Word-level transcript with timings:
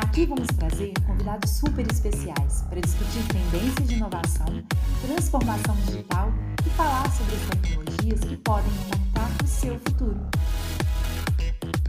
Aqui 0.00 0.26
vamos 0.26 0.46
trazer 0.56 0.92
convidados 1.04 1.50
super 1.50 1.84
especiais 1.90 2.62
para 2.68 2.80
discutir 2.80 3.20
tendências 3.32 3.88
de 3.88 3.94
inovação, 3.94 4.46
transformação 5.02 5.74
digital 5.86 6.32
e 6.64 6.70
falar 6.70 7.10
sobre 7.10 7.34
as 7.34 7.42
tecnologias 7.42 8.20
que 8.20 8.36
podem 8.36 8.70
impactar 8.72 9.44
o 9.44 9.46
seu 9.46 9.78
futuro. 9.80 10.20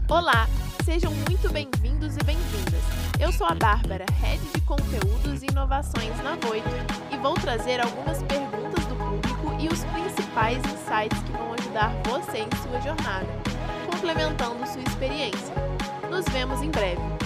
Olá, 0.08 0.48
sejam 0.84 1.14
muito 1.28 1.52
bem-vindos 1.52 2.16
e 2.16 2.24
bem-vindas. 2.24 2.82
Eu 3.20 3.30
sou 3.30 3.46
a 3.46 3.54
Bárbara, 3.54 4.06
Head 4.20 4.42
de 4.54 4.60
Conteúdos 4.62 5.44
e 5.44 5.46
Inovações 5.46 6.16
na 6.24 6.34
Voito 6.34 6.68
e 7.12 7.16
vou 7.16 7.34
trazer 7.34 7.80
algumas 7.80 8.20
perguntas 8.24 8.84
do 8.86 8.96
público 8.96 9.56
e 9.60 9.68
os 9.68 9.84
principais 9.84 10.58
insights 10.58 11.22
que 11.22 11.32
vão 11.32 11.54
ajudar 11.54 11.94
você 12.04 12.38
em 12.38 12.50
sua 12.60 12.80
jornada, 12.80 13.28
complementando 13.88 14.66
sua 14.66 14.82
experiência. 14.82 15.54
Nos 16.10 16.24
vemos 16.26 16.60
em 16.60 16.70
breve. 16.70 17.19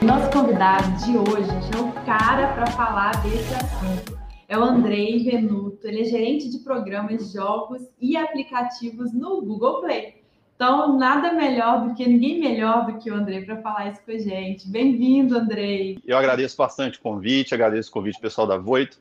Nosso 0.00 0.30
convidado 0.30 1.04
de 1.04 1.18
hoje 1.18 1.50
é 1.74 1.80
o 1.80 1.92
cara 2.04 2.54
para 2.54 2.66
falar 2.68 3.20
desse 3.20 3.52
assunto. 3.52 4.16
É 4.48 4.56
o 4.56 4.62
Andrei 4.62 5.24
Venuto. 5.24 5.88
Ele 5.88 6.02
é 6.02 6.04
gerente 6.04 6.48
de 6.48 6.58
programas 6.58 7.32
jogos 7.32 7.82
e 8.00 8.16
aplicativos 8.16 9.12
no 9.12 9.42
Google 9.42 9.80
Play. 9.80 10.22
Então, 10.54 10.96
nada 10.96 11.32
melhor 11.32 11.88
do 11.88 11.94
que 11.94 12.06
ninguém 12.06 12.38
melhor 12.38 12.86
do 12.86 12.98
que 12.98 13.10
o 13.10 13.14
Andrei 13.14 13.44
para 13.44 13.60
falar 13.60 13.90
isso 13.90 14.00
com 14.04 14.12
a 14.12 14.18
gente. 14.18 14.68
Bem-vindo, 14.68 15.36
Andrei. 15.36 15.98
Eu 16.06 16.16
agradeço 16.16 16.56
bastante 16.56 16.98
o 16.98 17.02
convite, 17.02 17.52
agradeço 17.52 17.90
o 17.90 17.92
convite 17.92 18.20
pessoal 18.20 18.46
da 18.46 18.56
Voito. 18.56 19.00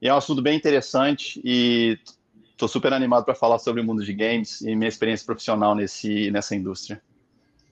E 0.00 0.08
é 0.08 0.12
um 0.12 0.18
assunto 0.18 0.42
bem 0.42 0.56
interessante 0.56 1.40
e 1.42 1.98
estou 2.50 2.68
super 2.68 2.92
animado 2.92 3.24
para 3.24 3.34
falar 3.34 3.58
sobre 3.58 3.80
o 3.80 3.84
mundo 3.84 4.04
de 4.04 4.12
games 4.12 4.60
e 4.60 4.76
minha 4.76 4.88
experiência 4.88 5.24
profissional 5.24 5.74
nesse, 5.74 6.30
nessa 6.30 6.54
indústria. 6.54 7.00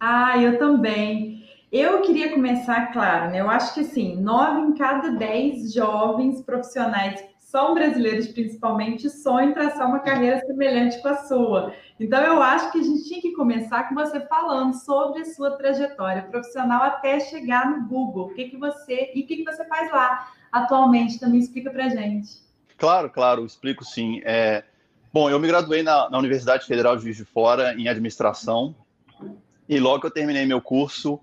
Ah, 0.01 0.41
eu 0.43 0.59
também. 0.59 1.52
Eu 1.73 2.03
queria 2.03 2.31
começar, 2.31 2.93
claro, 2.93 3.31
né? 3.31 3.41
Eu 3.41 3.49
acho 3.49 3.73
que 3.73 3.81
assim, 3.81 4.15
nove 4.21 4.61
em 4.61 4.75
cada 4.75 5.11
dez 5.13 5.73
jovens 5.73 6.43
profissionais 6.43 7.25
são 7.39 7.73
brasileiros 7.73 8.29
principalmente 8.29 9.09
sonham 9.09 9.49
em 9.49 9.55
traçar 9.55 9.89
uma 9.89 10.01
carreira 10.01 10.39
semelhante 10.41 11.01
com 11.01 11.09
a 11.09 11.17
sua. 11.25 11.73
Então 11.99 12.23
eu 12.23 12.43
acho 12.43 12.71
que 12.73 12.79
a 12.79 12.83
gente 12.83 13.09
tinha 13.09 13.23
que 13.23 13.33
começar 13.33 13.89
com 13.89 13.95
você 13.95 14.21
falando 14.27 14.75
sobre 14.75 15.23
a 15.23 15.25
sua 15.25 15.53
trajetória 15.53 16.21
profissional 16.25 16.83
até 16.83 17.19
chegar 17.21 17.71
no 17.71 17.89
Google. 17.89 18.27
O 18.27 18.35
que, 18.35 18.51
que 18.51 18.59
você 18.59 19.11
e 19.15 19.23
o 19.23 19.27
que, 19.27 19.39
que 19.39 19.45
você 19.45 19.65
faz 19.65 19.91
lá 19.91 20.31
atualmente? 20.53 21.19
Também 21.19 21.41
explica 21.41 21.71
para 21.71 21.89
gente. 21.89 22.43
Claro, 22.77 23.09
claro, 23.09 23.47
explico 23.47 23.83
sim. 23.83 24.21
É... 24.27 24.63
Bom, 25.11 25.31
eu 25.31 25.41
me 25.41 25.49
graduei 25.49 25.83
na, 25.83 26.11
na 26.11 26.19
Universidade 26.19 26.67
Federal 26.67 26.97
de 26.97 27.05
Juiz 27.05 27.17
de 27.17 27.25
Fora 27.25 27.73
em 27.75 27.89
administração 27.89 28.75
e 29.67 29.81
logo 29.81 30.01
que 30.01 30.07
eu 30.07 30.11
terminei 30.11 30.45
meu 30.45 30.61
curso 30.61 31.19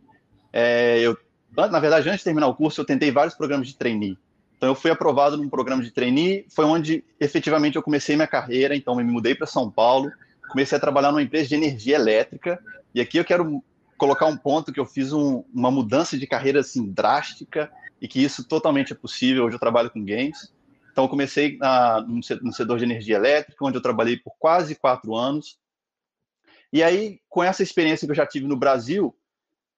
é, 0.51 0.99
eu, 0.99 1.17
na 1.55 1.79
verdade, 1.79 2.07
antes 2.07 2.19
de 2.19 2.25
terminar 2.25 2.47
o 2.47 2.55
curso, 2.55 2.81
eu 2.81 2.85
tentei 2.85 3.11
vários 3.11 3.35
programas 3.35 3.67
de 3.67 3.75
trainee. 3.75 4.17
Então, 4.57 4.69
eu 4.69 4.75
fui 4.75 4.91
aprovado 4.91 5.37
num 5.37 5.47
programa 5.49 5.81
de 5.81 5.91
trainee, 5.91 6.45
foi 6.49 6.65
onde 6.65 7.03
efetivamente 7.19 7.77
eu 7.77 7.83
comecei 7.83 8.15
minha 8.15 8.27
carreira. 8.27 8.75
Então, 8.75 8.95
me 8.95 9.03
mudei 9.03 9.33
para 9.33 9.47
São 9.47 9.71
Paulo, 9.71 10.11
comecei 10.49 10.77
a 10.77 10.81
trabalhar 10.81 11.11
numa 11.11 11.21
empresa 11.21 11.47
de 11.47 11.55
energia 11.55 11.95
elétrica. 11.95 12.61
E 12.93 12.99
aqui 12.99 13.17
eu 13.17 13.23
quero 13.23 13.63
colocar 13.97 14.25
um 14.25 14.35
ponto 14.35 14.73
que 14.73 14.79
eu 14.79 14.85
fiz 14.85 15.13
um, 15.13 15.45
uma 15.53 15.71
mudança 15.71 16.17
de 16.17 16.27
carreira 16.27 16.59
assim 16.59 16.91
drástica 16.91 17.71
e 18.01 18.07
que 18.07 18.21
isso 18.21 18.43
totalmente 18.43 18.91
é 18.91 18.95
possível. 18.95 19.45
Hoje 19.45 19.55
eu 19.55 19.59
trabalho 19.59 19.89
com 19.89 20.03
games. 20.03 20.53
Então, 20.91 21.05
eu 21.05 21.09
comecei 21.09 21.57
na, 21.57 22.01
no 22.01 22.51
setor 22.51 22.77
de 22.77 22.83
energia 22.83 23.15
elétrica, 23.15 23.63
onde 23.63 23.77
eu 23.77 23.81
trabalhei 23.81 24.17
por 24.17 24.33
quase 24.37 24.75
quatro 24.75 25.15
anos. 25.15 25.57
E 26.73 26.83
aí, 26.83 27.21
com 27.29 27.41
essa 27.41 27.63
experiência 27.63 28.05
que 28.05 28.11
eu 28.11 28.15
já 28.15 28.25
tive 28.25 28.45
no 28.45 28.57
Brasil, 28.57 29.15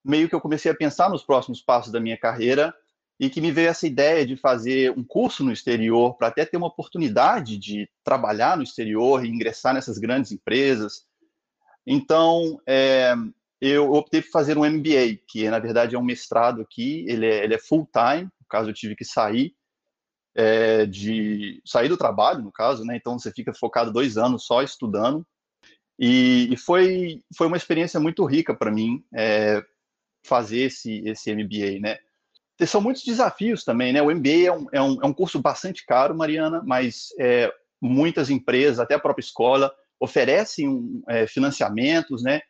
meio 0.04 0.28
que 0.28 0.36
eu 0.36 0.42
comecei 0.42 0.72
a 0.72 0.76
pensar 0.76 1.10
nos 1.10 1.24
próximos 1.24 1.62
passos 1.62 1.92
da 1.92 2.00
minha 2.00 2.18
carreira 2.18 2.74
e 3.20 3.30
que 3.30 3.40
me 3.40 3.52
veio 3.52 3.70
essa 3.70 3.86
ideia 3.86 4.26
de 4.26 4.36
fazer 4.36 4.92
um 4.98 5.04
curso 5.04 5.44
no 5.44 5.52
exterior 5.52 6.18
para 6.18 6.28
até 6.28 6.44
ter 6.44 6.58
uma 6.58 6.68
oportunidade 6.68 7.58
de 7.58 7.88
trabalhar 8.04 8.58
no 8.58 8.64
exterior 8.64 9.24
e 9.24 9.30
ingressar 9.30 9.74
nessas 9.74 10.00
grandes 10.00 10.32
empresas. 10.32 11.06
Então, 11.86 12.60
é, 12.68 13.14
eu 13.62 13.94
optei 13.94 14.24
por 14.24 14.32
fazer 14.32 14.58
um 14.58 14.66
MBA, 14.66 15.20
que 15.28 15.48
na 15.50 15.60
verdade 15.60 15.96
é 15.96 16.00
um 16.00 16.04
mestrado 16.04 16.62
aqui, 16.62 17.06
ele 17.08 17.28
é, 17.28 17.44
ele 17.44 17.54
é 17.54 17.60
full-time, 17.60 18.24
no 18.24 18.48
caso 18.50 18.70
eu 18.70 18.74
tive 18.74 18.96
que 18.96 19.06
sair 19.06 19.54
é, 20.36 20.86
de 20.86 21.62
sair 21.64 21.90
do 21.90 21.98
trabalho, 21.98 22.42
no 22.42 22.52
caso, 22.52 22.84
né? 22.84 22.96
Então 22.96 23.20
você 23.20 23.32
fica 23.32 23.54
focado 23.54 23.94
dois 23.94 24.18
anos 24.18 24.46
só 24.46 24.64
estudando 24.64 25.26
e, 26.00 26.52
e 26.52 26.58
foi 26.58 27.22
foi 27.38 27.48
uma 27.48 27.58
experiência 27.58 28.00
muito 28.00 28.26
rica 28.26 28.56
para 28.56 28.72
mim. 28.72 29.04
É, 29.14 29.64
fazer 30.24 30.62
esse, 30.62 31.02
esse 31.08 31.34
MBA, 31.34 31.80
né? 31.80 31.98
São 32.66 32.80
muitos 32.80 33.04
desafios 33.04 33.64
também, 33.64 33.92
né? 33.92 34.02
O 34.02 34.14
MBA 34.14 34.46
é 34.46 34.52
um, 34.52 34.68
é 34.72 34.82
um, 34.82 35.00
é 35.02 35.06
um 35.06 35.14
curso 35.14 35.40
bastante 35.40 35.86
caro, 35.86 36.16
Mariana, 36.16 36.62
mas 36.64 37.08
é, 37.20 37.52
muitas 37.82 38.30
empresas, 38.30 38.80
até 38.80 38.94
a 38.94 39.00
própria 39.00 39.24
escola, 39.24 39.74
oferecem 40.00 40.68
um, 40.68 41.02
é, 41.10 41.26
financiamentos, 41.26 42.22
né? 42.22 42.42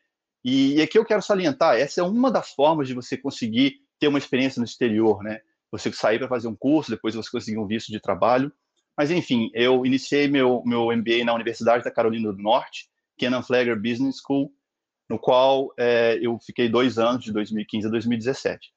E, 0.44 0.76
e 0.76 0.82
aqui 0.82 0.98
eu 0.98 1.06
quero 1.06 1.22
salientar, 1.22 1.78
essa 1.78 2.02
é 2.02 2.04
uma 2.04 2.30
das 2.30 2.52
formas 2.52 2.88
de 2.88 2.94
você 2.94 3.16
conseguir 3.16 3.76
ter 4.00 4.08
uma 4.08 4.18
experiência 4.18 4.60
no 4.60 4.66
exterior, 4.66 5.24
né? 5.24 5.40
Você 5.72 5.92
sair 5.94 6.20
para 6.20 6.28
fazer 6.28 6.48
um 6.48 6.56
curso, 6.56 6.92
depois 6.92 7.16
você 7.16 7.30
conseguir 7.30 7.58
um 7.58 7.68
visto 7.68 7.92
de 7.92 8.00
trabalho. 8.02 8.52
Mas, 8.98 9.12
enfim, 9.12 9.50
eu 9.54 9.86
iniciei 9.86 10.28
meu, 10.28 10.62
meu 10.66 10.88
MBA 10.96 11.24
na 11.24 11.34
Universidade 11.34 11.84
da 11.84 11.92
Carolina 11.92 12.34
do 12.34 12.42
Norte, 12.42 12.90
Kenan 13.18 13.42
Flagler 13.42 13.80
Business 13.80 14.18
School, 14.26 14.52
no 15.12 15.20
qual 15.20 15.74
é, 15.78 16.18
eu 16.22 16.40
fiquei 16.40 16.70
dois 16.70 16.98
anos, 16.98 17.26
de 17.26 17.34
2015 17.34 17.86
a 17.86 17.92
2017. 17.92 18.72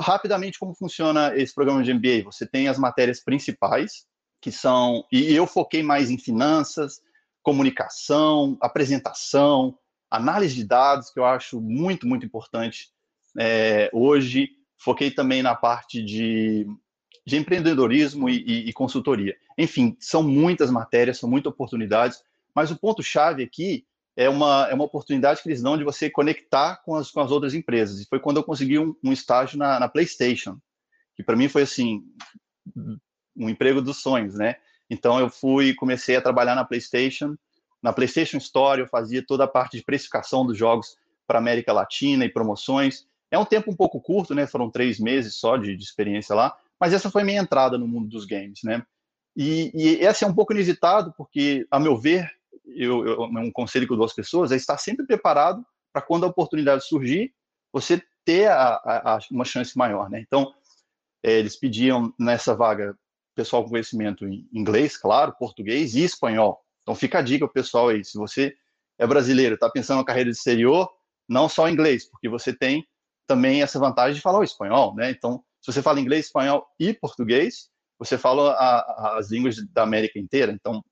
Rapidamente, 0.00 0.58
como 0.58 0.74
funciona 0.74 1.36
esse 1.36 1.54
programa 1.54 1.82
de 1.82 1.92
MBA? 1.92 2.24
Você 2.24 2.46
tem 2.46 2.68
as 2.68 2.78
matérias 2.78 3.22
principais, 3.22 4.06
que 4.40 4.50
são. 4.50 5.04
E 5.12 5.30
eu 5.34 5.46
foquei 5.46 5.82
mais 5.82 6.10
em 6.10 6.16
finanças, 6.16 7.02
comunicação, 7.42 8.56
apresentação, 8.62 9.78
análise 10.10 10.54
de 10.54 10.64
dados, 10.64 11.10
que 11.10 11.20
eu 11.20 11.24
acho 11.26 11.60
muito, 11.60 12.06
muito 12.06 12.24
importante 12.24 12.88
é, 13.38 13.90
hoje. 13.92 14.48
Foquei 14.78 15.10
também 15.10 15.42
na 15.42 15.54
parte 15.54 16.02
de, 16.02 16.66
de 17.26 17.36
empreendedorismo 17.36 18.30
e, 18.30 18.42
e, 18.42 18.68
e 18.70 18.72
consultoria. 18.72 19.36
Enfim, 19.58 19.98
são 20.00 20.22
muitas 20.22 20.70
matérias, 20.70 21.18
são 21.18 21.28
muitas 21.28 21.52
oportunidades, 21.52 22.22
mas 22.54 22.70
o 22.70 22.78
ponto-chave 22.78 23.42
aqui 23.42 23.84
é 24.16 24.28
uma, 24.28 24.68
é 24.70 24.74
uma 24.74 24.84
oportunidade 24.84 25.42
que 25.42 25.48
eles 25.48 25.62
dão 25.62 25.76
de 25.76 25.84
você 25.84 26.10
conectar 26.10 26.76
com 26.84 26.94
as, 26.94 27.10
com 27.10 27.20
as 27.20 27.30
outras 27.30 27.54
empresas. 27.54 28.00
E 28.00 28.06
foi 28.06 28.20
quando 28.20 28.36
eu 28.36 28.44
consegui 28.44 28.78
um, 28.78 28.94
um 29.02 29.12
estágio 29.12 29.58
na, 29.58 29.80
na 29.80 29.88
PlayStation, 29.88 30.58
que 31.14 31.22
para 31.22 31.36
mim 31.36 31.48
foi 31.48 31.62
assim 31.62 32.02
um 33.36 33.48
emprego 33.48 33.80
dos 33.80 34.02
sonhos, 34.02 34.34
né? 34.34 34.56
Então 34.90 35.18
eu 35.18 35.30
fui, 35.30 35.74
comecei 35.74 36.16
a 36.16 36.22
trabalhar 36.22 36.54
na 36.54 36.64
PlayStation, 36.64 37.36
na 37.82 37.92
PlayStation 37.92 38.36
Store, 38.36 38.80
eu 38.80 38.86
fazia 38.86 39.24
toda 39.26 39.44
a 39.44 39.48
parte 39.48 39.76
de 39.76 39.84
precificação 39.84 40.46
dos 40.46 40.56
jogos 40.56 40.96
para 41.26 41.38
América 41.38 41.72
Latina 41.72 42.24
e 42.24 42.28
promoções. 42.28 43.06
É 43.30 43.38
um 43.38 43.44
tempo 43.44 43.70
um 43.70 43.76
pouco 43.76 44.00
curto, 44.00 44.34
né? 44.34 44.46
Foram 44.46 44.70
três 44.70 45.00
meses 45.00 45.34
só 45.34 45.56
de, 45.56 45.74
de 45.74 45.82
experiência 45.82 46.34
lá, 46.34 46.54
mas 46.78 46.92
essa 46.92 47.10
foi 47.10 47.24
minha 47.24 47.40
entrada 47.40 47.78
no 47.78 47.88
mundo 47.88 48.08
dos 48.08 48.26
games, 48.26 48.60
né? 48.62 48.84
E, 49.34 49.72
e 49.74 50.04
esse 50.04 50.24
é 50.24 50.26
um 50.26 50.34
pouco 50.34 50.52
inusitado, 50.52 51.14
porque, 51.16 51.66
a 51.70 51.80
meu 51.80 51.96
ver, 51.96 52.30
eu, 52.64 53.06
eu, 53.06 53.22
um 53.22 53.50
conselho 53.50 53.86
que 53.86 53.92
eu 53.92 53.96
dou 53.96 54.06
às 54.06 54.14
pessoas 54.14 54.52
é 54.52 54.56
estar 54.56 54.78
sempre 54.78 55.06
preparado 55.06 55.64
para 55.92 56.02
quando 56.02 56.24
a 56.24 56.28
oportunidade 56.28 56.86
surgir, 56.86 57.32
você 57.72 58.02
ter 58.24 58.48
a, 58.48 58.74
a, 58.74 59.16
a, 59.16 59.18
uma 59.30 59.44
chance 59.44 59.76
maior, 59.76 60.08
né? 60.08 60.20
Então, 60.20 60.52
é, 61.22 61.38
eles 61.38 61.56
pediam 61.56 62.12
nessa 62.18 62.54
vaga 62.54 62.96
pessoal 63.34 63.62
com 63.62 63.70
conhecimento 63.70 64.26
em 64.26 64.48
inglês, 64.52 64.96
claro, 64.96 65.34
português 65.38 65.94
e 65.94 66.04
espanhol. 66.04 66.60
Então, 66.82 66.94
fica 66.94 67.18
a 67.18 67.22
dica 67.22 67.46
pessoal 67.48 67.88
aí, 67.88 68.04
se 68.04 68.18
você 68.18 68.54
é 68.98 69.06
brasileiro, 69.06 69.54
está 69.54 69.70
pensando 69.70 69.98
na 69.98 70.04
carreira 70.04 70.30
de 70.30 70.36
exterior, 70.36 70.88
não 71.28 71.48
só 71.48 71.68
inglês, 71.68 72.08
porque 72.08 72.28
você 72.28 72.52
tem 72.52 72.86
também 73.26 73.62
essa 73.62 73.78
vantagem 73.78 74.14
de 74.14 74.20
falar 74.20 74.40
o 74.40 74.44
espanhol, 74.44 74.94
né? 74.94 75.10
Então, 75.10 75.42
se 75.60 75.72
você 75.72 75.80
fala 75.80 76.00
inglês, 76.00 76.26
espanhol 76.26 76.66
e 76.78 76.92
português, 76.92 77.70
você 77.98 78.18
fala 78.18 78.52
a, 78.52 79.18
as 79.18 79.30
línguas 79.30 79.56
da 79.72 79.82
América 79.82 80.18
inteira. 80.18 80.52
Então, 80.52 80.84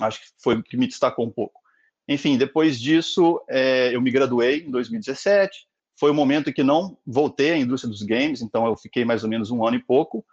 Acho 0.00 0.20
que 0.20 0.26
foi 0.42 0.56
o 0.56 0.62
que 0.62 0.76
me 0.76 0.86
destacou 0.86 1.26
um 1.26 1.30
pouco. 1.30 1.60
Enfim, 2.08 2.36
depois 2.36 2.80
disso, 2.80 3.40
é, 3.48 3.94
eu 3.94 4.00
me 4.00 4.10
graduei 4.10 4.60
em 4.60 4.70
2017. 4.70 5.66
Foi 5.98 6.10
o 6.10 6.14
momento 6.14 6.52
que 6.52 6.62
não 6.62 6.98
voltei 7.06 7.52
à 7.52 7.56
indústria 7.56 7.90
dos 7.90 8.02
games, 8.02 8.42
então 8.42 8.66
eu 8.66 8.76
fiquei 8.76 9.04
mais 9.04 9.22
ou 9.22 9.30
menos 9.30 9.50
um 9.50 9.64
ano 9.66 9.76
e 9.76 9.82
pouco. 9.82 10.24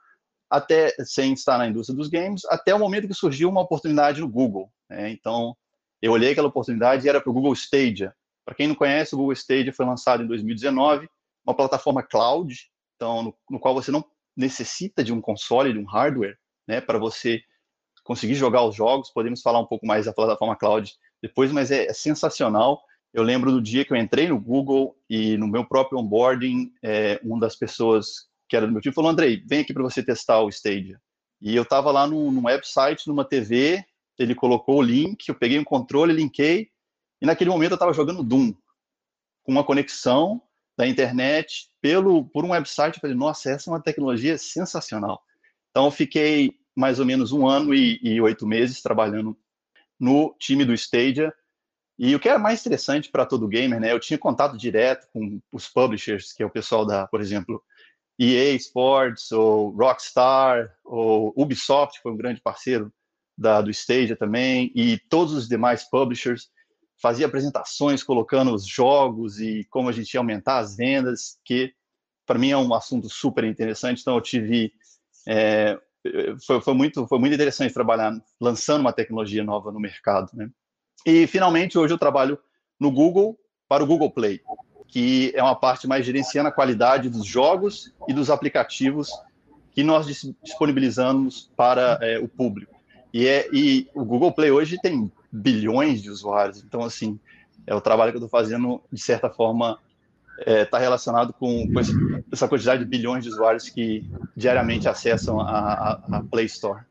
até 0.49 0.95
sem 1.05 1.33
estar 1.33 1.59
na 1.59 1.67
indústria 1.67 1.95
dos 1.95 2.07
games, 2.07 2.43
até 2.45 2.73
o 2.73 2.79
momento 2.79 3.07
que 3.07 3.13
surgiu 3.13 3.49
uma 3.49 3.61
oportunidade 3.61 4.19
no 4.19 4.27
Google. 4.27 4.71
Né? 4.89 5.11
Então, 5.11 5.55
eu 6.01 6.11
olhei 6.11 6.31
aquela 6.31 6.47
oportunidade 6.47 7.05
e 7.05 7.09
era 7.09 7.21
para 7.21 7.29
o 7.29 7.33
Google 7.33 7.53
Stadia. 7.53 8.15
Para 8.43 8.55
quem 8.55 8.67
não 8.67 8.73
conhece, 8.73 9.13
o 9.13 9.17
Google 9.17 9.33
Stadia 9.33 9.71
foi 9.71 9.85
lançado 9.85 10.23
em 10.23 10.27
2019, 10.27 11.07
uma 11.45 11.55
plataforma 11.55 12.01
cloud, 12.01 12.67
então 12.95 13.21
no, 13.21 13.37
no 13.47 13.59
qual 13.59 13.75
você 13.75 13.91
não 13.91 14.03
necessita 14.35 15.03
de 15.03 15.13
um 15.13 15.21
console, 15.21 15.71
de 15.71 15.77
um 15.77 15.85
hardware, 15.85 16.35
né, 16.67 16.81
para 16.81 16.97
você 16.97 17.43
conseguir 18.09 18.33
jogar 18.33 18.63
os 18.63 18.75
jogos. 18.75 19.11
Podemos 19.11 19.39
falar 19.39 19.59
um 19.59 19.67
pouco 19.67 19.85
mais 19.85 20.07
da 20.07 20.13
plataforma 20.13 20.55
cloud 20.55 20.91
depois, 21.21 21.51
mas 21.51 21.69
é, 21.69 21.85
é 21.85 21.93
sensacional. 21.93 22.81
Eu 23.13 23.21
lembro 23.21 23.51
do 23.51 23.61
dia 23.61 23.85
que 23.85 23.93
eu 23.93 23.97
entrei 23.97 24.27
no 24.27 24.39
Google 24.39 24.97
e 25.07 25.37
no 25.37 25.47
meu 25.47 25.63
próprio 25.63 25.99
onboarding, 25.99 26.73
é, 26.81 27.19
uma 27.23 27.39
das 27.39 27.55
pessoas 27.55 28.27
que 28.49 28.55
era 28.55 28.65
do 28.65 28.71
meu 28.73 28.81
time 28.81 28.95
falou: 28.95 29.11
Andrei, 29.11 29.43
vem 29.47 29.59
aqui 29.59 29.75
para 29.75 29.83
você 29.83 30.01
testar 30.01 30.41
o 30.41 30.49
Stadia. 30.49 30.99
E 31.39 31.55
eu 31.55 31.61
estava 31.61 31.91
lá 31.91 32.07
num, 32.07 32.31
num, 32.31 32.45
website, 32.45 33.07
numa 33.07 33.23
TV, 33.23 33.85
ele 34.17 34.33
colocou 34.33 34.79
o 34.79 34.81
link, 34.81 35.29
eu 35.29 35.35
peguei 35.35 35.59
um 35.59 35.63
controle, 35.63 36.11
linkei, 36.11 36.67
e 37.21 37.27
naquele 37.27 37.51
momento 37.51 37.71
eu 37.71 37.75
estava 37.75 37.93
jogando 37.93 38.23
Doom, 38.23 38.53
com 39.43 39.51
uma 39.51 39.63
conexão 39.63 40.41
da 40.75 40.87
internet 40.87 41.69
pelo 41.79 42.25
por 42.25 42.43
um 42.43 42.51
website. 42.51 42.95
Eu 42.95 43.01
falei: 43.01 43.15
nossa, 43.15 43.51
essa 43.51 43.69
é 43.69 43.71
uma 43.71 43.83
tecnologia 43.83 44.35
sensacional. 44.35 45.21
Então 45.69 45.85
eu 45.85 45.91
fiquei 45.91 46.59
mais 46.79 46.99
ou 46.99 47.05
menos 47.05 47.31
um 47.31 47.47
ano 47.47 47.73
e, 47.73 47.99
e 48.01 48.21
oito 48.21 48.47
meses 48.47 48.81
trabalhando 48.81 49.37
no 49.99 50.35
time 50.39 50.63
do 50.63 50.73
Stadia 50.73 51.33
e 51.99 52.15
o 52.15 52.19
que 52.19 52.29
era 52.29 52.39
mais 52.39 52.61
interessante 52.61 53.09
para 53.09 53.25
todo 53.25 53.47
gamer, 53.47 53.77
né? 53.77 53.91
Eu 53.91 53.99
tinha 53.99 54.17
contato 54.17 54.57
direto 54.57 55.05
com 55.11 55.41
os 55.51 55.67
publishers, 55.67 56.31
que 56.31 56.41
é 56.41 56.45
o 56.45 56.49
pessoal 56.49 56.85
da, 56.85 57.05
por 57.05 57.19
exemplo, 57.19 57.61
EA 58.17 58.53
Sports, 58.55 59.33
ou 59.33 59.71
Rockstar, 59.71 60.73
ou 60.85 61.33
Ubisoft, 61.35 61.99
foi 62.01 62.13
um 62.13 62.17
grande 62.17 62.39
parceiro 62.39 62.89
da, 63.37 63.59
do 63.61 63.69
Stadia 63.69 64.15
também, 64.15 64.71
e 64.73 64.97
todos 65.09 65.33
os 65.33 65.45
demais 65.49 65.83
publishers. 65.83 66.49
Fazia 67.01 67.25
apresentações 67.25 68.01
colocando 68.01 68.53
os 68.53 68.65
jogos 68.65 69.41
e 69.41 69.65
como 69.69 69.89
a 69.89 69.91
gente 69.91 70.13
ia 70.13 70.21
aumentar 70.21 70.59
as 70.59 70.77
vendas, 70.77 71.37
que 71.43 71.73
para 72.25 72.39
mim 72.39 72.51
é 72.51 72.57
um 72.57 72.73
assunto 72.73 73.09
super 73.09 73.43
interessante. 73.43 74.01
Então, 74.01 74.15
eu 74.15 74.21
tive. 74.21 74.71
É, 75.27 75.77
foi, 76.45 76.61
foi, 76.61 76.73
muito, 76.73 77.07
foi 77.07 77.19
muito 77.19 77.33
interessante 77.33 77.73
trabalhar 77.73 78.13
lançando 78.39 78.81
uma 78.81 78.93
tecnologia 78.93 79.43
nova 79.43 79.71
no 79.71 79.79
mercado, 79.79 80.29
né? 80.33 80.49
E, 81.05 81.27
finalmente, 81.27 81.77
hoje 81.77 81.93
eu 81.93 81.97
trabalho 81.97 82.37
no 82.79 82.91
Google 82.91 83.37
para 83.67 83.83
o 83.83 83.87
Google 83.87 84.11
Play, 84.11 84.41
que 84.87 85.31
é 85.35 85.41
uma 85.41 85.55
parte 85.55 85.87
mais 85.87 86.05
gerenciando 86.05 86.49
a 86.49 86.51
qualidade 86.51 87.09
dos 87.09 87.25
jogos 87.25 87.93
e 88.07 88.13
dos 88.13 88.29
aplicativos 88.29 89.11
que 89.71 89.83
nós 89.83 90.07
disponibilizamos 90.43 91.51
para 91.55 91.99
é, 92.01 92.19
o 92.19 92.27
público. 92.27 92.75
E, 93.13 93.27
é, 93.27 93.47
e 93.53 93.87
o 93.93 94.03
Google 94.03 94.33
Play 94.33 94.51
hoje 94.51 94.79
tem 94.81 95.11
bilhões 95.31 96.01
de 96.01 96.09
usuários, 96.09 96.63
então, 96.63 96.83
assim, 96.83 97.19
é 97.65 97.75
o 97.75 97.81
trabalho 97.81 98.11
que 98.11 98.17
eu 98.17 98.25
estou 98.25 98.29
fazendo, 98.29 98.81
de 98.91 98.99
certa 98.99 99.29
forma, 99.29 99.79
está 100.39 100.51
é, 100.51 100.65
tá 100.65 100.77
relacionado 100.77 101.33
com, 101.33 101.71
com, 101.71 101.79
essa 102.31 102.47
quantidade 102.47 102.83
de 102.83 102.89
bilhões 102.89 103.23
de 103.23 103.29
usuários 103.29 103.69
que 103.69 104.05
diariamente 104.35 104.87
acessam 104.87 105.39
a, 105.39 105.99
a, 106.09 106.17
a 106.17 106.23
Play 106.23 106.45
Store. 106.45 106.81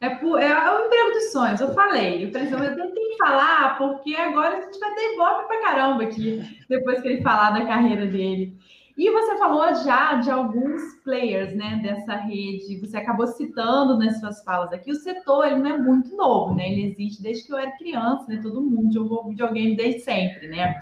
É, 0.00 0.06
é, 0.06 0.10
é, 0.10 0.70
o 0.70 0.86
emprego 0.86 1.10
dos 1.12 1.30
sonhos, 1.30 1.60
eu 1.60 1.72
falei. 1.74 2.24
Eu, 2.24 2.30
pensei, 2.32 2.54
eu 2.54 2.74
tentei 2.76 3.16
falar, 3.16 3.78
porque 3.78 4.14
agora 4.16 4.58
a 4.58 4.60
gente 4.60 4.78
vai 4.78 4.94
ter 4.94 5.16
golpe 5.16 5.46
pra 5.46 5.62
caramba 5.62 6.02
aqui, 6.02 6.42
depois 6.68 7.00
que 7.00 7.08
ele 7.08 7.22
falar 7.22 7.50
da 7.50 7.66
carreira 7.66 8.06
dele. 8.06 8.56
E 8.96 9.10
você 9.10 9.38
falou 9.38 9.74
já 9.76 10.14
de 10.16 10.30
alguns 10.30 10.82
players 11.02 11.54
né, 11.54 11.80
dessa 11.82 12.14
rede, 12.16 12.78
você 12.78 12.96
acabou 12.98 13.26
citando 13.26 13.96
nas 13.96 14.20
suas 14.20 14.44
falas 14.44 14.72
aqui, 14.72 14.90
o 14.90 14.96
setor 14.96 15.46
ele 15.46 15.60
não 15.60 15.70
é 15.70 15.78
muito 15.78 16.14
novo, 16.14 16.54
né? 16.54 16.70
Ele 16.70 16.90
existe 16.90 17.22
desde 17.22 17.46
que 17.46 17.52
eu 17.52 17.58
era 17.58 17.76
criança, 17.78 18.26
né? 18.28 18.40
Todo 18.42 18.60
mundo 18.60 18.92
jogou 18.92 19.28
videogame 19.28 19.76
desde 19.76 20.00
sempre, 20.00 20.48
né? 20.48 20.78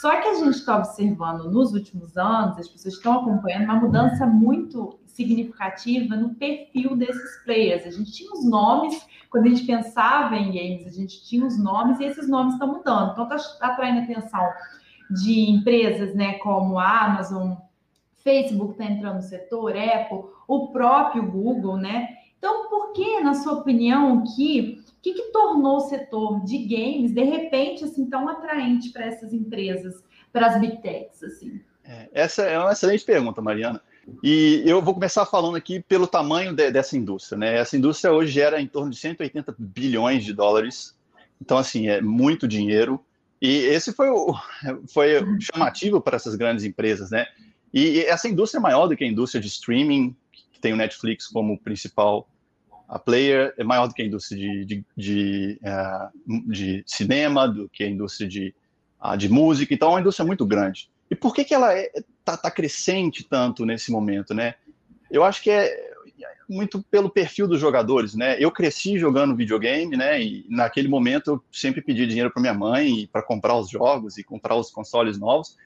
Só 0.00 0.20
que 0.20 0.28
a 0.28 0.34
gente 0.34 0.56
está 0.56 0.76
observando 0.76 1.50
nos 1.50 1.72
últimos 1.72 2.18
anos, 2.18 2.58
as 2.58 2.68
pessoas 2.68 2.94
estão 2.94 3.20
acompanhando 3.20 3.64
uma 3.64 3.80
mudança 3.80 4.26
muito 4.26 4.98
significativa 5.06 6.14
no 6.14 6.34
perfil 6.34 6.94
desses 6.94 7.42
players. 7.44 7.86
A 7.86 7.90
gente 7.90 8.12
tinha 8.12 8.30
os 8.30 8.44
nomes, 8.44 9.06
quando 9.30 9.46
a 9.46 9.48
gente 9.48 9.64
pensava 9.64 10.36
em 10.36 10.52
games, 10.52 10.86
a 10.86 10.90
gente 10.90 11.24
tinha 11.24 11.46
os 11.46 11.58
nomes 11.58 11.98
e 11.98 12.04
esses 12.04 12.28
nomes 12.28 12.52
estão 12.52 12.68
mudando. 12.68 13.12
Então, 13.12 13.34
está 13.34 13.68
atraindo 13.68 14.00
a 14.00 14.02
atenção 14.02 14.46
de 15.10 15.48
empresas 15.48 16.14
né, 16.14 16.34
como 16.40 16.78
a 16.78 17.06
Amazon, 17.06 17.54
Facebook 18.22 18.72
está 18.72 18.84
entrando 18.84 19.16
no 19.16 19.22
setor, 19.22 19.74
Apple, 19.74 20.24
o 20.46 20.68
próprio 20.72 21.30
Google, 21.30 21.78
né? 21.78 22.08
Então, 22.36 22.68
por 22.68 22.92
que, 22.92 23.20
na 23.20 23.32
sua 23.32 23.54
opinião, 23.54 24.22
que 24.36 24.84
que, 25.06 25.14
que 25.14 25.30
tornou 25.30 25.76
o 25.76 25.88
setor 25.88 26.44
de 26.44 26.58
games, 26.58 27.12
de 27.12 27.22
repente, 27.22 27.84
assim, 27.84 28.06
tão 28.06 28.28
atraente 28.28 28.90
para 28.90 29.06
essas 29.06 29.32
empresas, 29.32 30.02
para 30.32 30.46
as 30.46 30.60
big 30.60 30.82
techs, 30.82 31.22
assim? 31.22 31.60
É, 31.84 32.08
essa 32.12 32.42
é 32.42 32.58
uma 32.58 32.72
excelente 32.72 33.04
pergunta, 33.04 33.40
Mariana. 33.40 33.80
E 34.22 34.64
eu 34.66 34.82
vou 34.82 34.94
começar 34.94 35.24
falando 35.24 35.56
aqui 35.56 35.80
pelo 35.80 36.08
tamanho 36.08 36.52
de, 36.52 36.72
dessa 36.72 36.96
indústria. 36.96 37.38
Né? 37.38 37.56
Essa 37.56 37.76
indústria 37.76 38.12
hoje 38.12 38.32
gera 38.32 38.60
em 38.60 38.66
torno 38.66 38.90
de 38.90 38.96
180 38.96 39.54
bilhões 39.56 40.24
de 40.24 40.32
dólares. 40.32 40.96
Então, 41.40 41.56
assim, 41.56 41.88
é 41.88 42.00
muito 42.00 42.48
dinheiro. 42.48 43.00
E 43.40 43.48
esse 43.48 43.92
foi, 43.92 44.08
o, 44.08 44.34
foi 44.92 45.22
chamativo 45.40 46.00
para 46.00 46.16
essas 46.16 46.34
grandes 46.34 46.64
empresas, 46.64 47.10
né? 47.12 47.26
E 47.72 48.00
essa 48.00 48.28
indústria 48.28 48.58
é 48.58 48.62
maior 48.62 48.88
do 48.88 48.96
que 48.96 49.04
a 49.04 49.08
indústria 49.08 49.40
de 49.40 49.46
streaming, 49.46 50.16
que 50.32 50.58
tem 50.58 50.72
o 50.72 50.76
Netflix 50.76 51.28
como 51.28 51.58
principal 51.58 52.28
a 52.88 52.98
player 52.98 53.52
é 53.58 53.64
maior 53.64 53.88
do 53.88 53.94
que 53.94 54.02
a 54.02 54.04
indústria 54.04 54.38
de, 54.38 54.64
de, 54.64 54.84
de, 54.96 55.60
uh, 55.62 56.50
de 56.50 56.84
cinema, 56.86 57.48
do 57.48 57.68
que 57.68 57.82
a 57.82 57.88
indústria 57.88 58.28
de, 58.28 58.54
uh, 59.02 59.16
de 59.16 59.28
música, 59.28 59.74
então 59.74 59.88
é 59.88 59.92
uma 59.92 60.00
indústria 60.00 60.26
muito 60.26 60.46
grande. 60.46 60.88
E 61.10 61.14
por 61.14 61.34
que, 61.34 61.44
que 61.44 61.54
ela 61.54 61.76
está 61.76 61.98
é, 61.98 62.04
tá, 62.24 62.36
tá 62.36 62.50
crescente 62.50 63.24
tanto 63.24 63.64
nesse 63.64 63.90
momento, 63.90 64.34
né? 64.34 64.54
Eu 65.10 65.22
acho 65.22 65.42
que 65.42 65.50
é 65.50 65.86
muito 66.48 66.82
pelo 66.82 67.10
perfil 67.10 67.48
dos 67.48 67.60
jogadores, 67.60 68.14
né? 68.14 68.36
Eu 68.38 68.50
cresci 68.50 68.98
jogando 68.98 69.36
videogame, 69.36 69.96
né? 69.96 70.22
E 70.22 70.46
naquele 70.48 70.88
momento 70.88 71.32
eu 71.32 71.44
sempre 71.52 71.80
pedi 71.80 72.06
dinheiro 72.06 72.30
para 72.30 72.40
minha 72.40 72.54
mãe 72.54 73.08
para 73.12 73.22
comprar 73.22 73.56
os 73.56 73.68
jogos 73.68 74.16
e 74.16 74.24
comprar 74.24 74.56
os 74.56 74.70
consoles 74.70 75.18
novos. 75.18 75.56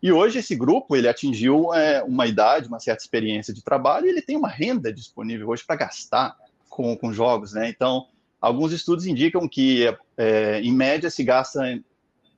E 0.00 0.12
hoje 0.12 0.38
esse 0.38 0.54
grupo 0.54 0.94
ele 0.94 1.08
atingiu 1.08 1.74
é, 1.74 2.02
uma 2.04 2.26
idade, 2.26 2.68
uma 2.68 2.78
certa 2.78 3.02
experiência 3.02 3.52
de 3.52 3.62
trabalho 3.62 4.06
e 4.06 4.10
ele 4.10 4.22
tem 4.22 4.36
uma 4.36 4.48
renda 4.48 4.92
disponível 4.92 5.48
hoje 5.48 5.64
para 5.66 5.76
gastar 5.76 6.36
com, 6.78 6.96
com 6.96 7.12
jogos, 7.12 7.54
né? 7.54 7.68
Então, 7.68 8.06
alguns 8.40 8.70
estudos 8.70 9.04
indicam 9.04 9.48
que, 9.48 9.84
é, 10.16 10.60
em 10.60 10.72
média, 10.72 11.10
se 11.10 11.24
gasta 11.24 11.60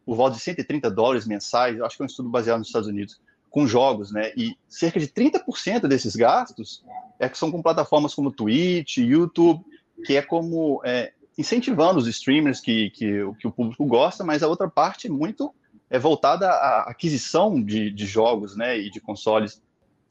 por 0.07 0.17
volta 0.17 0.39
de 0.39 0.43
130 0.43 0.91
dólares 0.91 1.27
mensais, 1.27 1.79
acho 1.79 1.95
que 1.95 2.03
é 2.03 2.05
um 2.05 2.07
estudo 2.07 2.31
baseado 2.31 2.59
nos 2.59 2.69
Estados 2.69 2.89
Unidos, 2.89 3.21
com 3.51 3.67
jogos, 3.67 4.11
né? 4.11 4.33
E 4.35 4.57
cerca 4.67 4.99
de 4.99 5.09
30% 5.09 5.87
desses 5.87 6.17
gastos 6.17 6.83
é 7.19 7.29
que 7.29 7.37
são 7.37 7.53
com 7.53 7.61
plataformas 7.61 8.15
como 8.15 8.31
Twitch, 8.33 8.97
YouTube, 8.97 9.63
que 10.07 10.17
é 10.17 10.23
como 10.23 10.81
é, 10.87 11.13
incentivando 11.37 11.99
os 11.99 12.09
streamers 12.09 12.61
que, 12.61 12.89
que, 12.91 13.31
que, 13.39 13.47
o 13.47 13.53
público 13.53 13.85
gosta, 13.85 14.25
mas 14.25 14.43
a 14.43 14.49
outra 14.49 14.71
parte 14.71 15.07
é 15.07 15.11
muito 15.11 15.55
é 15.91 15.99
voltada 15.99 16.49
à 16.49 16.85
aquisição 16.85 17.63
de, 17.63 17.91
de 17.91 18.07
jogos, 18.07 18.57
né? 18.57 18.79
E 18.79 18.91
de 18.91 19.01
consoles. 19.01 19.61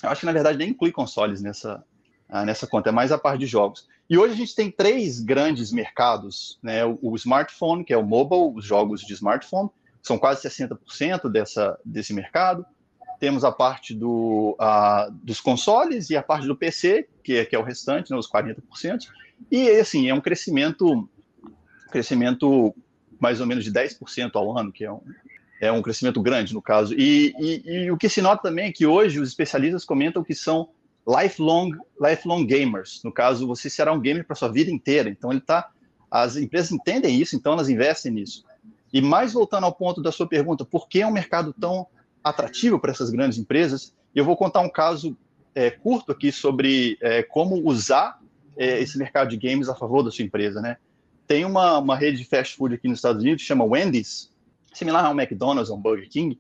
Eu 0.04 0.10
acho 0.10 0.20
que 0.20 0.28
na 0.28 0.34
verdade 0.34 0.60
nem 0.60 0.70
inclui 0.70 0.92
consoles 0.92 1.42
nessa, 1.42 1.84
ah, 2.30 2.46
nessa 2.46 2.68
conta, 2.68 2.90
é 2.90 2.92
mais 2.92 3.12
a 3.12 3.18
parte 3.18 3.40
de 3.40 3.48
jogos. 3.48 3.88
E 4.08 4.18
hoje 4.18 4.34
a 4.34 4.38
gente 4.38 4.56
tem 4.56 4.70
três 4.70 5.20
grandes 5.20 5.72
mercados, 5.72 6.60
né? 6.62 6.86
O, 6.86 7.00
o 7.02 7.16
smartphone, 7.16 7.84
que 7.84 7.92
é 7.92 7.98
o 7.98 8.06
mobile, 8.06 8.54
os 8.56 8.64
jogos 8.64 9.02
de 9.02 9.14
smartphone, 9.14 9.70
são 10.02 10.18
quase 10.18 10.48
60% 10.48 11.30
dessa, 11.30 11.78
desse 11.84 12.14
mercado. 12.14 12.66
Temos 13.20 13.44
a 13.44 13.52
parte 13.52 13.94
do, 13.94 14.56
uh, 14.60 15.12
dos 15.24 15.42
consoles 15.42 16.10
e 16.10 16.16
a 16.16 16.24
parte 16.24 16.48
do 16.48 16.56
PC, 16.56 17.08
que 17.24 17.38
é, 17.38 17.46
que 17.46 17.56
é 17.56 17.60
o 17.60 17.64
restante, 17.64 18.12
né, 18.12 18.18
os 18.18 18.30
40%. 18.30 19.08
E, 19.52 19.70
assim, 19.72 20.08
é 20.08 20.14
um 20.14 20.22
crescimento, 20.22 21.10
crescimento 21.92 22.74
mais 23.20 23.42
ou 23.42 23.48
menos 23.48 23.64
de 23.64 23.72
10% 23.72 24.32
ao 24.36 24.58
ano, 24.58 24.72
que 24.72 24.86
é 24.86 24.92
um, 24.92 25.02
é 25.60 25.72
um 25.72 25.82
crescimento 25.82 26.22
grande, 26.22 26.54
no 26.54 26.62
caso. 26.62 26.94
E, 26.94 27.34
e, 27.40 27.86
e 27.86 27.92
o 27.92 27.98
que 27.98 28.08
se 28.08 28.22
nota 28.22 28.44
também 28.44 28.68
é 28.68 28.72
que 28.72 28.86
hoje 28.86 29.20
os 29.20 29.30
especialistas 29.30 29.84
comentam 29.84 30.24
que 30.24 30.34
são 30.34 30.70
lifelong, 31.10 31.72
lifelong 32.00 32.46
gamers. 32.46 33.02
No 33.04 33.12
caso, 33.12 33.48
você 33.48 33.70
será 33.70 33.92
um 33.92 34.00
gamer 34.00 34.26
para 34.26 34.36
sua 34.36 34.50
vida 34.50 34.70
inteira. 34.70 35.10
Então, 35.10 35.32
ele 35.32 35.42
tá, 35.42 35.70
as 36.10 36.36
empresas 36.36 36.72
entendem 36.72 37.20
isso, 37.20 37.36
então 37.36 37.54
elas 37.54 37.70
investem 37.70 38.12
nisso. 38.12 38.46
E 38.94 39.02
mais 39.02 39.34
voltando 39.34 39.66
ao 39.66 39.74
ponto 39.74 40.02
da 40.02 40.12
sua 40.12 40.28
pergunta, 40.28 40.64
por 40.64 40.88
que 40.88 41.02
é 41.02 41.08
um 41.08 41.12
mercado 41.12 41.54
tão 41.60 41.88
atrativo 42.24 42.80
para 42.80 42.92
essas 42.92 43.10
grandes 43.10 43.38
empresas? 43.38 43.94
Eu 44.14 44.26
vou 44.26 44.38
contar 44.38 44.62
um 44.62 44.70
caso 44.70 45.18
é, 45.56 45.70
curto 45.72 46.12
aqui 46.12 46.32
sobre 46.32 46.98
é, 47.02 47.24
como 47.24 47.56
usar 47.68 48.20
é, 48.58 48.80
esse 48.82 48.98
mercado 48.98 49.30
de 49.30 49.38
games 49.38 49.70
a 49.70 49.76
favor 49.76 50.04
da 50.04 50.12
sua 50.12 50.26
empresa, 50.26 50.62
né? 50.62 50.78
Tem 51.28 51.46
uma, 51.46 51.78
uma 51.78 51.96
rede 51.96 52.18
de 52.18 52.26
fast 52.26 52.56
food 52.56 52.76
aqui 52.76 52.88
nos 52.88 52.98
Estados 52.98 53.22
Unidos, 53.22 53.44
chama 53.44 53.64
Wendy's, 53.64 54.32
similar 54.74 55.06
ao 55.06 55.20
McDonald's, 55.20 55.70
ao 55.70 55.78
Burger 55.78 56.10
King, 56.10 56.40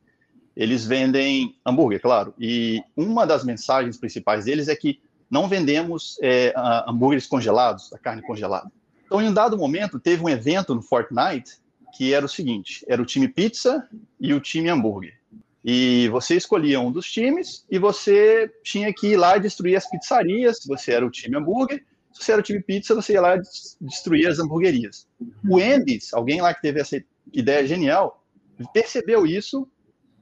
eles 0.55 0.85
vendem 0.85 1.55
hambúrguer, 1.65 2.01
claro. 2.01 2.33
E 2.39 2.81
uma 2.95 3.25
das 3.25 3.43
mensagens 3.43 3.97
principais 3.97 4.45
deles 4.45 4.67
é 4.67 4.75
que 4.75 4.99
não 5.29 5.47
vendemos 5.47 6.17
é, 6.21 6.53
hambúrgueres 6.87 7.27
congelados, 7.27 7.93
a 7.93 7.97
carne 7.97 8.21
congelada. 8.21 8.71
Então, 9.05 9.21
em 9.21 9.29
um 9.29 9.33
dado 9.33 9.57
momento, 9.57 9.99
teve 9.99 10.23
um 10.23 10.29
evento 10.29 10.75
no 10.75 10.81
Fortnite 10.81 11.57
que 11.93 12.13
era 12.13 12.25
o 12.25 12.29
seguinte: 12.29 12.85
era 12.87 13.01
o 13.01 13.05
time 13.05 13.27
pizza 13.27 13.87
e 14.19 14.33
o 14.33 14.39
time 14.39 14.69
hambúrguer. 14.69 15.17
E 15.63 16.07
você 16.09 16.35
escolhia 16.35 16.79
um 16.79 16.91
dos 16.91 17.11
times 17.11 17.65
e 17.69 17.77
você 17.77 18.49
tinha 18.63 18.93
que 18.93 19.07
ir 19.07 19.17
lá 19.17 19.37
e 19.37 19.41
destruir 19.41 19.75
as 19.75 19.89
pizzarias, 19.89 20.59
se 20.59 20.67
você 20.67 20.93
era 20.93 21.05
o 21.05 21.11
time 21.11 21.37
hambúrguer. 21.37 21.83
Se 22.13 22.23
você 22.23 22.31
era 22.31 22.41
o 22.41 22.43
time 22.43 22.61
pizza, 22.61 22.95
você 22.95 23.13
ia 23.13 23.21
lá 23.21 23.35
e 23.35 23.41
destruir 23.81 24.27
as 24.27 24.39
hamburguerias. 24.39 25.07
O 25.47 25.59
Andes, 25.59 26.13
alguém 26.13 26.41
lá 26.41 26.53
que 26.53 26.61
teve 26.61 26.79
essa 26.79 27.01
ideia 27.31 27.65
genial, 27.67 28.25
percebeu 28.73 29.27
isso 29.27 29.67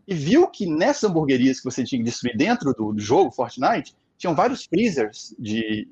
e 0.07 0.13
viu 0.13 0.47
que 0.47 0.65
nessas 0.65 1.09
hamburguerias 1.09 1.59
que 1.59 1.65
você 1.65 1.83
tinha 1.83 1.99
que 1.99 2.05
destruir 2.05 2.37
dentro 2.37 2.73
do, 2.73 2.93
do 2.93 3.01
jogo 3.01 3.31
Fortnite, 3.31 3.95
tinham 4.17 4.33
vários 4.33 4.65
freezers 4.65 5.35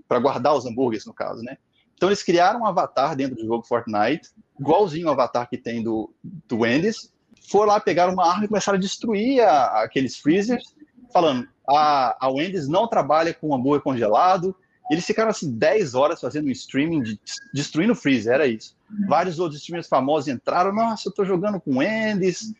para 0.07 0.19
guardar 0.19 0.55
os 0.55 0.65
hambúrgueres, 0.65 1.05
no 1.05 1.13
caso, 1.13 1.43
né? 1.43 1.57
Então 1.95 2.09
eles 2.09 2.23
criaram 2.23 2.61
um 2.61 2.65
avatar 2.65 3.15
dentro 3.15 3.35
do 3.35 3.45
jogo 3.45 3.65
Fortnite, 3.65 4.29
igualzinho 4.59 5.07
ao 5.07 5.13
avatar 5.13 5.49
que 5.49 5.57
tem 5.57 5.83
do, 5.83 6.13
do 6.23 6.59
Wendy's, 6.59 7.13
foram 7.49 7.73
lá, 7.73 7.79
pegaram 7.79 8.13
uma 8.13 8.27
arma 8.27 8.45
e 8.45 8.47
começaram 8.47 8.77
a 8.77 8.81
destruir 8.81 9.41
a, 9.41 9.83
aqueles 9.83 10.17
freezers, 10.17 10.75
falando, 11.13 11.47
a, 11.69 12.25
a 12.25 12.29
Wendy's 12.29 12.67
não 12.67 12.87
trabalha 12.87 13.33
com 13.33 13.53
hambúrguer 13.53 13.81
congelado, 13.81 14.55
eles 14.89 15.05
ficaram 15.05 15.29
assim 15.29 15.51
10 15.51 15.95
horas 15.95 16.21
fazendo 16.21 16.47
um 16.47 16.51
streaming 16.51 17.01
de, 17.01 17.19
destruindo 17.53 17.93
o 17.93 17.95
freezer, 17.95 18.33
era 18.33 18.47
isso. 18.47 18.75
Vários 19.07 19.39
outros 19.39 19.59
streamers 19.59 19.87
famosos 19.87 20.27
entraram, 20.27 20.73
nossa, 20.73 21.09
eu 21.09 21.13
tô 21.13 21.25
jogando 21.25 21.59
com 21.59 21.77
Wendy's, 21.77 22.53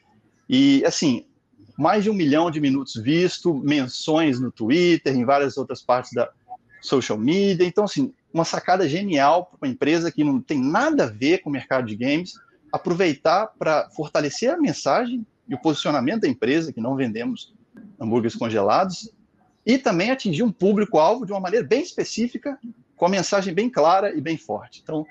e 0.49 0.83
assim, 0.85 1.25
mais 1.77 2.03
de 2.03 2.09
um 2.09 2.13
milhão 2.13 2.49
de 2.49 2.61
minutos 2.61 2.95
visto, 2.95 3.53
menções 3.53 4.39
no 4.39 4.51
Twitter, 4.51 5.15
em 5.15 5.25
várias 5.25 5.57
outras 5.57 5.81
partes 5.81 6.11
da 6.13 6.29
social 6.81 7.17
media. 7.17 7.65
Então, 7.65 7.83
assim, 7.83 8.13
uma 8.33 8.45
sacada 8.45 8.87
genial 8.87 9.45
para 9.45 9.67
uma 9.67 9.71
empresa 9.71 10.11
que 10.11 10.23
não 10.23 10.39
tem 10.39 10.59
nada 10.59 11.05
a 11.05 11.07
ver 11.07 11.39
com 11.39 11.49
o 11.49 11.53
mercado 11.53 11.87
de 11.87 11.95
games, 11.95 12.33
aproveitar 12.71 13.47
para 13.57 13.89
fortalecer 13.89 14.51
a 14.51 14.57
mensagem 14.57 15.25
e 15.47 15.55
o 15.55 15.61
posicionamento 15.61 16.21
da 16.21 16.27
empresa, 16.27 16.73
que 16.73 16.81
não 16.81 16.95
vendemos 16.95 17.53
hambúrgueres 17.99 18.35
congelados, 18.35 19.11
e 19.65 19.77
também 19.77 20.11
atingir 20.11 20.43
um 20.43 20.51
público-alvo 20.51 21.25
de 21.25 21.31
uma 21.31 21.39
maneira 21.39 21.65
bem 21.65 21.81
específica, 21.81 22.57
com 22.95 23.05
a 23.05 23.09
mensagem 23.09 23.53
bem 23.53 23.69
clara 23.69 24.15
e 24.15 24.21
bem 24.21 24.37
forte. 24.37 24.81
Então, 24.83 25.05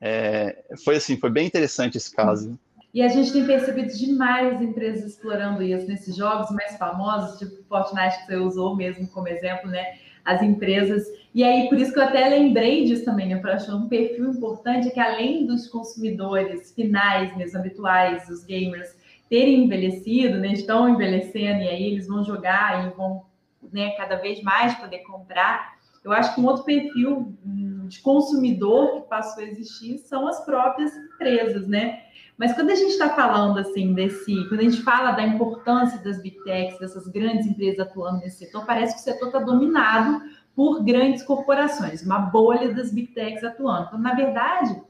é, 0.00 0.64
foi 0.84 0.96
assim, 0.96 1.18
foi 1.18 1.30
bem 1.30 1.46
interessante 1.46 1.98
esse 1.98 2.14
caso. 2.14 2.58
E 2.92 3.02
a 3.02 3.08
gente 3.08 3.32
tem 3.32 3.44
percebido 3.44 3.92
demais 3.96 4.62
empresas 4.62 5.12
explorando 5.12 5.62
isso 5.62 5.86
nesses 5.86 6.16
jogos 6.16 6.50
mais 6.50 6.76
famosos, 6.78 7.38
tipo 7.38 7.62
Fortnite 7.64 8.18
que 8.18 8.26
você 8.26 8.36
usou 8.36 8.74
mesmo 8.74 9.06
como 9.08 9.28
exemplo, 9.28 9.70
né? 9.70 9.98
As 10.24 10.42
empresas. 10.42 11.06
E 11.34 11.44
aí, 11.44 11.68
por 11.68 11.78
isso 11.78 11.92
que 11.92 11.98
eu 11.98 12.04
até 12.04 12.28
lembrei 12.28 12.84
disso 12.84 13.04
também, 13.04 13.28
né? 13.28 13.36
Para 13.36 13.56
achar 13.56 13.74
um 13.74 13.88
perfil 13.88 14.30
importante 14.30 14.88
é 14.88 14.90
que 14.90 15.00
além 15.00 15.46
dos 15.46 15.66
consumidores 15.68 16.72
finais, 16.74 17.36
mesmo 17.36 17.58
habituais, 17.58 18.28
os 18.28 18.44
gamers, 18.44 18.96
terem 19.28 19.64
envelhecido, 19.64 20.38
né? 20.38 20.52
Estão 20.52 20.88
envelhecendo 20.88 21.62
e 21.62 21.68
aí 21.68 21.84
eles 21.84 22.06
vão 22.06 22.24
jogar 22.24 22.86
e 22.86 22.96
vão, 22.96 23.22
né? 23.70 23.90
Cada 23.92 24.16
vez 24.16 24.42
mais 24.42 24.74
poder 24.74 25.00
comprar. 25.00 25.76
Eu 26.02 26.12
acho 26.12 26.34
que 26.34 26.40
um 26.40 26.46
outro 26.46 26.64
perfil 26.64 27.34
hum, 27.44 27.86
de 27.86 28.00
consumidor 28.00 28.94
que 29.02 29.08
passou 29.08 29.44
a 29.44 29.46
existir 29.46 29.98
são 29.98 30.26
as 30.26 30.42
próprias 30.44 30.90
empresas, 30.96 31.66
né? 31.68 32.07
Mas 32.38 32.52
quando 32.52 32.70
a 32.70 32.74
gente 32.76 32.92
está 32.92 33.10
falando 33.10 33.58
assim 33.58 33.92
desse, 33.92 34.48
quando 34.48 34.60
a 34.60 34.62
gente 34.62 34.80
fala 34.82 35.10
da 35.10 35.26
importância 35.26 35.98
das 35.98 36.22
big 36.22 36.42
techs, 36.44 36.78
dessas 36.78 37.08
grandes 37.08 37.46
empresas 37.46 37.80
atuando 37.80 38.20
nesse 38.20 38.38
setor, 38.44 38.64
parece 38.64 38.94
que 38.94 39.00
o 39.00 39.04
setor 39.04 39.26
está 39.26 39.40
dominado 39.40 40.22
por 40.54 40.84
grandes 40.84 41.24
corporações, 41.24 42.02
uma 42.02 42.18
bolha 42.18 42.72
das 42.72 42.92
big 42.92 43.08
techs 43.08 43.42
atuando. 43.42 43.86
Então, 43.88 43.98
na 43.98 44.14
verdade, 44.14 44.80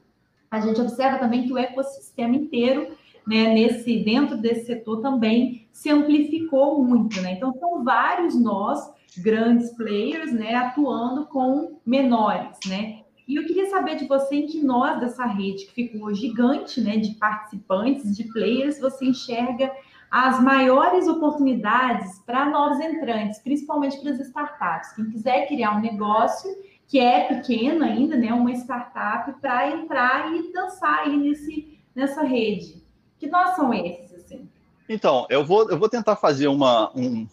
a 0.51 0.59
gente 0.59 0.79
observa 0.79 1.17
também 1.17 1.47
que 1.47 1.53
o 1.53 1.57
ecossistema 1.57 2.35
inteiro, 2.35 2.89
né, 3.27 3.53
nesse 3.53 3.97
dentro 4.03 4.37
desse 4.37 4.67
setor 4.67 5.01
também 5.01 5.67
se 5.71 5.89
amplificou 5.89 6.83
muito, 6.83 7.19
né? 7.21 7.33
Então, 7.33 7.53
são 7.59 7.83
vários 7.83 8.39
nós 8.39 8.79
grandes 9.17 9.71
players, 9.75 10.31
né, 10.31 10.53
atuando 10.53 11.25
com 11.25 11.79
menores, 11.85 12.57
né? 12.67 13.01
E 13.29 13.35
eu 13.35 13.45
queria 13.45 13.69
saber 13.69 13.95
de 13.95 14.07
você 14.07 14.37
em 14.37 14.47
que 14.47 14.59
nós 14.59 14.99
dessa 14.99 15.23
rede 15.23 15.65
que 15.67 15.71
ficou 15.71 16.11
gigante, 16.15 16.81
né, 16.81 16.97
de 16.97 17.11
participantes, 17.11 18.17
de 18.17 18.23
players, 18.23 18.79
você 18.79 19.05
enxerga 19.05 19.71
as 20.09 20.41
maiores 20.41 21.07
oportunidades 21.07 22.17
para 22.25 22.49
novos 22.49 22.83
entrantes, 22.83 23.37
principalmente 23.37 23.99
para 23.99 24.13
as 24.13 24.19
startups. 24.19 24.93
Quem 24.93 25.11
quiser 25.11 25.47
criar 25.47 25.77
um 25.77 25.79
negócio 25.79 26.49
que 26.87 26.99
é 26.99 27.25
pequeno 27.25 27.85
ainda, 27.85 28.17
né, 28.17 28.33
uma 28.33 28.51
startup, 28.53 29.31
para 29.39 29.69
entrar 29.69 30.33
e 30.35 30.51
dançar 30.51 31.01
aí 31.01 31.15
nesse, 31.15 31.77
nessa 31.93 32.23
rede. 32.23 32.83
Que 33.19 33.27
nós 33.27 33.55
são 33.55 33.71
esses, 33.71 34.11
assim? 34.11 34.49
Então, 34.89 35.27
eu 35.29 35.45
vou, 35.45 35.69
eu 35.69 35.77
vou 35.77 35.87
tentar 35.87 36.15
fazer 36.15 36.47
uma, 36.47 36.91
um, 36.97 37.27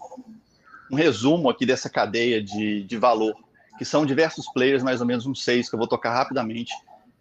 um 0.92 0.94
resumo 0.94 1.48
aqui 1.48 1.64
dessa 1.64 1.88
cadeia 1.88 2.42
de, 2.42 2.82
de 2.82 2.98
valor 2.98 3.45
que 3.78 3.84
são 3.84 4.06
diversos 4.06 4.46
players, 4.52 4.82
mais 4.82 5.00
ou 5.00 5.06
menos 5.06 5.26
uns 5.26 5.44
seis, 5.44 5.68
que 5.68 5.74
eu 5.74 5.78
vou 5.78 5.88
tocar 5.88 6.12
rapidamente 6.12 6.72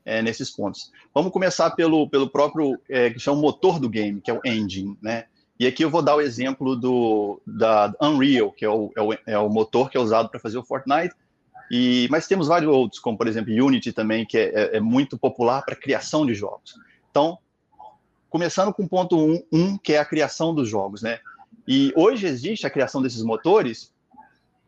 é, 0.05 0.21
nesses 0.21 0.49
pontos. 0.49 0.91
Vamos 1.13 1.31
começar 1.31 1.71
pelo, 1.71 2.07
pelo 2.09 2.29
próprio, 2.29 2.79
é, 2.89 3.09
que 3.09 3.19
chama 3.19 3.37
o 3.37 3.41
motor 3.41 3.79
do 3.79 3.89
game, 3.89 4.21
que 4.21 4.29
é 4.29 4.33
o 4.33 4.41
engine, 4.45 4.97
né? 5.01 5.25
E 5.59 5.65
aqui 5.65 5.83
eu 5.83 5.89
vou 5.89 6.01
dar 6.01 6.15
o 6.15 6.21
exemplo 6.21 6.75
do 6.75 7.41
da 7.47 7.93
Unreal, 8.01 8.51
que 8.51 8.65
é 8.65 8.69
o, 8.69 8.91
é 8.95 9.01
o, 9.01 9.13
é 9.25 9.37
o 9.37 9.49
motor 9.49 9.89
que 9.89 9.97
é 9.97 9.99
usado 9.99 10.29
para 10.29 10.39
fazer 10.39 10.57
o 10.57 10.63
Fortnite, 10.63 11.15
e, 11.71 12.07
mas 12.11 12.27
temos 12.27 12.47
vários 12.47 12.71
outros, 12.71 12.99
como 12.99 13.17
por 13.17 13.27
exemplo 13.27 13.53
Unity 13.53 13.91
também, 13.91 14.25
que 14.25 14.37
é, 14.37 14.51
é, 14.53 14.77
é 14.77 14.79
muito 14.79 15.17
popular 15.17 15.63
para 15.63 15.75
criação 15.75 16.25
de 16.25 16.33
jogos. 16.33 16.75
Então, 17.09 17.37
começando 18.29 18.73
com 18.73 18.83
o 18.83 18.89
ponto 18.89 19.17
1, 19.17 19.31
um, 19.31 19.43
um, 19.51 19.77
que 19.77 19.93
é 19.93 19.97
a 19.97 20.05
criação 20.05 20.53
dos 20.53 20.67
jogos, 20.67 21.01
né? 21.01 21.19
E 21.67 21.91
hoje 21.95 22.27
existe 22.27 22.67
a 22.67 22.69
criação 22.69 23.01
desses 23.01 23.23
motores 23.23 23.91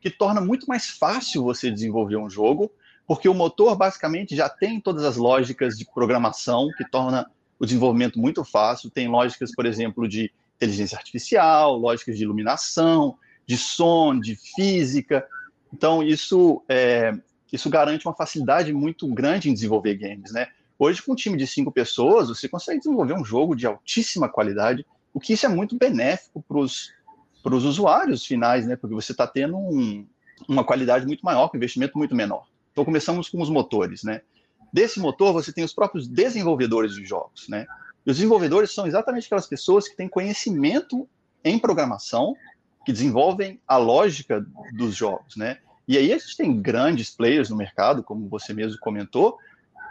que 0.09 0.17
torna 0.17 0.39
muito 0.39 0.65
mais 0.67 0.87
fácil 0.87 1.43
você 1.43 1.69
desenvolver 1.69 2.15
um 2.15 2.29
jogo, 2.29 2.71
porque 3.05 3.27
o 3.27 3.33
motor 3.33 3.75
basicamente 3.75 4.35
já 4.35 4.47
tem 4.47 4.79
todas 4.79 5.03
as 5.03 5.17
lógicas 5.17 5.77
de 5.77 5.85
programação 5.85 6.69
que 6.77 6.89
torna 6.89 7.29
o 7.59 7.65
desenvolvimento 7.65 8.19
muito 8.19 8.43
fácil. 8.43 8.89
Tem 8.89 9.07
lógicas, 9.07 9.51
por 9.53 9.65
exemplo, 9.65 10.07
de 10.07 10.31
inteligência 10.55 10.97
artificial, 10.97 11.75
lógicas 11.77 12.17
de 12.17 12.23
iluminação, 12.23 13.17
de 13.45 13.57
som, 13.57 14.17
de 14.17 14.37
física. 14.55 15.25
Então, 15.73 16.01
isso, 16.01 16.63
é, 16.69 17.13
isso 17.51 17.69
garante 17.69 18.07
uma 18.07 18.15
facilidade 18.15 18.71
muito 18.73 19.07
grande 19.13 19.49
em 19.49 19.53
desenvolver 19.53 19.95
games, 19.95 20.31
né? 20.31 20.47
Hoje, 20.79 21.01
com 21.01 21.13
um 21.13 21.15
time 21.15 21.37
de 21.37 21.47
cinco 21.47 21.71
pessoas, 21.71 22.29
você 22.29 22.47
consegue 22.47 22.79
desenvolver 22.79 23.13
um 23.13 23.25
jogo 23.25 23.55
de 23.55 23.65
altíssima 23.65 24.29
qualidade, 24.29 24.85
o 25.13 25.19
que 25.19 25.33
isso 25.33 25.45
é 25.45 25.49
muito 25.49 25.75
benéfico 25.75 26.43
para 26.47 26.59
os 26.59 26.91
para 27.47 27.55
os 27.55 27.63
usuários 27.63 28.25
finais, 28.25 28.67
né? 28.67 28.75
Porque 28.75 28.93
você 28.93 29.13
está 29.13 29.25
tendo 29.25 29.55
um, 29.55 30.05
uma 30.49 30.65
qualidade 30.65 31.05
muito 31.05 31.21
maior, 31.21 31.47
com 31.47 31.55
investimento 31.55 31.97
muito 31.97 32.13
menor. 32.13 32.45
Então 32.73 32.83
começamos 32.83 33.29
com 33.29 33.41
os 33.41 33.49
motores, 33.49 34.03
né? 34.03 34.19
Desse 34.73 34.99
motor 34.99 35.31
você 35.31 35.53
tem 35.53 35.63
os 35.63 35.73
próprios 35.73 36.09
desenvolvedores 36.09 36.93
de 36.93 37.05
jogos, 37.05 37.47
né? 37.47 37.65
E 38.05 38.11
os 38.11 38.17
desenvolvedores 38.17 38.73
são 38.73 38.85
exatamente 38.85 39.27
aquelas 39.27 39.47
pessoas 39.47 39.87
que 39.87 39.95
têm 39.95 40.09
conhecimento 40.09 41.07
em 41.41 41.57
programação, 41.57 42.35
que 42.85 42.91
desenvolvem 42.91 43.61
a 43.65 43.77
lógica 43.77 44.45
dos 44.73 44.93
jogos, 44.93 45.37
né? 45.37 45.59
E 45.87 45.97
aí 45.97 46.11
a 46.11 46.17
gente 46.17 46.35
tem 46.35 46.61
grandes 46.61 47.11
players 47.11 47.49
no 47.49 47.55
mercado, 47.55 48.03
como 48.03 48.27
você 48.27 48.53
mesmo 48.53 48.77
comentou, 48.81 49.37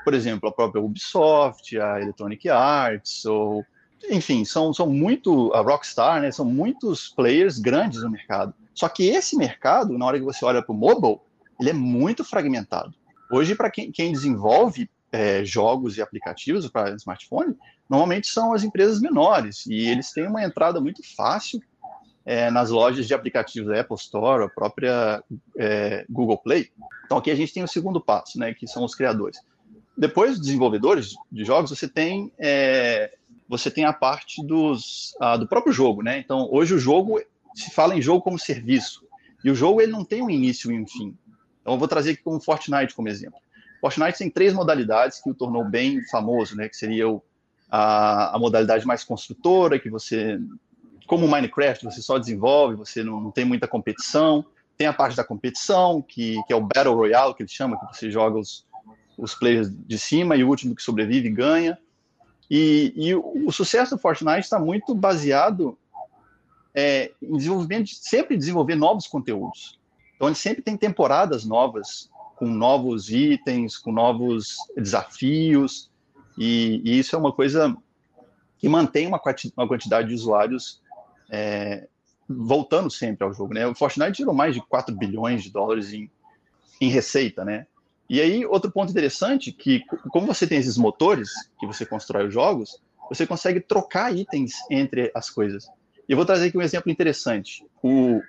por 0.05 0.13
exemplo, 0.13 0.47
a 0.47 0.53
própria 0.53 0.83
Ubisoft, 0.83 1.81
a 1.81 2.03
Electronic 2.03 2.51
Arts, 2.51 3.25
ou 3.25 3.65
enfim, 4.05 4.45
são, 4.45 4.73
são 4.73 4.89
muito, 4.89 5.53
a 5.55 5.61
Rockstar, 5.61 6.21
né, 6.21 6.31
são 6.31 6.45
muitos 6.45 7.09
players 7.09 7.59
grandes 7.59 8.03
no 8.03 8.11
mercado. 8.11 8.55
Só 8.75 8.89
que 8.89 9.09
esse 9.09 9.37
mercado, 9.37 9.97
na 9.97 10.05
hora 10.07 10.19
que 10.19 10.25
você 10.25 10.45
olha 10.45 10.63
para 10.63 10.73
o 10.73 10.77
mobile, 10.77 11.19
ele 11.59 11.71
é 11.71 11.73
muito 11.73 12.25
fragmentado. 12.25 12.95
Hoje, 13.31 13.55
para 13.55 13.71
quem, 13.71 13.91
quem, 13.91 14.13
desenvolve 14.13 14.89
é, 15.11 15.45
jogos 15.45 15.97
e 15.97 16.03
aplicativos 16.03 16.69
para 16.69 16.95
smartphone, 16.97 17.57
normalmente 17.89 18.27
são 18.27 18.53
as 18.53 18.63
empresas 18.63 19.01
menores, 19.01 19.65
e 19.67 19.89
eles 19.89 20.13
têm 20.13 20.27
uma 20.27 20.45
entrada 20.45 20.81
muito 20.81 21.03
fácil 21.17 21.61
é, 22.25 22.51
nas 22.51 22.71
lojas 22.71 23.07
de 23.07 23.15
aplicativos 23.15 23.69
da 23.69 23.81
Apple 23.81 23.97
Store, 23.97 24.45
a 24.45 24.49
própria 24.49 25.23
é, 25.57 26.05
Google 26.11 26.39
Play. 26.39 26.71
Então, 27.05 27.19
aqui 27.19 27.31
a 27.31 27.37
gente 27.37 27.55
tem 27.55 27.63
o 27.63 27.69
segundo 27.69 28.01
passo, 28.01 28.39
né, 28.39 28.53
que 28.53 28.67
são 28.67 28.85
os 28.85 28.95
criadores. 28.95 29.41
Depois 29.97 30.33
dos 30.33 30.41
desenvolvedores 30.41 31.15
de 31.33 31.45
jogos, 31.45 31.71
você 31.71 31.89
tem 31.89 32.31
é, 32.39 33.17
você 33.49 33.71
tem 33.71 33.85
a 33.85 33.93
parte 33.93 34.45
dos, 34.45 35.15
ah, 35.21 35.37
do 35.37 35.47
próprio 35.47 35.73
jogo, 35.73 36.03
né? 36.03 36.19
Então, 36.19 36.49
hoje 36.51 36.75
o 36.75 36.79
jogo, 36.79 37.21
se 37.55 37.71
fala 37.71 37.97
em 37.97 38.03
jogo 38.03 38.23
como 38.23 38.39
serviço, 38.39 39.05
e 39.45 39.51
o 39.51 39.55
jogo 39.55 39.81
ele 39.81 39.93
não 39.93 40.05
tem 40.05 40.23
um 40.23 40.31
início 40.31 40.73
e 40.73 40.79
um 40.79 40.87
fim. 40.87 41.17
Então, 41.61 41.75
eu 41.75 41.79
vou 41.79 41.89
trazer 41.89 42.13
aqui 42.13 42.23
como 42.23 42.41
Fortnite 42.41 42.95
como 42.95 43.09
exemplo. 43.09 43.39
Fortnite 43.81 44.19
tem 44.19 44.31
três 44.31 44.53
modalidades 44.53 45.21
que 45.21 45.31
o 45.31 45.35
tornou 45.35 45.65
bem 45.65 46.03
famoso, 46.09 46.57
né? 46.57 46.69
Que 46.69 46.77
seria 46.77 47.09
o, 47.09 47.23
a, 47.71 48.35
a 48.35 48.39
modalidade 48.39 48.87
mais 48.87 49.05
construtora, 49.05 49.79
que 49.79 49.91
você, 49.91 50.41
como 51.07 51.29
Minecraft, 51.29 51.85
você 51.85 52.03
só 52.03 52.19
desenvolve, 52.19 52.75
você 52.75 53.03
não, 53.03 53.21
não 53.21 53.31
tem 53.31 53.45
muita 53.45 53.69
competição. 53.69 54.45
tem 54.77 54.87
a 54.87 54.93
parte 54.93 55.17
da 55.17 55.25
competição, 55.25 56.03
que, 56.03 56.43
que 56.47 56.53
é 56.53 56.57
o 56.57 56.61
Battle 56.61 56.95
Royale, 56.95 57.35
que 57.35 57.43
eles 57.43 57.53
chamam, 57.53 57.79
que 57.79 57.97
você 57.97 58.11
joga 58.11 58.39
os, 58.39 58.67
os 59.17 59.35
players 59.35 59.71
de 59.71 59.99
cima 59.99 60.37
e 60.37 60.45
o 60.45 60.49
último 60.49 60.75
que 60.75 60.83
sobrevive 60.83 61.31
ganha. 61.31 61.79
E, 62.51 62.93
e 62.97 63.15
o, 63.15 63.51
sucesso 63.51 63.97
do 63.97 64.01
Fortnite 64.01 64.41
está 64.41 64.59
muito 64.59 64.95
baseado 64.95 65.77
é, 66.75 67.13
em 67.21 67.37
desenvolvimento, 67.37 67.91
sempre 67.91 68.37
desenvolver 68.37 68.77
novos 68.77 69.07
conteúdos. 69.07 69.79
Então, 70.15 70.29
ele 70.29 70.37
sempre 70.37 70.63
tem 70.63 70.77
temporadas 70.77 71.45
novas, 71.45 72.11
com 72.37 72.47
novos 72.47 73.11
itens, 73.11 73.77
com 73.77 73.91
novos 73.91 74.57
desafios, 74.77 75.91
e, 76.39 76.81
e 76.85 76.99
isso 76.99 77.17
é 77.17 77.19
uma 77.19 77.33
coisa 77.33 77.77
que 78.59 78.69
mantém 78.69 79.07
uma, 79.07 79.21
uma 79.57 79.69
quantidade 79.69 80.09
de 80.09 80.15
usuários 80.15 80.81
é, 81.31 81.89
voltando 82.29 82.91
sempre 82.91 83.25
ao 83.27 83.33
jogo, 83.33 83.55
né? 83.55 83.67
O 83.67 83.75
Fortnite 83.75 84.19
gerou 84.19 84.35
mais 84.35 84.55
de 84.55 84.61
4 84.61 84.95
bilhões 84.95 85.43
de 85.43 85.51
dólares 85.51 85.93
em, 85.93 86.11
em 86.81 86.89
receita, 86.89 87.45
né? 87.45 87.67
E 88.09 88.21
aí, 88.21 88.47
outro 88.47 88.71
ponto 88.71 88.91
interessante, 88.91 89.51
que 89.51 89.83
como 90.11 90.27
você 90.27 90.47
tem 90.47 90.59
esses 90.59 90.77
motores 90.77 91.31
que 91.59 91.67
você 91.67 91.85
constrói 91.85 92.29
os 92.29 92.35
jogos, 92.35 92.81
você 93.09 93.27
consegue 93.27 93.61
trocar 93.61 94.15
itens 94.15 94.55
entre 94.71 95.11
as 95.15 95.29
coisas. 95.31 95.67
E 96.09 96.13
eu 96.13 96.17
vou 96.17 96.27
trazer 96.27 96.47
aqui 96.47 96.59
um 96.59 96.63
exemplo 96.63 96.91
interessante. 96.91 97.65
O, 97.83 98.21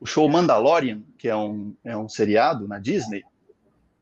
o 0.00 0.06
show 0.06 0.28
Mandalorian, 0.28 1.02
que 1.16 1.28
é 1.28 1.36
um, 1.36 1.74
é 1.84 1.96
um 1.96 2.08
seriado 2.08 2.68
na 2.68 2.78
Disney, 2.78 3.24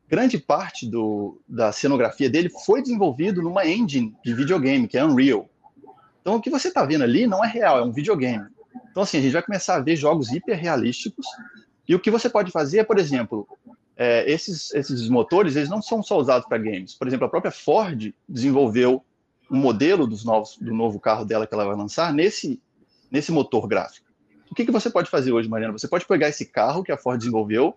grande 0.09 0.37
parte 0.37 0.85
do, 0.85 1.41
da 1.47 1.71
cenografia 1.71 2.29
dele 2.29 2.49
foi 2.49 2.81
desenvolvido 2.81 3.41
numa 3.41 3.65
engine 3.65 4.15
de 4.23 4.33
videogame, 4.33 4.87
que 4.87 4.97
é 4.97 5.05
Unreal. 5.05 5.49
Então, 6.21 6.35
o 6.35 6.41
que 6.41 6.49
você 6.49 6.67
está 6.67 6.83
vendo 6.85 7.03
ali 7.03 7.25
não 7.25 7.43
é 7.43 7.47
real, 7.47 7.79
é 7.79 7.83
um 7.83 7.91
videogame. 7.91 8.45
Então, 8.91 9.03
assim, 9.03 9.17
a 9.17 9.21
gente 9.21 9.31
vai 9.31 9.41
começar 9.41 9.75
a 9.75 9.79
ver 9.79 9.95
jogos 9.95 10.31
hiperrealísticos. 10.31 11.25
E 11.87 11.95
o 11.95 11.99
que 11.99 12.11
você 12.11 12.29
pode 12.29 12.51
fazer 12.51 12.79
é, 12.79 12.83
por 12.83 12.99
exemplo, 12.99 13.47
é, 13.97 14.31
esses, 14.31 14.71
esses 14.73 15.09
motores, 15.09 15.55
eles 15.55 15.69
não 15.69 15.81
são 15.81 16.03
só 16.03 16.17
usados 16.19 16.47
para 16.47 16.59
games. 16.59 16.93
Por 16.93 17.07
exemplo, 17.07 17.25
a 17.25 17.29
própria 17.29 17.51
Ford 17.51 18.13
desenvolveu 18.29 19.03
um 19.49 19.57
modelo 19.57 20.05
dos 20.05 20.23
novos, 20.23 20.57
do 20.57 20.73
novo 20.73 20.99
carro 20.99 21.25
dela 21.25 21.47
que 21.47 21.53
ela 21.53 21.65
vai 21.65 21.75
lançar 21.75 22.13
nesse, 22.13 22.61
nesse 23.09 23.31
motor 23.31 23.67
gráfico. 23.67 24.05
O 24.51 24.55
que, 24.55 24.65
que 24.65 24.71
você 24.71 24.89
pode 24.89 25.09
fazer 25.09 25.31
hoje, 25.31 25.49
Mariana? 25.49 25.73
Você 25.73 25.87
pode 25.87 26.05
pegar 26.05 26.29
esse 26.29 26.45
carro 26.45 26.83
que 26.83 26.91
a 26.91 26.97
Ford 26.97 27.17
desenvolveu 27.17 27.75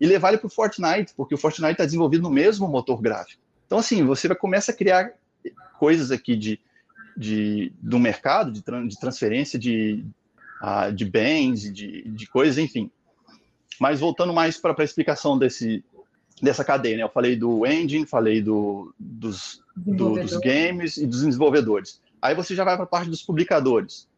e 0.00 0.06
levar 0.06 0.28
ele 0.28 0.38
para 0.38 0.46
o 0.46 0.50
Fortnite, 0.50 1.12
porque 1.16 1.34
o 1.34 1.38
Fortnite 1.38 1.72
está 1.72 1.84
desenvolvido 1.84 2.22
no 2.22 2.30
mesmo 2.30 2.68
motor 2.68 3.02
gráfico. 3.02 3.42
Então, 3.66 3.78
assim, 3.78 4.04
você 4.04 4.28
vai 4.28 4.36
começar 4.36 4.72
a 4.72 4.76
criar 4.76 5.12
coisas 5.78 6.10
aqui 6.10 6.36
de, 6.36 6.60
de, 7.16 7.72
do 7.82 7.98
mercado, 7.98 8.52
de, 8.52 8.62
de 8.62 8.98
transferência 8.98 9.58
de, 9.58 10.04
uh, 10.62 10.92
de 10.92 11.04
bens, 11.04 11.72
de, 11.72 12.08
de 12.08 12.26
coisas, 12.28 12.58
enfim. 12.58 12.90
Mas 13.80 14.00
voltando 14.00 14.32
mais 14.32 14.58
para 14.58 14.74
a 14.76 14.84
explicação 14.84 15.38
desse, 15.38 15.84
dessa 16.42 16.64
cadeia, 16.64 16.96
né? 16.96 17.02
Eu 17.02 17.08
falei 17.08 17.36
do 17.36 17.66
engine, 17.66 18.06
falei 18.06 18.42
do, 18.42 18.94
dos, 18.98 19.62
do, 19.76 20.14
dos 20.14 20.36
games 20.38 20.96
e 20.96 21.06
dos 21.06 21.22
desenvolvedores. 21.22 22.00
Aí 22.20 22.34
você 22.34 22.54
já 22.54 22.64
vai 22.64 22.74
para 22.74 22.84
a 22.84 22.88
parte 22.88 23.10
dos 23.10 23.22
publicadores. 23.22 24.08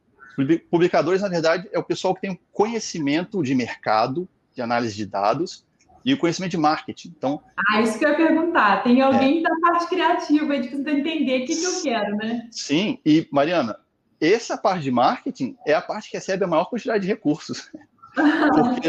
Publicadores, 0.71 1.21
na 1.21 1.29
verdade, 1.29 1.69
é 1.73 1.79
o 1.79 1.85
pessoal 1.85 2.15
que 2.15 2.23
tem 2.23 2.39
conhecimento 2.53 3.43
de 3.43 3.55
mercado, 3.55 4.29
de 4.55 4.63
análise 4.63 4.97
de 4.97 5.05
dados 5.05 5.65
e 6.05 6.15
o 6.15 6.19
conhecimento 6.19 6.53
de 6.53 6.57
marketing. 6.57 7.13
Então, 7.17 7.43
ah, 7.57 7.83
isso 7.83 7.99
que 7.99 8.05
eu 8.05 8.11
ia 8.11 8.17
perguntar. 8.17 8.83
Tem 8.83 9.03
alguém 9.03 9.41
é, 9.41 9.43
da 9.43 9.55
parte 9.61 9.89
criativa 9.89 10.53
aí 10.53 10.63
de 10.63 10.69
tentar 10.69 10.93
entender 10.93 11.43
o 11.43 11.47
que, 11.47 11.57
que 11.57 11.65
eu 11.65 11.83
quero, 11.83 12.17
né? 12.17 12.49
Sim, 12.51 12.99
e 13.05 13.29
Mariana, 13.31 13.77
essa 14.21 14.57
parte 14.57 14.83
de 14.83 14.91
marketing 14.91 15.57
é 15.67 15.75
a 15.75 15.83
parte 15.83 16.11
que 16.11 16.17
recebe 16.17 16.45
a 16.45 16.49
maior 16.49 16.67
quantidade 16.67 17.03
de 17.03 17.09
recursos. 17.09 17.71
Porque 18.15 18.89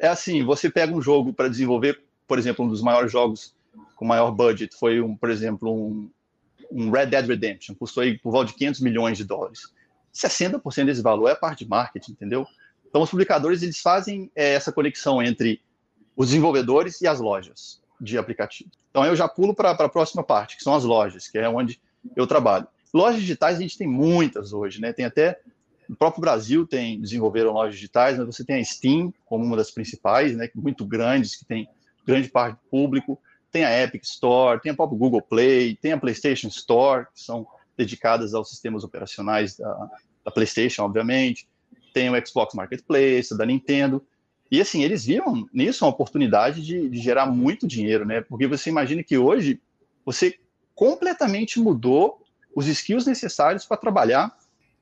é 0.00 0.08
assim, 0.08 0.44
você 0.44 0.70
pega 0.70 0.92
um 0.92 1.00
jogo 1.00 1.32
para 1.32 1.48
desenvolver, 1.48 2.02
por 2.26 2.38
exemplo, 2.38 2.64
um 2.64 2.68
dos 2.68 2.82
maiores 2.82 3.10
jogos 3.10 3.54
com 3.94 4.04
maior 4.04 4.32
budget 4.32 4.74
foi, 4.76 5.00
um, 5.00 5.16
por 5.16 5.30
exemplo, 5.30 5.72
um, 5.72 6.10
um 6.70 6.90
Red 6.90 7.06
Dead 7.06 7.26
Redemption, 7.26 7.74
custou 7.74 8.02
aí 8.02 8.18
por 8.18 8.32
volta 8.32 8.50
de 8.50 8.58
500 8.58 8.80
milhões 8.80 9.16
de 9.16 9.24
dólares. 9.24 9.72
60% 10.12 10.86
desse 10.86 11.02
valor 11.02 11.28
é 11.28 11.32
a 11.32 11.36
parte 11.36 11.64
de 11.64 11.70
marketing, 11.70 12.12
entendeu? 12.12 12.46
Então, 12.88 13.00
os 13.00 13.10
publicadores 13.10 13.62
eles 13.62 13.78
fazem 13.80 14.30
é, 14.34 14.54
essa 14.54 14.72
conexão 14.72 15.22
entre 15.22 15.60
os 16.16 16.28
desenvolvedores 16.28 17.00
e 17.00 17.06
as 17.06 17.20
lojas 17.20 17.80
de 18.00 18.18
aplicativos. 18.18 18.72
Então, 18.90 19.04
eu 19.06 19.14
já 19.14 19.28
pulo 19.28 19.54
para 19.54 19.70
a 19.70 19.88
próxima 19.88 20.22
parte, 20.22 20.56
que 20.56 20.64
são 20.64 20.74
as 20.74 20.84
lojas, 20.84 21.28
que 21.28 21.38
é 21.38 21.48
onde 21.48 21.80
eu 22.16 22.26
trabalho. 22.26 22.66
Lojas 22.92 23.20
digitais 23.20 23.56
a 23.56 23.60
gente 23.60 23.78
tem 23.78 23.86
muitas 23.86 24.52
hoje, 24.52 24.80
né? 24.80 24.92
Tem 24.92 25.04
até 25.04 25.40
no 25.92 25.96
próprio 25.96 26.22
Brasil 26.22 26.66
tem 26.66 26.98
desenvolveram 26.98 27.52
lojas 27.52 27.74
digitais, 27.74 28.16
mas 28.16 28.26
você 28.26 28.42
tem 28.42 28.58
a 28.58 28.64
Steam 28.64 29.12
como 29.26 29.44
uma 29.44 29.58
das 29.58 29.70
principais, 29.70 30.34
né? 30.34 30.48
Muito 30.54 30.86
grandes 30.86 31.36
que 31.36 31.44
tem 31.44 31.68
grande 32.06 32.30
parte 32.30 32.54
do 32.54 32.70
público. 32.70 33.20
Tem 33.50 33.62
a 33.62 33.82
Epic 33.82 34.02
Store, 34.04 34.58
tem 34.58 34.72
a 34.72 34.74
própria 34.74 34.98
Google 34.98 35.20
Play, 35.20 35.76
tem 35.76 35.92
a 35.92 35.98
PlayStation 35.98 36.48
Store, 36.48 37.04
que 37.14 37.20
são 37.20 37.46
dedicadas 37.76 38.32
aos 38.32 38.48
sistemas 38.48 38.84
operacionais 38.84 39.58
da, 39.58 39.90
da 40.24 40.30
PlayStation, 40.30 40.82
obviamente. 40.82 41.46
Tem 41.92 42.08
o 42.08 42.26
Xbox 42.26 42.54
Marketplace, 42.54 43.36
da 43.36 43.44
Nintendo. 43.44 44.02
E 44.50 44.62
assim, 44.62 44.82
eles 44.82 45.04
viram 45.04 45.46
nisso 45.52 45.84
uma 45.84 45.90
oportunidade 45.90 46.64
de, 46.64 46.88
de, 46.88 46.98
gerar 47.02 47.26
muito 47.26 47.66
dinheiro, 47.66 48.06
né? 48.06 48.22
Porque 48.22 48.46
você 48.46 48.70
imagina 48.70 49.02
que 49.02 49.18
hoje 49.18 49.60
você 50.06 50.38
completamente 50.74 51.60
mudou 51.60 52.22
os 52.56 52.66
skills 52.66 53.04
necessários 53.04 53.66
para 53.66 53.76
trabalhar 53.76 54.34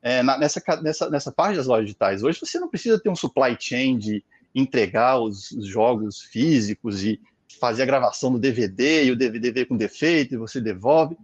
é, 0.02 0.22
na, 0.22 0.38
nessa, 0.38 0.62
nessa, 0.82 1.10
nessa 1.10 1.32
parte 1.32 1.56
das 1.56 1.66
lojas 1.66 1.86
digitais. 1.86 2.22
Hoje 2.22 2.38
você 2.40 2.58
não 2.58 2.68
precisa 2.68 2.98
ter 2.98 3.08
um 3.08 3.16
supply 3.16 3.56
chain 3.58 3.98
de 3.98 4.24
entregar 4.54 5.20
os, 5.20 5.50
os 5.52 5.66
jogos 5.66 6.22
físicos 6.22 7.04
e 7.04 7.20
fazer 7.60 7.82
a 7.82 7.86
gravação 7.86 8.32
do 8.32 8.38
DVD 8.38 9.04
e 9.04 9.10
o 9.10 9.16
DVD 9.16 9.52
veio 9.52 9.66
com 9.66 9.76
defeito 9.76 10.34
e 10.34 10.38
você 10.38 10.60
devolve. 10.60 11.16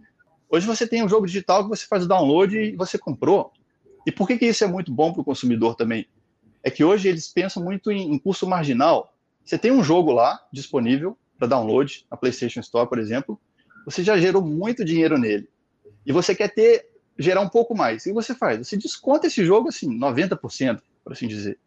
Hoje 0.49 0.65
você 0.65 0.87
tem 0.87 1.03
um 1.03 1.09
jogo 1.09 1.25
digital 1.25 1.63
que 1.63 1.69
você 1.69 1.85
faz 1.85 2.05
o 2.05 2.07
download 2.07 2.57
e 2.57 2.75
você 2.75 2.97
comprou. 2.97 3.51
E 4.05 4.11
por 4.11 4.27
que, 4.27 4.37
que 4.37 4.45
isso 4.45 4.63
é 4.63 4.67
muito 4.67 4.91
bom 4.91 5.11
para 5.11 5.21
o 5.21 5.25
consumidor 5.25 5.75
também? 5.75 6.07
É 6.63 6.69
que 6.69 6.83
hoje 6.83 7.09
eles 7.09 7.27
pensam 7.27 7.63
muito 7.63 7.91
em, 7.91 8.13
em 8.13 8.17
custo 8.17 8.47
marginal. 8.47 9.13
Você 9.43 9.57
tem 9.57 9.71
um 9.71 9.83
jogo 9.83 10.11
lá 10.11 10.39
disponível 10.51 11.17
para 11.37 11.47
download, 11.47 12.05
na 12.09 12.17
PlayStation 12.17 12.59
Store, 12.61 12.87
por 12.87 12.99
exemplo, 12.99 13.39
você 13.85 14.03
já 14.03 14.17
gerou 14.17 14.41
muito 14.41 14.83
dinheiro 14.83 15.17
nele 15.17 15.47
e 16.05 16.11
você 16.11 16.33
quer 16.33 16.53
ter 16.53 16.87
gerar 17.17 17.41
um 17.41 17.49
pouco 17.49 17.75
mais. 17.75 18.01
O 18.01 18.05
que 18.05 18.13
você 18.13 18.33
faz? 18.33 18.59
Você 18.59 18.77
desconta 18.77 19.27
esse 19.27 19.45
jogo 19.45 19.69
assim, 19.69 19.87
90%, 19.89 20.81
por 21.03 21.13
assim 21.13 21.27
dizer. 21.27 21.57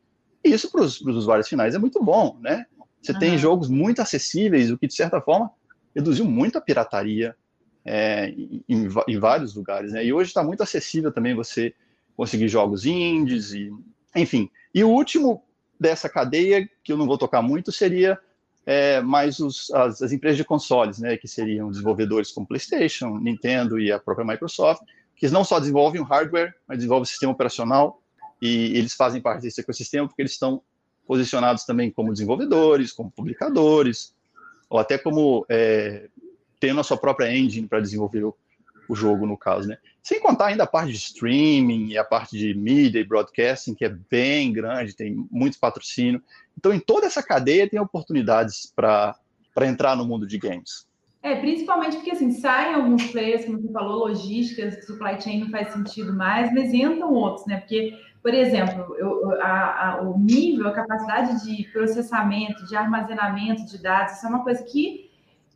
E 0.44 0.52
isso 0.52 0.70
para 0.70 0.82
os 0.82 1.00
usuários 1.00 1.48
finais 1.48 1.74
é 1.74 1.78
muito 1.78 2.02
bom, 2.02 2.38
né? 2.40 2.66
Você 3.02 3.12
uhum. 3.12 3.18
tem 3.18 3.38
jogos 3.38 3.68
muito 3.68 4.00
acessíveis, 4.00 4.70
o 4.70 4.78
que 4.78 4.86
de 4.86 4.94
certa 4.94 5.20
forma 5.20 5.50
reduziu 5.94 6.24
muito 6.24 6.58
a 6.58 6.60
pirataria 6.60 7.34
é, 7.84 8.28
em, 8.28 8.62
em, 9.08 9.18
vários 9.18 9.54
lugares, 9.54 9.92
né? 9.92 10.04
E 10.04 10.12
hoje 10.12 10.28
está 10.28 10.42
muito 10.42 10.62
acessível 10.62 11.10
também 11.10 11.34
você 11.34 11.74
conseguir 12.16 12.48
jogos 12.48 12.84
indies 12.84 13.52
e, 13.52 13.72
enfim. 14.14 14.50
E 14.74 14.84
o 14.84 14.88
último 14.88 15.42
dessa 15.78 16.08
cadeia 16.08 16.68
que 16.84 16.92
eu 16.92 16.96
não 16.96 17.06
vou 17.06 17.16
tocar 17.16 17.40
muito 17.40 17.72
seria 17.72 18.18
é, 18.66 19.00
mais 19.00 19.40
os, 19.40 19.70
as, 19.70 20.02
as, 20.02 20.12
empresas 20.12 20.36
de 20.36 20.44
consoles, 20.44 20.98
né, 20.98 21.16
que 21.16 21.26
seriam 21.26 21.70
desenvolvedores 21.70 22.30
como 22.30 22.46
PlayStation, 22.46 23.18
Nintendo 23.18 23.80
e 23.80 23.90
a 23.90 23.98
própria 23.98 24.26
Microsoft, 24.26 24.82
que 25.20 25.28
não 25.28 25.44
só 25.44 25.60
desenvolvem 25.60 26.00
o 26.00 26.04
hardware, 26.04 26.54
mas 26.66 26.78
desenvolvem 26.78 27.02
o 27.02 27.06
sistema 27.06 27.30
operacional 27.30 28.02
e 28.40 28.76
eles 28.76 28.94
fazem 28.94 29.20
parte 29.20 29.42
desse 29.42 29.60
ecossistema 29.60 30.08
porque 30.08 30.22
eles 30.22 30.32
estão 30.32 30.62
posicionados 31.06 31.64
também 31.64 31.90
como 31.90 32.10
desenvolvedores, 32.10 32.90
como 32.90 33.10
publicadores, 33.10 34.14
ou 34.70 34.78
até 34.78 34.96
como 34.96 35.44
é, 35.46 36.08
tendo 36.58 36.80
a 36.80 36.84
sua 36.84 36.96
própria 36.96 37.36
engine 37.36 37.68
para 37.68 37.80
desenvolver 37.80 38.24
o, 38.24 38.34
o, 38.88 38.94
jogo, 38.94 39.26
no 39.26 39.36
caso, 39.36 39.68
né? 39.68 39.76
Sem 40.02 40.20
contar 40.20 40.46
ainda 40.46 40.64
a 40.64 40.66
parte 40.66 40.90
de 40.90 40.96
streaming 40.96 41.88
e 41.88 41.98
a 41.98 42.04
parte 42.04 42.38
de 42.38 42.54
mídia 42.54 43.00
e 43.00 43.04
broadcasting, 43.04 43.74
que 43.74 43.84
é 43.84 43.90
bem 43.90 44.50
grande, 44.50 44.96
tem 44.96 45.28
muito 45.30 45.58
patrocínio. 45.58 46.22
Então, 46.56 46.72
em 46.72 46.80
toda 46.80 47.06
essa 47.06 47.22
cadeia 47.22 47.68
tem 47.68 47.78
oportunidades 47.78 48.72
para 48.74 49.18
entrar 49.60 49.94
no 49.94 50.06
mundo 50.06 50.26
de 50.26 50.38
games. 50.38 50.88
É, 51.22 51.36
principalmente 51.36 51.96
porque 51.96 52.12
assim, 52.12 52.30
saem 52.32 52.74
alguns 52.74 53.10
players, 53.10 53.44
como 53.44 53.60
você 53.60 53.70
falou, 53.70 54.08
logísticas, 54.08 54.86
supply 54.86 55.20
chain 55.20 55.40
não 55.40 55.50
faz 55.50 55.72
sentido 55.72 56.14
mais, 56.14 56.52
mas 56.52 56.72
entram 56.72 57.12
outros, 57.12 57.46
né? 57.46 57.58
Porque, 57.58 57.94
por 58.22 58.32
exemplo, 58.32 58.96
eu, 58.96 59.38
a, 59.42 59.88
a, 59.88 60.02
o 60.02 60.18
nível, 60.18 60.68
a 60.68 60.72
capacidade 60.72 61.44
de 61.44 61.64
processamento, 61.72 62.64
de 62.66 62.74
armazenamento 62.74 63.66
de 63.66 63.82
dados, 63.82 64.14
isso 64.14 64.26
é 64.26 64.28
uma 64.30 64.42
coisa 64.42 64.64
que 64.64 65.10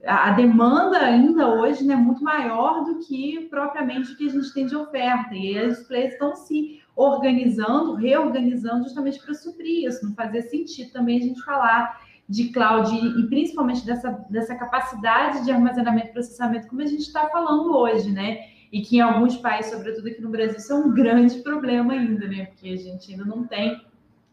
a, 0.04 0.28
a 0.28 0.30
demanda 0.32 0.98
ainda 0.98 1.48
hoje 1.48 1.82
né, 1.82 1.94
é 1.94 1.96
muito 1.96 2.22
maior 2.22 2.84
do 2.84 2.98
que 2.98 3.46
propriamente 3.48 4.12
o 4.12 4.16
que 4.18 4.28
a 4.28 4.32
gente 4.32 4.52
tem 4.52 4.66
de 4.66 4.76
oferta. 4.76 5.34
E 5.34 5.58
os 5.66 5.80
players 5.80 6.12
estão 6.12 6.36
se 6.36 6.82
organizando, 6.94 7.94
reorganizando 7.94 8.84
justamente 8.84 9.18
para 9.18 9.32
suprir 9.32 9.88
isso, 9.88 10.04
não 10.04 10.14
fazia 10.14 10.42
sentido 10.42 10.92
também 10.92 11.18
a 11.18 11.22
gente 11.22 11.42
falar 11.42 12.03
de 12.28 12.48
cloud 12.48 12.94
e 12.94 13.26
principalmente 13.26 13.84
dessa, 13.84 14.10
dessa 14.30 14.54
capacidade 14.54 15.44
de 15.44 15.52
armazenamento 15.52 16.08
e 16.08 16.12
processamento, 16.12 16.68
como 16.68 16.80
a 16.80 16.86
gente 16.86 17.02
está 17.02 17.28
falando 17.28 17.76
hoje, 17.76 18.10
né? 18.10 18.46
E 18.72 18.80
que 18.80 18.96
em 18.96 19.00
alguns 19.00 19.36
países, 19.36 19.72
sobretudo 19.72 20.08
aqui 20.08 20.20
no 20.20 20.30
Brasil, 20.30 20.56
isso 20.56 20.72
é 20.72 20.76
um 20.76 20.92
grande 20.92 21.40
problema 21.42 21.92
ainda, 21.92 22.26
né? 22.26 22.46
Porque 22.46 22.68
a 22.68 22.76
gente 22.76 23.12
ainda 23.12 23.24
não 23.24 23.46
tem 23.46 23.84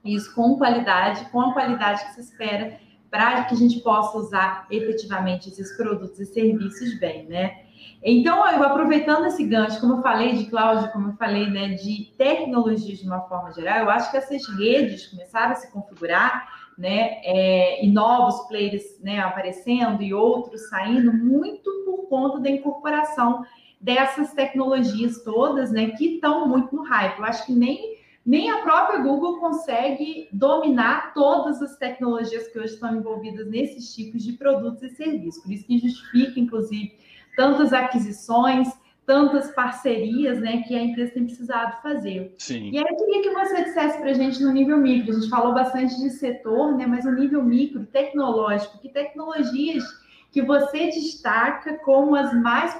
isso 0.04 0.34
com 0.34 0.58
qualidade, 0.58 1.30
com 1.32 1.42
a 1.42 1.54
qualidade 1.54 2.04
que 2.06 2.14
se 2.14 2.22
espera 2.22 2.80
para 3.10 3.44
que 3.44 3.54
a 3.54 3.58
gente 3.58 3.82
possa 3.82 4.18
usar 4.18 4.66
efetivamente 4.72 5.50
esses 5.50 5.76
produtos 5.76 6.18
e 6.20 6.26
serviços 6.26 6.98
bem, 6.98 7.26
né? 7.26 7.66
Então, 8.04 8.48
eu 8.50 8.64
aproveitando 8.64 9.26
esse 9.26 9.44
gancho, 9.46 9.80
como 9.80 9.98
eu 9.98 10.02
falei 10.02 10.34
de 10.34 10.46
cloud, 10.46 10.92
como 10.92 11.10
eu 11.10 11.14
falei 11.18 11.48
né, 11.50 11.76
de 11.76 12.12
tecnologias 12.18 12.98
de 12.98 13.06
uma 13.06 13.22
forma 13.22 13.52
geral, 13.52 13.80
eu 13.80 13.90
acho 13.90 14.10
que 14.10 14.18
essas 14.18 14.48
redes 14.58 15.08
começaram 15.08 15.52
a 15.52 15.56
se 15.56 15.72
configurar, 15.72 16.48
né, 16.82 17.22
é, 17.24 17.86
e 17.86 17.88
novos 17.92 18.48
players 18.48 19.00
né, 19.02 19.20
aparecendo 19.20 20.02
e 20.02 20.16
outros 20.16 20.68
saindo, 20.68 21.14
muito 21.14 21.70
por 21.86 22.08
conta 22.10 22.40
da 22.40 22.50
incorporação 22.50 23.46
dessas 23.80 24.34
tecnologias 24.34 25.24
todas, 25.24 25.72
né, 25.72 25.92
que 25.92 26.16
estão 26.16 26.48
muito 26.48 26.76
no 26.76 26.82
hype. 26.84 27.20
Eu 27.20 27.26
acho 27.26 27.46
que 27.46 27.54
nem 27.54 28.02
nem 28.24 28.52
a 28.52 28.60
própria 28.60 29.00
Google 29.00 29.40
consegue 29.40 30.30
dominar 30.32 31.12
todas 31.16 31.60
as 31.60 31.76
tecnologias 31.78 32.48
que 32.50 32.60
hoje 32.60 32.76
estão 32.76 32.96
envolvidas 32.96 33.48
nesses 33.48 33.96
tipos 33.96 34.24
de 34.24 34.34
produtos 34.34 34.84
e 34.84 34.90
serviços. 34.92 35.42
Por 35.42 35.52
isso 35.52 35.66
que 35.66 35.80
justifica, 35.80 36.40
inclusive, 36.40 36.94
tantas 37.36 37.74
aquisições, 37.74 38.68
tantas 39.06 39.52
parcerias 39.52 40.40
né, 40.40 40.64
que 40.68 40.76
a 40.76 40.82
empresa 40.82 41.14
tem 41.14 41.26
precisado 41.26 41.82
fazer. 41.82 42.34
Sim. 42.38 42.70
E 42.72 42.78
aí 42.78 42.86
eu 42.88 42.96
queria 42.96 43.22
que 43.22 43.30
você 43.32 43.64
dissesse 43.64 43.98
para 43.98 44.12
a 44.12 44.14
gente 44.14 44.42
no 44.42 44.52
nível 44.52 44.78
micro, 44.78 45.12
a 45.12 45.20
gente 45.20 45.30
falou 45.30 45.54
bastante 45.54 45.98
de 45.98 46.10
setor, 46.12 46.78
né, 46.78 46.86
mas 46.86 47.06
no 47.06 47.12
nível 47.12 47.44
micro, 47.44 47.86
tecnológico, 47.86 48.80
que 48.80 48.90
tecnologias 48.90 49.84
que 50.32 50.42
você 50.42 50.88
destaca 50.88 51.78
como 51.80 52.16
as 52.16 52.34
mais, 52.34 52.80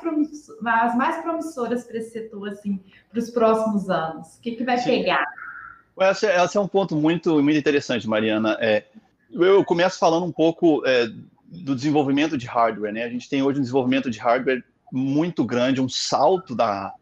as 0.66 0.96
mais 0.96 1.22
promissoras 1.22 1.84
para 1.84 1.98
esse 1.98 2.12
setor, 2.12 2.48
assim, 2.48 2.80
para 3.10 3.20
os 3.20 3.30
próximos 3.30 3.90
anos? 3.90 4.38
O 4.38 4.42
que, 4.42 4.52
que 4.52 4.64
vai 4.64 4.78
Sim. 4.78 5.02
pegar? 5.02 5.26
Esse, 6.00 6.28
esse, 6.28 6.58
é 6.58 6.60
um 6.60 6.68
ponto 6.68 6.96
muito, 6.96 7.44
muito 7.44 7.58
interessante, 7.58 8.08
Mariana. 8.08 8.58
É, 8.62 8.86
eu 9.34 9.66
começo 9.66 10.00
falando 10.00 10.26
um 10.26 10.32
pouco 10.32 10.82
é, 10.86 11.08
do 11.46 11.76
desenvolvimento 11.76 12.38
de 12.38 12.48
hardware, 12.48 12.94
né? 12.94 13.04
A 13.04 13.10
gente 13.10 13.30
tem 13.30 13.44
hoje 13.44 13.60
um 13.60 13.62
desenvolvimento 13.62 14.10
de 14.10 14.18
hardware 14.18 14.64
muito 14.92 15.46
grande, 15.46 15.82
um 15.82 15.90
salto 15.90 16.56
da, 16.56 16.94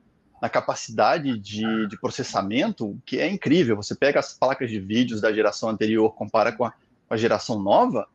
na 0.42 0.48
capacidade 0.48 1.38
de, 1.38 1.88
de, 1.88 2.00
processamento 2.00 2.98
que 3.06 3.20
é 3.20 3.28
incrível. 3.28 3.76
Você 3.76 3.96
pega 3.96 4.20
as 4.20 4.34
placas 4.34 4.70
de 4.70 4.80
vídeos 4.80 5.22
da 5.22 5.34
geração 5.34 5.70
anterior, 5.70 6.14
compara 6.14 6.52
com 6.52 6.66
a, 6.66 6.72
com 6.72 7.14
a 7.14 7.18
geração 7.18 7.60
nova, 7.60 8.08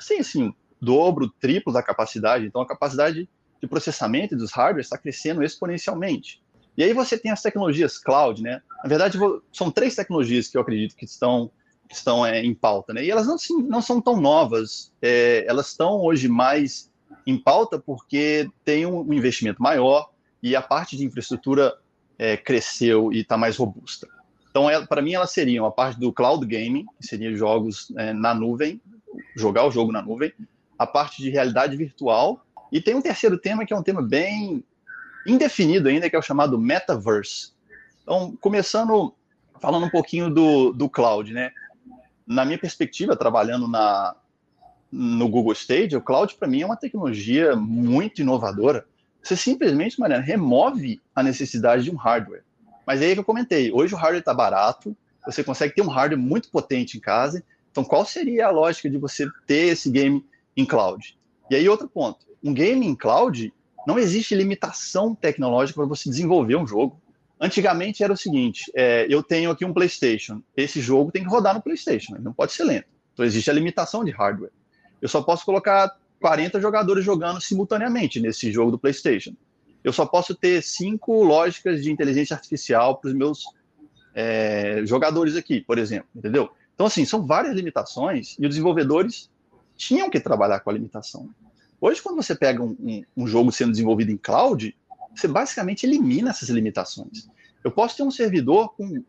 sim, 0.00 0.22
sim, 0.22 0.54
dobro, 0.80 1.28
triplo 1.40 1.72
da 1.72 1.82
capacidade. 1.82 2.46
Então, 2.46 2.62
a 2.62 2.66
capacidade 2.66 3.28
de 3.60 3.68
processamento 3.68 4.36
dos 4.36 4.52
hardwares 4.52 4.86
está 4.86 4.96
crescendo 4.96 5.42
exponencialmente. 5.42 6.40
E 6.76 6.82
aí 6.82 6.92
você 6.92 7.18
tem 7.18 7.30
as 7.30 7.42
tecnologias 7.42 7.98
cloud, 7.98 8.40
né? 8.40 8.62
Na 8.82 8.88
verdade, 8.88 9.18
são 9.52 9.70
três 9.70 9.96
tecnologias 9.96 10.46
que 10.46 10.56
eu 10.56 10.62
acredito 10.62 10.94
que 10.94 11.04
estão, 11.04 11.50
estão 11.90 12.24
é, 12.24 12.40
em 12.40 12.54
pauta, 12.54 12.94
né? 12.94 13.04
E 13.04 13.10
elas 13.10 13.26
não, 13.26 13.36
não 13.68 13.82
são 13.82 14.00
tão 14.00 14.20
novas, 14.20 14.92
é, 15.02 15.44
elas 15.48 15.70
estão 15.70 16.00
hoje 16.00 16.28
mais 16.28 16.88
em 17.26 17.36
pauta 17.36 17.78
porque 17.78 18.48
tem 18.64 18.86
um 18.86 19.12
investimento 19.12 19.62
maior 19.62 20.10
e 20.42 20.54
a 20.54 20.62
parte 20.62 20.96
de 20.96 21.04
infraestrutura 21.04 21.76
é, 22.18 22.36
cresceu 22.36 23.12
e 23.12 23.20
está 23.20 23.36
mais 23.36 23.56
robusta. 23.56 24.08
Então, 24.50 24.66
para 24.86 25.02
mim, 25.02 25.12
elas 25.12 25.30
seriam 25.30 25.66
a 25.66 25.70
parte 25.70 26.00
do 26.00 26.12
cloud 26.12 26.44
gaming, 26.46 26.86
que 27.00 27.06
seria 27.06 27.34
jogos 27.34 27.92
é, 27.96 28.12
na 28.12 28.34
nuvem, 28.34 28.80
jogar 29.36 29.66
o 29.66 29.70
jogo 29.70 29.92
na 29.92 30.02
nuvem, 30.02 30.32
a 30.78 30.86
parte 30.86 31.22
de 31.22 31.30
realidade 31.30 31.76
virtual, 31.76 32.44
e 32.72 32.80
tem 32.80 32.94
um 32.94 33.02
terceiro 33.02 33.38
tema 33.38 33.64
que 33.64 33.72
é 33.72 33.76
um 33.76 33.82
tema 33.82 34.02
bem 34.02 34.64
indefinido 35.26 35.88
ainda, 35.88 36.08
que 36.08 36.16
é 36.16 36.18
o 36.18 36.22
chamado 36.22 36.58
metaverse. 36.58 37.52
Então, 38.02 38.36
começando 38.40 39.14
falando 39.60 39.86
um 39.86 39.90
pouquinho 39.90 40.30
do, 40.30 40.72
do 40.72 40.88
cloud, 40.88 41.32
né? 41.32 41.50
Na 42.26 42.44
minha 42.44 42.58
perspectiva, 42.58 43.16
trabalhando 43.16 43.66
na, 43.66 44.14
no 44.90 45.28
Google 45.28 45.52
Stage, 45.52 45.96
o 45.96 46.00
cloud 46.00 46.34
para 46.34 46.48
mim 46.48 46.62
é 46.62 46.66
uma 46.66 46.76
tecnologia 46.76 47.54
muito 47.54 48.22
inovadora. 48.22 48.86
Você 49.22 49.36
simplesmente, 49.36 50.00
Mariana, 50.00 50.22
remove 50.22 51.00
a 51.14 51.22
necessidade 51.22 51.84
de 51.84 51.90
um 51.90 51.96
hardware. 51.96 52.42
Mas 52.86 53.02
é 53.02 53.06
aí 53.06 53.14
que 53.14 53.20
eu 53.20 53.24
comentei, 53.24 53.70
hoje 53.70 53.94
o 53.94 53.96
hardware 53.96 54.20
está 54.20 54.32
barato, 54.32 54.96
você 55.26 55.44
consegue 55.44 55.74
ter 55.74 55.82
um 55.82 55.88
hardware 55.88 56.20
muito 56.20 56.50
potente 56.50 56.96
em 56.96 57.00
casa. 57.00 57.44
Então, 57.70 57.84
qual 57.84 58.04
seria 58.04 58.46
a 58.46 58.50
lógica 58.50 58.88
de 58.88 58.96
você 58.96 59.28
ter 59.46 59.68
esse 59.68 59.90
game 59.90 60.24
em 60.58 60.66
cloud. 60.66 61.16
E 61.48 61.54
aí, 61.54 61.68
outro 61.68 61.88
ponto: 61.88 62.26
um 62.42 62.52
game 62.52 62.84
em 62.84 62.94
cloud 62.94 63.52
não 63.86 63.98
existe 63.98 64.34
limitação 64.34 65.14
tecnológica 65.14 65.80
para 65.80 65.88
você 65.88 66.10
desenvolver 66.10 66.56
um 66.56 66.66
jogo. 66.66 67.00
Antigamente 67.40 68.02
era 68.02 68.12
o 68.12 68.16
seguinte: 68.16 68.70
é, 68.74 69.06
eu 69.08 69.22
tenho 69.22 69.50
aqui 69.50 69.64
um 69.64 69.72
PlayStation, 69.72 70.42
esse 70.56 70.80
jogo 70.80 71.12
tem 71.12 71.22
que 71.22 71.30
rodar 71.30 71.54
no 71.54 71.62
PlayStation, 71.62 72.16
não 72.18 72.32
pode 72.32 72.52
ser 72.52 72.64
lento. 72.64 72.88
Então 73.14 73.24
existe 73.24 73.48
a 73.48 73.54
limitação 73.54 74.04
de 74.04 74.10
hardware. 74.10 74.50
Eu 75.00 75.08
só 75.08 75.22
posso 75.22 75.44
colocar 75.44 75.96
40 76.20 76.60
jogadores 76.60 77.04
jogando 77.04 77.40
simultaneamente 77.40 78.20
nesse 78.20 78.50
jogo 78.50 78.70
do 78.70 78.78
PlayStation. 78.78 79.34
Eu 79.82 79.92
só 79.92 80.04
posso 80.04 80.34
ter 80.34 80.62
cinco 80.62 81.22
lógicas 81.22 81.82
de 81.82 81.90
inteligência 81.90 82.34
artificial 82.34 82.98
para 82.98 83.08
os 83.08 83.14
meus 83.14 83.44
é, 84.14 84.82
jogadores 84.84 85.36
aqui, 85.36 85.60
por 85.60 85.78
exemplo, 85.78 86.08
entendeu? 86.14 86.50
Então, 86.74 86.86
assim, 86.86 87.04
são 87.04 87.24
várias 87.24 87.54
limitações 87.54 88.36
e 88.38 88.42
os 88.42 88.50
desenvolvedores 88.50 89.30
tinham 89.76 90.10
que 90.10 90.18
trabalhar 90.18 90.60
com 90.60 90.70
a 90.70 90.72
limitação. 90.72 91.28
Hoje, 91.80 92.02
quando 92.02 92.16
você 92.16 92.34
pega 92.34 92.62
um, 92.62 92.76
um, 92.80 93.02
um 93.16 93.26
jogo 93.26 93.52
sendo 93.52 93.70
desenvolvido 93.70 94.10
em 94.10 94.16
cloud, 94.16 94.76
você 95.14 95.28
basicamente 95.28 95.86
elimina 95.86 96.30
essas 96.30 96.48
limitações. 96.48 97.28
Eu 97.62 97.70
posso 97.70 97.96
ter 97.96 98.02
um 98.02 98.10
servidor 98.10 98.74
com 98.74 99.02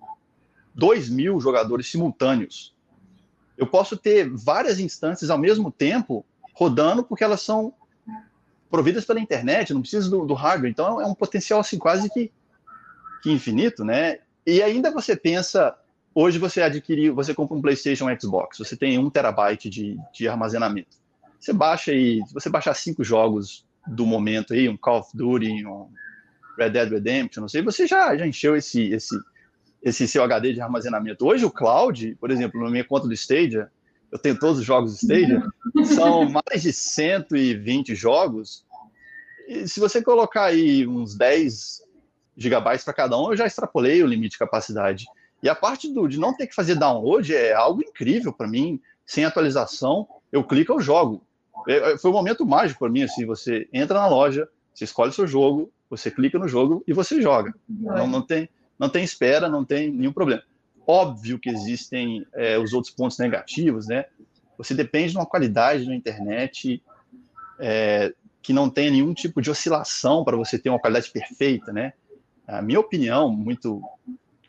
2 0.76 1.10
mil 1.10 1.40
jogadores 1.40 1.90
simultâneos. 1.90 2.74
Eu 3.60 3.68
posso 3.68 3.96
ter 3.96 4.28
várias 4.28 4.80
instâncias 4.80 5.30
ao 5.30 5.38
mesmo 5.38 5.72
tempo 5.72 6.26
rodando, 6.56 7.04
porque 7.04 7.24
elas 7.24 7.42
são 7.42 7.74
providas 8.72 9.06
pela 9.06 9.20
internet, 9.20 9.74
não 9.74 9.82
precisa 9.82 10.10
do, 10.10 10.26
do 10.26 10.34
hardware. 10.34 10.72
Então, 10.72 11.00
é 11.00 11.06
um 11.06 11.14
potencial 11.14 11.60
assim, 11.60 11.78
quase 11.78 12.10
que, 12.10 12.32
que 13.22 13.32
infinito, 13.32 13.84
né? 13.84 14.20
E 14.46 14.64
ainda 14.64 14.90
você 14.90 15.16
pensa 15.16 15.76
Hoje 16.14 16.40
você 16.40 16.62
adquire, 16.62 17.12
você 17.12 17.34
compra 17.34 17.56
um 17.56 17.62
PlayStation 17.62 18.10
um 18.10 18.20
Xbox, 18.20 18.58
você 18.58 18.76
tem 18.76 18.98
um 18.98 19.10
terabyte 19.10 19.70
de, 19.70 19.98
de 20.14 20.28
armazenamento. 20.28 20.98
Você 21.40 21.54
baixa 21.54 21.92
aí, 21.92 22.22
se 22.28 22.34
você 22.34 22.50
baixar 22.50 22.74
cinco 22.74 23.04
jogos 23.04 23.66
do 23.88 24.06
momento 24.06 24.54
aí, 24.54 24.68
um 24.68 24.76
Call 24.76 25.00
of 25.00 25.16
Duty, 25.16 25.66
um 25.66 25.88
Red 26.58 26.72
Dead 26.72 26.90
Redemption, 26.90 27.42
não 27.42 27.48
sei, 27.48 27.62
você 27.62 27.88
já, 27.88 28.18
já 28.18 28.28
encheu 28.28 28.56
esse, 28.56 28.92
esse, 28.92 29.16
esse 29.82 30.08
seu 30.08 30.24
HD 30.24 30.54
de 30.54 30.62
armazenamento. 30.62 31.26
Hoje 31.26 31.46
o 31.46 31.52
cloud, 31.52 32.16
por 32.20 32.32
exemplo, 32.32 32.62
na 32.64 32.70
minha 32.70 32.84
conta 32.84 33.08
do 33.08 33.14
Stadia, 33.14 33.72
eu 34.12 34.18
tenho 34.18 34.38
todos 34.38 34.60
os 34.60 34.66
jogos 34.66 34.92
do 34.92 34.98
Stadia, 34.98 35.42
são 35.96 36.30
mais 36.30 36.62
de 36.62 36.74
120 36.74 37.96
jogos. 37.96 38.66
E 39.48 39.68
se 39.68 39.80
você 39.80 40.02
colocar 40.02 40.46
aí 40.46 40.86
uns 40.88 41.16
10 41.16 41.82
gigabytes 42.36 42.84
para 42.84 42.94
cada 42.94 43.18
um, 43.18 43.32
eu 43.32 43.38
já 43.38 43.46
extrapolei 43.46 44.04
o 44.04 44.08
limite 44.08 44.34
de 44.34 44.40
capacidade. 44.40 45.06
E 45.42 45.50
a 45.50 45.56
parte 45.56 45.92
do, 45.94 46.08
de 46.08 46.20
não 46.20 46.36
ter 46.36 46.48
que 46.48 46.56
fazer 46.56 46.76
download 46.76 47.34
é 47.34 47.54
algo 47.54 47.82
incrível 47.82 48.34
para 48.34 48.48
mim. 48.48 48.80
Sem 49.06 49.26
atualização, 49.26 50.08
eu 50.32 50.44
clico, 50.44 50.74
eu 50.74 50.82
jogo. 50.82 51.24
É, 51.68 51.94
é, 51.94 51.98
foi 51.98 52.12
um 52.12 52.14
momento 52.14 52.46
mágico 52.46 52.80
para 52.80 52.90
mim, 52.90 53.04
assim, 53.04 53.26
você 53.26 53.68
entra 53.74 54.00
na 54.00 54.08
loja, 54.08 54.48
você 54.74 54.84
escolhe 54.84 55.12
seu 55.12 55.26
jogo, 55.26 55.72
você 55.90 56.12
clica 56.12 56.38
no 56.38 56.48
jogo 56.48 56.84
e 56.88 56.94
você 56.94 57.22
joga. 57.22 57.54
Não, 57.68 58.08
não, 58.08 58.22
tem, 58.22 58.48
não 58.80 58.90
tem 58.90 59.04
espera, 59.04 59.50
não 59.50 59.66
tem 59.66 59.92
nenhum 59.92 60.14
problema. 60.14 60.42
Óbvio 60.88 61.38
que 61.38 61.50
existem 61.50 62.26
é, 62.34 62.58
os 62.58 62.74
outros 62.74 62.94
pontos 62.94 63.20
negativos, 63.20 63.88
né? 63.88 64.06
Você 64.58 64.74
depende 64.74 65.12
de 65.12 65.18
uma 65.18 65.26
qualidade 65.26 65.86
na 65.86 65.96
internet 65.96 66.82
é, 67.60 68.14
que 68.42 68.54
não 68.54 68.70
tenha 68.70 68.90
nenhum 68.90 69.14
tipo 69.14 69.42
de 69.42 69.52
oscilação 69.52 70.24
para 70.24 70.38
você 70.38 70.58
ter 70.58 70.70
uma 70.70 70.80
qualidade 70.80 71.12
perfeita, 71.12 71.72
né? 71.72 71.94
A 72.48 72.62
minha 72.62 72.80
opinião, 72.80 73.30
muito 73.30 73.82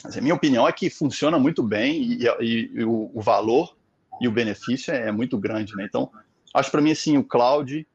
a 0.02 0.20
minha 0.20 0.34
opinião 0.34 0.66
é 0.66 0.72
que 0.72 0.88
funciona 0.88 1.38
muito 1.38 1.62
bem 1.62 2.02
e, 2.02 2.26
e, 2.40 2.70
e 2.74 2.84
o, 2.84 3.10
o, 3.12 3.20
valor 3.20 3.76
e 4.20 4.26
o 4.26 4.32
benefício 4.32 4.94
é, 4.94 5.08
é 5.08 5.12
muito 5.12 5.36
grande, 5.36 5.76
né? 5.76 5.84
Então, 5.86 6.10
acho 6.54 6.70
para 6.70 6.80
mim 6.80 6.92
assim, 6.92 7.18
o 7.18 7.24
cloud 7.24 7.86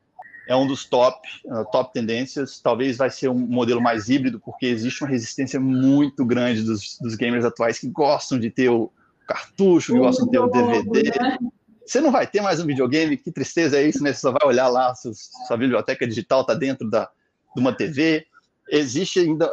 é 0.47 0.55
um 0.55 0.67
dos 0.67 0.85
top, 0.85 1.27
uh, 1.45 1.65
top 1.71 1.93
tendências. 1.93 2.59
Talvez 2.59 2.97
vai 2.97 3.09
ser 3.09 3.29
um 3.29 3.37
modelo 3.37 3.81
mais 3.81 4.09
híbrido, 4.09 4.39
porque 4.39 4.65
existe 4.65 5.03
uma 5.03 5.09
resistência 5.09 5.59
muito 5.59 6.25
grande 6.25 6.61
dos, 6.61 6.97
dos 6.99 7.15
gamers 7.15 7.45
atuais 7.45 7.79
que 7.79 7.87
gostam 7.87 8.39
de 8.39 8.49
ter 8.49 8.69
o 8.69 8.91
cartucho, 9.27 9.93
que 9.93 9.99
gostam 9.99 10.25
de 10.25 10.31
ter 10.31 10.39
o 10.39 10.47
DVD. 10.47 11.19
Né? 11.19 11.37
Você 11.85 11.99
não 11.99 12.11
vai 12.11 12.27
ter 12.27 12.41
mais 12.41 12.59
um 12.59 12.65
videogame, 12.65 13.17
que 13.17 13.31
tristeza 13.31 13.77
é 13.77 13.87
isso, 13.87 14.03
né? 14.03 14.13
Você 14.13 14.21
só 14.21 14.31
vai 14.31 14.47
olhar 14.47 14.67
lá, 14.67 14.93
sua 14.95 15.57
biblioteca 15.57 16.07
digital 16.07 16.41
está 16.41 16.53
dentro 16.53 16.89
da, 16.89 17.09
de 17.55 17.61
uma 17.61 17.73
TV. 17.73 18.25
Existe 18.69 19.19
ainda 19.19 19.51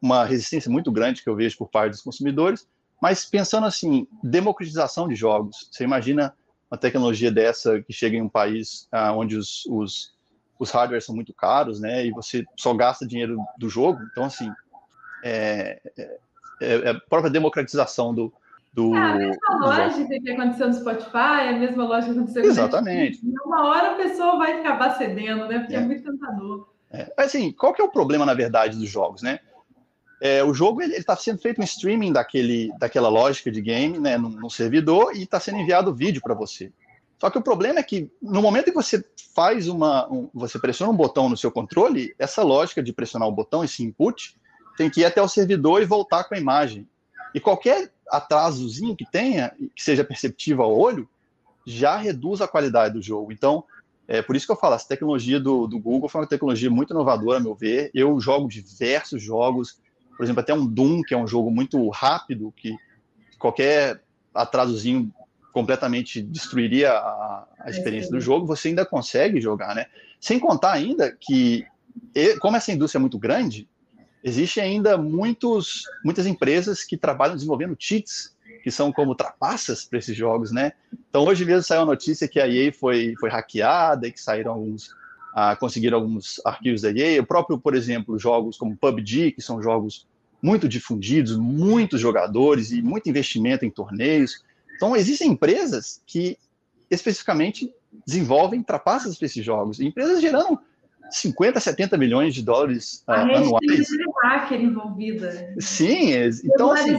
uma 0.00 0.24
resistência 0.24 0.70
muito 0.70 0.90
grande 0.90 1.22
que 1.22 1.28
eu 1.28 1.36
vejo 1.36 1.56
por 1.58 1.68
parte 1.68 1.92
dos 1.92 2.02
consumidores, 2.02 2.66
mas 3.00 3.24
pensando 3.24 3.66
assim, 3.66 4.06
democratização 4.22 5.06
de 5.06 5.14
jogos. 5.14 5.68
Você 5.70 5.84
imagina 5.84 6.34
uma 6.70 6.78
tecnologia 6.78 7.30
dessa 7.30 7.82
que 7.82 7.92
chega 7.92 8.16
em 8.16 8.22
um 8.22 8.28
país 8.28 8.86
ah, 8.92 9.12
onde 9.12 9.36
os, 9.36 9.66
os, 9.66 10.12
os 10.60 10.70
hardwares 10.70 11.06
são 11.06 11.14
muito 11.14 11.32
caros, 11.32 11.80
né? 11.80 12.04
E 12.04 12.10
você 12.10 12.44
só 12.54 12.74
gasta 12.74 13.06
dinheiro 13.06 13.38
do 13.58 13.70
jogo. 13.70 13.98
Então, 14.12 14.24
assim, 14.24 14.52
é, 15.24 15.80
é, 15.96 16.18
é, 16.60 16.74
é 16.74 16.90
a 16.90 17.00
própria 17.00 17.30
democratização 17.30 18.14
do, 18.14 18.30
do. 18.74 18.94
É 18.94 18.98
a 18.98 19.14
mesma 19.14 19.58
lógica 19.58 20.20
que 20.20 20.30
aconteceu 20.30 20.68
no 20.68 20.74
Spotify, 20.74 21.40
é 21.40 21.48
a 21.48 21.58
mesma 21.58 21.84
lógica 21.84 22.12
que 22.12 22.18
aconteceu 22.18 22.42
no 22.42 22.48
Exatamente. 22.48 23.24
Netflix. 23.24 23.44
Uma 23.46 23.64
hora 23.70 23.92
a 23.92 23.94
pessoa 23.94 24.36
vai 24.36 24.60
acabar 24.60 24.98
cedendo, 24.98 25.48
né? 25.48 25.60
Porque 25.60 25.74
é, 25.74 25.78
é 25.78 25.80
muito 25.80 26.04
tentador. 26.04 26.68
É. 26.92 27.10
Assim, 27.16 27.50
qual 27.52 27.72
que 27.72 27.80
é 27.80 27.84
o 27.84 27.90
problema, 27.90 28.26
na 28.26 28.34
verdade, 28.34 28.76
dos 28.76 28.88
jogos, 28.88 29.22
né? 29.22 29.40
É, 30.20 30.44
o 30.44 30.52
jogo 30.52 30.82
está 30.82 31.16
sendo 31.16 31.38
feito 31.38 31.58
um 31.58 31.64
streaming 31.64 32.12
daquele, 32.12 32.70
daquela 32.78 33.08
lógica 33.08 33.50
de 33.50 33.62
game, 33.62 33.98
né, 33.98 34.18
num, 34.18 34.28
num 34.28 34.50
servidor 34.50 35.16
e 35.16 35.22
está 35.22 35.40
sendo 35.40 35.56
enviado 35.56 35.94
vídeo 35.94 36.20
para 36.20 36.34
você. 36.34 36.70
Só 37.20 37.28
que 37.28 37.36
o 37.36 37.42
problema 37.42 37.80
é 37.80 37.82
que 37.82 38.10
no 38.22 38.40
momento 38.40 38.66
que 38.66 38.72
você 38.72 39.04
faz 39.34 39.68
uma, 39.68 40.10
um, 40.10 40.30
você 40.32 40.58
pressiona 40.58 40.90
um 40.90 40.96
botão 40.96 41.28
no 41.28 41.36
seu 41.36 41.52
controle, 41.52 42.14
essa 42.18 42.42
lógica 42.42 42.82
de 42.82 42.94
pressionar 42.94 43.28
o 43.28 43.32
botão, 43.32 43.62
esse 43.62 43.84
input, 43.84 44.34
tem 44.76 44.88
que 44.88 45.00
ir 45.00 45.04
até 45.04 45.20
o 45.20 45.28
servidor 45.28 45.82
e 45.82 45.86
voltar 45.86 46.24
com 46.24 46.34
a 46.34 46.38
imagem. 46.38 46.88
E 47.34 47.38
qualquer 47.38 47.92
atrasozinho 48.08 48.96
que 48.96 49.04
tenha, 49.04 49.52
que 49.76 49.82
seja 49.82 50.02
perceptível 50.02 50.64
ao 50.64 50.76
olho, 50.76 51.06
já 51.66 51.96
reduz 51.96 52.40
a 52.40 52.48
qualidade 52.48 52.94
do 52.94 53.02
jogo. 53.02 53.30
Então, 53.30 53.64
é 54.08 54.22
por 54.22 54.34
isso 54.34 54.46
que 54.46 54.52
eu 54.52 54.56
falo, 54.56 54.74
essa 54.74 54.88
tecnologia 54.88 55.38
do, 55.38 55.66
do 55.66 55.78
Google 55.78 56.08
foi 56.08 56.22
uma 56.22 56.26
tecnologia 56.26 56.70
muito 56.70 56.94
inovadora, 56.94 57.38
a 57.38 57.40
meu 57.40 57.54
ver. 57.54 57.90
Eu 57.94 58.18
jogo 58.18 58.48
diversos 58.48 59.22
jogos, 59.22 59.78
por 60.16 60.24
exemplo, 60.24 60.40
até 60.40 60.54
um 60.54 60.66
Doom, 60.66 61.02
que 61.02 61.12
é 61.12 61.18
um 61.18 61.26
jogo 61.26 61.50
muito 61.50 61.86
rápido, 61.90 62.52
que 62.56 62.74
qualquer 63.38 64.02
atrasozinho 64.34 65.12
completamente 65.52 66.22
destruiria 66.22 66.92
a, 66.92 67.46
a 67.60 67.70
experiência 67.70 68.10
do 68.10 68.20
jogo, 68.20 68.46
você 68.46 68.68
ainda 68.68 68.86
consegue 68.86 69.40
jogar, 69.40 69.74
né? 69.74 69.86
Sem 70.20 70.38
contar 70.38 70.72
ainda 70.72 71.16
que, 71.18 71.64
como 72.40 72.56
essa 72.56 72.72
indústria 72.72 72.98
é 72.98 73.00
muito 73.00 73.18
grande, 73.18 73.68
existe 74.22 74.60
ainda 74.60 74.96
muitos, 74.96 75.82
muitas 76.04 76.26
empresas 76.26 76.84
que 76.84 76.96
trabalham 76.96 77.34
desenvolvendo 77.34 77.76
cheats, 77.78 78.36
que 78.62 78.70
são 78.70 78.92
como 78.92 79.14
trapaças 79.14 79.84
para 79.84 79.98
esses 79.98 80.16
jogos, 80.16 80.52
né? 80.52 80.72
Então, 81.08 81.24
hoje 81.24 81.44
mesmo 81.44 81.62
saiu 81.62 81.82
a 81.82 81.86
notícia 81.86 82.28
que 82.28 82.38
a 82.38 82.48
EA 82.48 82.72
foi, 82.72 83.14
foi 83.18 83.30
hackeada 83.30 84.06
e 84.06 84.12
que 84.12 84.20
saíram 84.20 84.52
alguns, 84.52 84.90
ah, 85.34 85.56
conseguiram 85.56 85.98
alguns 85.98 86.40
arquivos 86.44 86.82
da 86.82 86.90
EA. 86.90 87.22
O 87.22 87.26
próprio, 87.26 87.58
por 87.58 87.74
exemplo, 87.74 88.18
jogos 88.18 88.58
como 88.58 88.76
PUBG, 88.76 89.32
que 89.32 89.40
são 89.40 89.62
jogos 89.62 90.06
muito 90.42 90.68
difundidos, 90.68 91.36
muitos 91.36 92.00
jogadores 92.00 92.70
e 92.70 92.82
muito 92.82 93.08
investimento 93.08 93.64
em 93.64 93.70
torneios. 93.70 94.42
Então, 94.80 94.96
existem 94.96 95.28
empresas 95.28 96.00
que 96.06 96.38
especificamente 96.90 97.70
desenvolvem 98.06 98.62
trapaças 98.62 99.18
para 99.18 99.26
esses 99.26 99.44
jogos. 99.44 99.78
Empresas 99.78 100.22
gerando 100.22 100.58
50, 101.10 101.60
70 101.60 101.98
milhões 101.98 102.34
de 102.34 102.42
dólares 102.42 103.04
uh, 103.06 103.10
a 103.12 103.24
rede 103.24 103.36
anuais. 103.36 103.88
Hacker 104.22 104.58
envolvida. 104.58 105.54
Sim, 105.58 106.12
então 106.42 106.72
assim, 106.72 106.96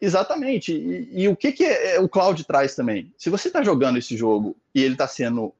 Exatamente. 0.00 0.72
E, 0.72 1.22
e, 1.22 1.28
o 1.28 1.36
que, 1.36 1.52
que 1.52 1.64
é, 1.64 2.00
o 2.00 2.08
cloud 2.08 2.42
traz 2.44 2.74
também? 2.74 3.14
Se 3.16 3.30
você 3.30 3.46
está 3.46 3.62
jogando 3.62 3.96
esse 3.96 4.16
jogo 4.16 4.56
e 4.74 4.82
ele 4.82 4.94
está 4.94 5.06
sendo 5.06 5.54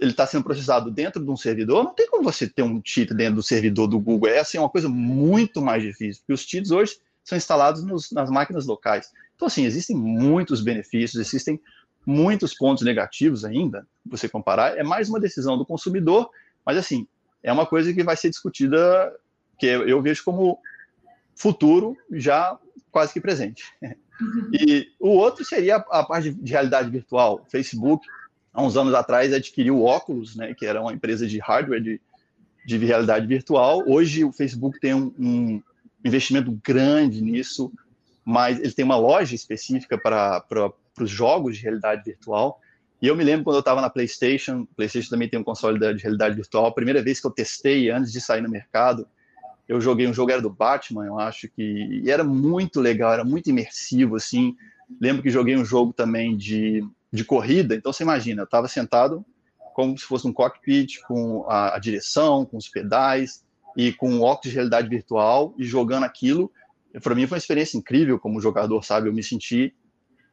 ele 0.00 0.12
está 0.12 0.26
sendo 0.26 0.44
processado 0.44 0.90
dentro 0.90 1.22
de 1.22 1.30
um 1.30 1.36
servidor, 1.36 1.84
não 1.84 1.94
tem 1.94 2.08
como 2.08 2.24
você 2.24 2.48
ter 2.48 2.62
um 2.62 2.80
cheat 2.84 3.12
dentro 3.14 3.36
do 3.36 3.42
servidor 3.42 3.88
do 3.88 4.00
Google. 4.00 4.30
É 4.30 4.38
assim, 4.40 4.58
uma 4.58 4.68
coisa 4.68 4.88
muito 4.88 5.60
mais 5.60 5.82
difícil, 5.82 6.22
porque 6.22 6.32
os 6.32 6.42
cheats 6.42 6.70
hoje 6.70 6.96
são 7.24 7.38
instalados 7.38 7.84
nos, 7.84 8.10
nas 8.10 8.28
máquinas 8.30 8.66
locais. 8.66 9.10
Então, 9.42 9.48
assim, 9.48 9.64
existem 9.64 9.96
muitos 9.96 10.60
benefícios, 10.60 11.20
existem 11.20 11.60
muitos 12.06 12.54
pontos 12.54 12.84
negativos 12.84 13.44
ainda, 13.44 13.84
você 14.06 14.28
comparar. 14.28 14.78
É 14.78 14.84
mais 14.84 15.08
uma 15.08 15.18
decisão 15.18 15.58
do 15.58 15.66
consumidor, 15.66 16.30
mas, 16.64 16.76
assim, 16.76 17.08
é 17.42 17.52
uma 17.52 17.66
coisa 17.66 17.92
que 17.92 18.04
vai 18.04 18.16
ser 18.16 18.30
discutida, 18.30 19.12
que 19.58 19.66
eu 19.66 20.00
vejo 20.00 20.22
como 20.22 20.60
futuro 21.34 21.96
já 22.12 22.56
quase 22.92 23.12
que 23.12 23.20
presente. 23.20 23.64
Uhum. 23.82 24.50
E 24.52 24.86
o 25.00 25.08
outro 25.08 25.44
seria 25.44 25.78
a 25.90 26.04
parte 26.04 26.30
de 26.30 26.52
realidade 26.52 26.88
virtual. 26.88 27.44
Facebook 27.50 28.06
há 28.52 28.62
uns 28.62 28.76
anos 28.76 28.94
atrás, 28.94 29.32
adquiriu 29.32 29.76
o 29.76 29.86
Oculus, 29.86 30.36
né, 30.36 30.54
que 30.54 30.64
era 30.64 30.80
uma 30.80 30.92
empresa 30.92 31.26
de 31.26 31.40
hardware 31.40 31.82
de, 31.82 32.00
de 32.64 32.78
realidade 32.78 33.26
virtual. 33.26 33.82
Hoje, 33.88 34.22
o 34.22 34.30
Facebook 34.30 34.78
tem 34.78 34.94
um, 34.94 35.12
um 35.18 35.62
investimento 36.04 36.56
grande 36.62 37.20
nisso, 37.20 37.72
mas 38.24 38.58
ele 38.58 38.72
tem 38.72 38.84
uma 38.84 38.96
loja 38.96 39.34
específica 39.34 39.98
para 39.98 40.72
os 41.00 41.10
jogos 41.10 41.56
de 41.56 41.62
realidade 41.62 42.02
virtual. 42.04 42.60
E 43.00 43.06
eu 43.06 43.16
me 43.16 43.24
lembro 43.24 43.44
quando 43.44 43.56
eu 43.56 43.60
estava 43.60 43.80
na 43.80 43.90
PlayStation, 43.90 44.66
PlayStation 44.76 45.10
também 45.10 45.28
tem 45.28 45.40
um 45.40 45.44
console 45.44 45.78
de 45.94 46.02
realidade 46.02 46.36
virtual. 46.36 46.66
A 46.66 46.72
primeira 46.72 47.02
vez 47.02 47.20
que 47.20 47.26
eu 47.26 47.32
testei 47.32 47.90
antes 47.90 48.12
de 48.12 48.20
sair 48.20 48.40
no 48.40 48.48
mercado, 48.48 49.06
eu 49.68 49.80
joguei 49.80 50.06
um 50.06 50.14
jogo 50.14 50.30
era 50.30 50.40
do 50.40 50.50
Batman, 50.50 51.06
eu 51.06 51.18
acho 51.18 51.48
que 51.48 51.62
e 51.62 52.10
era 52.10 52.22
muito 52.22 52.80
legal, 52.80 53.12
era 53.12 53.24
muito 53.24 53.50
imersivo 53.50 54.16
assim. 54.16 54.56
Lembro 55.00 55.22
que 55.22 55.30
joguei 55.30 55.56
um 55.56 55.64
jogo 55.64 55.92
também 55.92 56.36
de 56.36 56.84
de 57.12 57.24
corrida. 57.24 57.74
Então 57.74 57.92
você 57.92 58.02
imagina, 58.02 58.42
eu 58.42 58.44
estava 58.44 58.66
sentado 58.66 59.24
como 59.74 59.96
se 59.98 60.04
fosse 60.04 60.26
um 60.26 60.32
cockpit, 60.32 61.00
com 61.06 61.44
a, 61.48 61.76
a 61.76 61.78
direção, 61.78 62.44
com 62.44 62.56
os 62.56 62.68
pedais 62.68 63.44
e 63.76 63.92
com 63.92 64.20
óculos 64.20 64.50
de 64.50 64.54
realidade 64.54 64.88
virtual 64.88 65.54
e 65.58 65.64
jogando 65.64 66.04
aquilo. 66.04 66.50
Para 67.00 67.14
mim 67.14 67.26
foi 67.26 67.36
uma 67.36 67.40
experiência 67.40 67.76
incrível 67.76 68.18
como 68.18 68.40
jogador, 68.40 68.84
sabe? 68.84 69.08
Eu 69.08 69.12
me 69.12 69.22
senti 69.22 69.74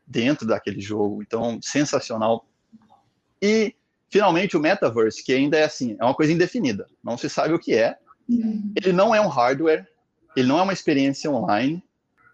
dentro 0.06 0.48
daquele 0.48 0.82
jogo, 0.82 1.22
então 1.22 1.60
sensacional. 1.62 2.46
E 3.42 3.76
finalmente 4.10 4.58
o 4.58 4.60
metaverse, 4.60 5.24
que 5.24 5.32
ainda 5.32 5.58
é 5.58 5.64
assim, 5.64 5.96
é 6.00 6.04
uma 6.04 6.16
coisa 6.16 6.34
indefinida, 6.34 6.88
não 7.04 7.18
se 7.18 7.30
sabe 7.30 7.54
o 7.54 7.60
que 7.60 7.76
é. 7.76 7.98
Uhum. 8.28 8.74
Ele 8.76 8.92
não 8.92 9.14
é 9.14 9.22
um 9.22 9.28
hardware, 9.28 9.88
ele 10.36 10.48
não 10.48 10.60
é 10.60 10.64
uma 10.64 10.74
experiência 10.74 11.32
online, 11.32 11.82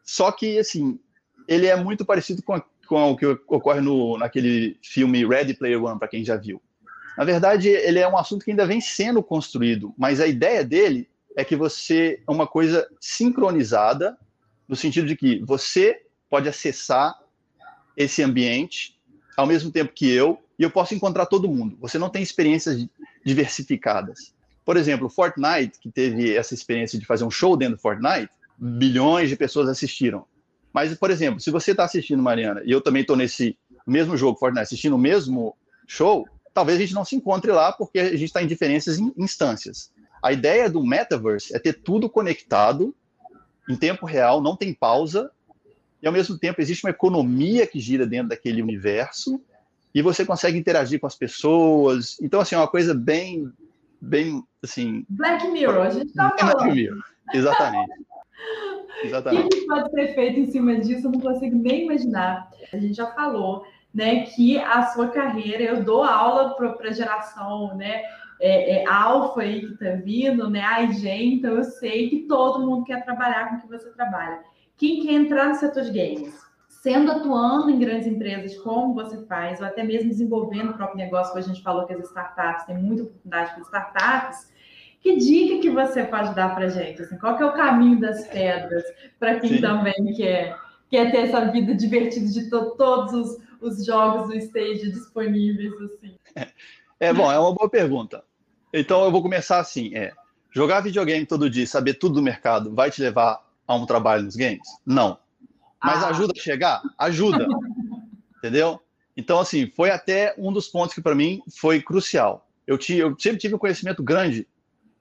só 0.03 0.31
que 0.31 0.57
assim, 0.57 0.99
ele 1.47 1.67
é 1.67 1.75
muito 1.75 2.05
parecido 2.05 2.41
com 2.41 2.53
a, 2.53 2.63
com 2.88 3.11
o 3.11 3.17
que 3.17 3.25
ocorre 3.25 3.81
no, 3.81 4.17
naquele 4.17 4.77
filme 4.81 5.25
Ready 5.25 5.53
Player 5.53 5.83
One, 5.83 5.99
para 5.99 6.07
quem 6.07 6.23
já 6.23 6.38
viu. 6.38 6.61
Na 7.17 7.23
verdade, 7.23 7.69
ele 7.69 7.99
é 7.99 8.07
um 8.07 8.17
assunto 8.17 8.43
que 8.43 8.51
ainda 8.51 8.65
vem 8.65 8.81
sendo 8.81 9.23
construído, 9.23 9.93
mas 9.97 10.19
a 10.19 10.27
ideia 10.27 10.63
dele 10.63 11.07
é 11.36 11.43
que 11.43 11.56
você 11.56 12.21
é 12.28 12.32
uma 12.32 12.48
coisa 12.48 12.88
sincronizada, 13.00 14.17
no 14.67 14.76
sentido 14.76 15.08
de 15.08 15.15
que 15.15 15.39
você 15.45 16.02
pode 16.30 16.50
acessar 16.50 17.13
esse 17.95 18.24
ambiente 18.24 19.00
ao 19.38 19.45
mesmo 19.45 19.71
tempo 19.71 19.93
que 19.93 20.10
eu, 20.10 20.39
e 20.58 20.63
eu 20.63 20.71
posso 20.71 20.95
encontrar 20.95 21.26
todo 21.26 21.50
mundo. 21.50 21.78
Você 21.82 21.98
não 21.98 22.10
tem 22.10 22.24
experiências 22.24 22.88
diversificadas. 23.26 24.34
Por 24.63 24.78
exemplo, 24.78 25.10
Fortnite, 25.10 25.78
que 25.80 25.91
teve 25.91 26.34
essa 26.34 26.54
experiência 26.54 26.98
de 26.98 27.06
fazer 27.06 27.26
um 27.26 27.32
show 27.32 27.58
dentro 27.58 27.76
do 27.76 27.82
Fortnite, 27.82 28.30
bilhões 28.58 29.30
de 29.30 29.36
pessoas 29.36 29.67
assistiram. 29.67 30.26
Mas, 30.74 30.93
por 30.98 31.12
exemplo, 31.12 31.39
se 31.39 31.52
você 31.52 31.71
está 31.71 31.84
assistindo, 31.84 32.24
Mariana, 32.24 32.62
e 32.65 32.71
eu 32.71 32.82
também 32.82 33.02
estou 33.02 33.15
nesse 33.15 33.58
mesmo 33.86 34.17
jogo, 34.17 34.39
Fortnite, 34.39 34.63
assistindo 34.63 34.95
o 34.95 35.00
mesmo 35.00 35.56
show, 35.88 36.26
talvez 36.54 36.78
a 36.78 36.82
gente 36.82 36.93
não 36.93 37.06
se 37.06 37.15
encontre 37.15 37.52
lá 37.52 37.71
porque 37.74 38.00
a 38.00 38.12
gente 38.12 38.26
está 38.26 38.41
em 38.41 38.48
diferentes 38.48 38.88
instâncias. 39.17 39.91
A 40.25 40.33
ideia 40.33 40.67
do 40.67 40.83
metaverse 40.83 41.55
é 41.55 41.59
ter 41.59 41.73
tudo 41.73 42.09
conectado 42.09 42.95
em 43.69 43.75
tempo 43.75 44.07
real, 44.07 44.41
não 44.41 44.55
tem 44.55 44.73
pausa, 44.73 45.29
e 46.01 46.07
ao 46.07 46.11
mesmo 46.11 46.35
tempo 46.35 46.59
existe 46.59 46.83
uma 46.83 46.89
economia 46.89 47.67
que 47.67 47.79
gira 47.79 48.07
dentro 48.07 48.29
daquele 48.29 48.59
universo, 48.59 49.39
e 49.93 50.01
você 50.01 50.25
consegue 50.25 50.57
interagir 50.57 50.99
com 50.99 51.05
as 51.05 51.13
pessoas. 51.15 52.19
Então, 52.19 52.41
assim, 52.41 52.55
é 52.55 52.57
uma 52.57 52.67
coisa 52.67 52.91
bem, 52.95 53.53
bem, 54.01 54.43
assim... 54.63 55.05
Black 55.07 55.47
Mirror, 55.47 55.85
a 55.85 55.89
gente 55.91 56.07
está 56.07 56.35
falando. 56.35 56.55
Black 56.55 56.73
Mirror, 56.73 57.03
exatamente. 57.31 58.05
Exatamente. 59.03 59.45
O 59.45 59.49
que 59.49 59.67
pode 59.67 59.91
ser 59.91 60.15
feito 60.15 60.39
em 60.39 60.49
cima 60.49 60.75
disso, 60.79 61.05
eu 61.05 61.11
não 61.11 61.19
consigo 61.19 61.55
nem 61.55 61.83
imaginar. 61.83 62.49
A 62.73 62.77
gente 62.77 62.95
já 62.95 63.11
falou, 63.11 63.63
né, 63.93 64.25
que 64.25 64.57
a 64.57 64.88
sua 64.88 65.09
carreira, 65.09 65.61
eu 65.63 65.83
dou 65.83 66.03
aula 66.03 66.55
para 66.55 66.89
a 66.89 66.93
geração, 66.93 67.77
né, 67.77 68.01
é, 68.39 68.84
é, 68.84 68.89
alfa 68.89 69.41
aí 69.41 69.62
que 69.62 69.74
está 69.74 69.91
vindo, 70.04 70.50
né, 70.50 70.62
a 70.62 70.82
IG, 70.84 71.08
então 71.36 71.54
eu 71.54 71.63
sei 71.63 72.10
que 72.10 72.19
todo 72.28 72.65
mundo 72.65 72.86
quer 72.86 73.04
trabalhar 73.04 73.50
com 73.50 73.56
o 73.56 73.62
que 73.62 73.67
você 73.67 73.89
trabalha. 73.91 74.41
Quem 74.78 75.06
quer 75.06 75.13
entrar 75.13 75.50
no 75.50 75.56
setor 75.56 75.84
de 75.84 75.91
games? 75.91 76.36
Sendo 76.67 77.12
atuando 77.12 77.71
em 77.71 77.80
grandes 77.80 78.08
empresas, 78.08 78.58
como 78.60 78.93
você 78.93 79.26
faz, 79.26 79.60
ou 79.60 79.65
até 79.65 79.84
mesmo 79.84 80.10
desenvolvendo 80.10 80.71
o 80.71 80.74
próprio 80.74 80.98
negócio, 80.98 81.34
que 81.34 81.39
a 81.39 81.43
gente 81.43 81.63
falou 81.63 81.86
que 81.86 81.93
as 81.93 82.04
startups, 82.06 82.65
tem 82.65 82.78
muita 82.78 83.04
oportunidade 83.04 83.54
para 83.54 83.62
startups, 83.62 84.54
que 85.06 85.17
dica 85.17 85.62
que 85.62 85.69
você 85.69 86.04
pode 86.04 86.34
dar 86.36 86.56
para 86.56 86.67
gente? 86.67 87.02
Assim, 87.04 87.17
qual 87.17 87.38
que 87.38 87.43
é 87.43 87.45
o 87.45 87.54
caminho 87.54 88.00
das 88.00 88.28
pedras 88.28 88.84
para 89.19 89.39
quem 89.39 89.52
Sim. 89.52 89.62
também 89.62 90.13
quer, 90.15 90.58
quer 90.89 91.12
ter 91.12 91.28
essa 91.28 91.45
vida 91.45 91.76
divertida 91.76 92.26
de 92.26 92.50
to 92.50 92.76
todos 92.76 93.13
os, 93.13 93.38
os 93.62 93.86
jogos 93.86 94.30
do 94.30 94.36
stage 94.36 94.91
disponíveis? 94.91 95.74
Assim? 95.80 96.15
É, 96.99 97.13
bom, 97.13 97.31
é 97.31 97.38
uma 97.38 97.53
boa 97.53 97.69
pergunta. 97.69 98.23
Então 98.73 99.03
eu 99.03 99.12
vou 99.12 99.21
começar 99.21 99.60
assim: 99.60 99.95
é, 99.95 100.13
jogar 100.51 100.81
videogame 100.81 101.25
todo 101.25 101.49
dia, 101.49 101.67
saber 101.67 101.95
tudo 101.95 102.15
do 102.15 102.21
mercado, 102.21 102.73
vai 102.73 102.89
te 102.89 103.01
levar 103.01 103.43
a 103.67 103.75
um 103.75 103.86
trabalho 103.86 104.23
nos 104.23 104.36
games? 104.36 104.67
Não. 104.86 105.17
Mas 105.84 106.03
ah. 106.03 106.10
ajuda 106.10 106.34
a 106.36 106.41
chegar? 106.41 106.81
Ajuda. 106.97 107.47
Entendeu? 108.38 108.79
Então, 109.17 109.39
assim, 109.39 109.67
foi 109.67 109.89
até 109.91 110.36
um 110.38 110.51
dos 110.51 110.67
pontos 110.67 110.93
que 110.93 111.01
para 111.01 111.15
mim 111.15 111.41
foi 111.58 111.81
crucial. 111.81 112.47
Eu, 112.67 112.77
tinha, 112.77 112.99
eu 112.99 113.15
sempre 113.19 113.39
tive 113.39 113.55
um 113.55 113.60
conhecimento 113.60 114.03
grande 114.03 114.47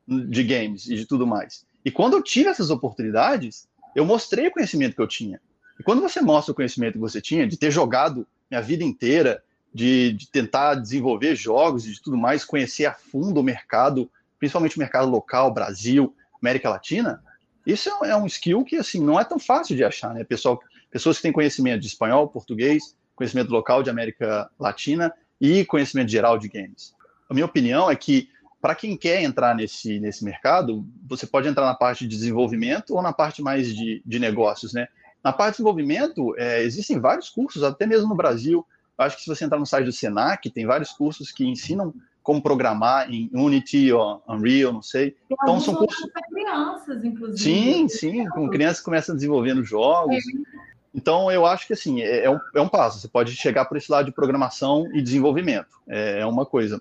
de 0.07 0.43
games 0.45 0.89
e 0.89 0.97
de 0.97 1.07
tudo 1.07 1.27
mais. 1.27 1.67
E 1.85 1.91
quando 1.91 2.15
eu 2.15 2.23
tive 2.23 2.49
essas 2.49 2.71
oportunidades, 2.71 3.69
eu 3.95 4.05
mostrei 4.05 4.47
o 4.47 4.51
conhecimento 4.51 4.95
que 4.95 5.03
eu 5.03 5.09
tinha. 5.09 5.41
E 5.79 5.83
quando 5.83 6.01
você 6.01 6.21
mostra 6.21 6.53
o 6.53 6.55
conhecimento 6.55 6.95
que 6.95 6.99
você 6.99 7.21
tinha, 7.21 7.47
de 7.47 7.57
ter 7.57 7.71
jogado 7.71 8.27
minha 8.51 8.63
vida 8.63 8.85
inteira, 8.85 9.43
de, 9.75 10.13
de 10.13 10.31
tentar 10.31 10.77
desenvolver 10.77 11.35
jogos 11.35 11.85
e 11.85 11.93
de 11.93 12.01
tudo 12.01 12.17
mais, 12.17 12.45
conhecer 12.45 12.87
a 12.87 12.95
fundo 12.95 13.41
o 13.41 13.43
mercado, 13.43 14.09
principalmente 14.39 14.77
o 14.77 14.79
mercado 14.79 15.11
local, 15.11 15.53
Brasil, 15.53 16.15
América 16.41 16.71
Latina, 16.71 17.23
isso 17.67 17.91
é, 18.05 18.11
é 18.11 18.17
um 18.17 18.27
skill 18.27 18.65
que 18.65 18.77
assim 18.77 19.01
não 19.03 19.19
é 19.19 19.25
tão 19.25 19.39
fácil 19.39 19.75
de 19.75 19.83
achar, 19.83 20.15
né? 20.15 20.23
Pessoal, 20.23 20.61
pessoas 20.91 21.17
que 21.17 21.23
têm 21.23 21.33
conhecimento 21.33 21.81
de 21.81 21.89
espanhol, 21.89 22.29
português, 22.29 22.95
conhecimento 23.17 23.51
local 23.51 23.83
de 23.83 23.91
América 23.91 24.51
Latina 24.59 25.13
e 25.41 25.65
conhecimento 25.65 26.11
geral 26.11 26.39
de 26.39 26.49
games. 26.49 26.95
A 27.29 27.35
minha 27.35 27.47
opinião 27.47 27.91
é 27.91 27.97
que 27.97 28.29
para 28.61 28.75
quem 28.75 28.97
quer 28.97 29.23
entrar 29.23 29.55
nesse, 29.55 29.99
nesse 30.01 30.25
mercado, 30.25 30.87
você 31.07 31.27
pode 31.27 31.49
entrar 31.49 31.67
na 31.67 31.75
parte 31.75 32.07
de 32.07 32.17
desenvolvimento 32.17 32.95
ou 32.95 33.03
na 33.03 33.13
parte 33.13 33.43
mais 33.43 33.75
de, 33.75 34.03
de 34.05 34.19
negócios, 34.19 34.73
né? 34.73 34.89
Na 35.23 35.33
parte 35.33 35.53
de 35.53 35.57
desenvolvimento, 35.57 36.35
é, 36.39 36.63
existem 36.63 37.01
vários 37.01 37.29
cursos, 37.29 37.63
até 37.63 37.87
mesmo 37.87 38.09
no 38.09 38.15
Brasil. 38.15 38.67
Acho 38.97 39.17
que 39.17 39.23
se 39.23 39.29
você 39.29 39.45
entrar 39.45 39.59
no 39.59 39.67
site 39.67 39.87
do 39.87 39.93
Senac, 39.93 40.49
tem 40.51 40.67
vários 40.67 40.93
cursos 40.93 41.33
que 41.33 41.45
ensinam 41.45 41.93
como 42.23 42.43
programar 42.43 43.13
em 43.13 43.29
Unity 43.35 43.93
ou 43.93 44.23
Unreal, 44.27 44.73
não 44.73 44.83
sei. 44.83 45.11
Tem 45.29 45.37
então 45.43 45.61
são 45.61 45.75
cursos 45.75 46.11
para 46.11 46.23
crianças, 46.23 47.05
inclusive. 47.05 47.39
Sim, 47.39 47.89
sim, 47.89 48.29
com 48.31 48.49
crianças 48.49 48.79
que 48.79 48.85
começam 48.85 49.15
desenvolvendo 49.15 49.63
jogos. 49.63 50.17
É. 50.17 50.65
Então 50.95 51.31
eu 51.31 51.45
acho 51.45 51.67
que 51.67 51.73
assim 51.73 52.01
é, 52.01 52.25
é 52.25 52.31
um, 52.31 52.39
é 52.55 52.61
um 52.61 52.69
passo. 52.69 53.01
Você 53.01 53.09
pode 53.09 53.35
chegar 53.37 53.67
por 53.67 53.77
esse 53.77 53.91
lado 53.91 54.07
de 54.07 54.13
programação 54.13 54.89
e 54.95 55.03
desenvolvimento. 55.03 55.77
É, 55.87 56.21
é 56.21 56.27
uma 56.27 56.47
coisa. 56.47 56.81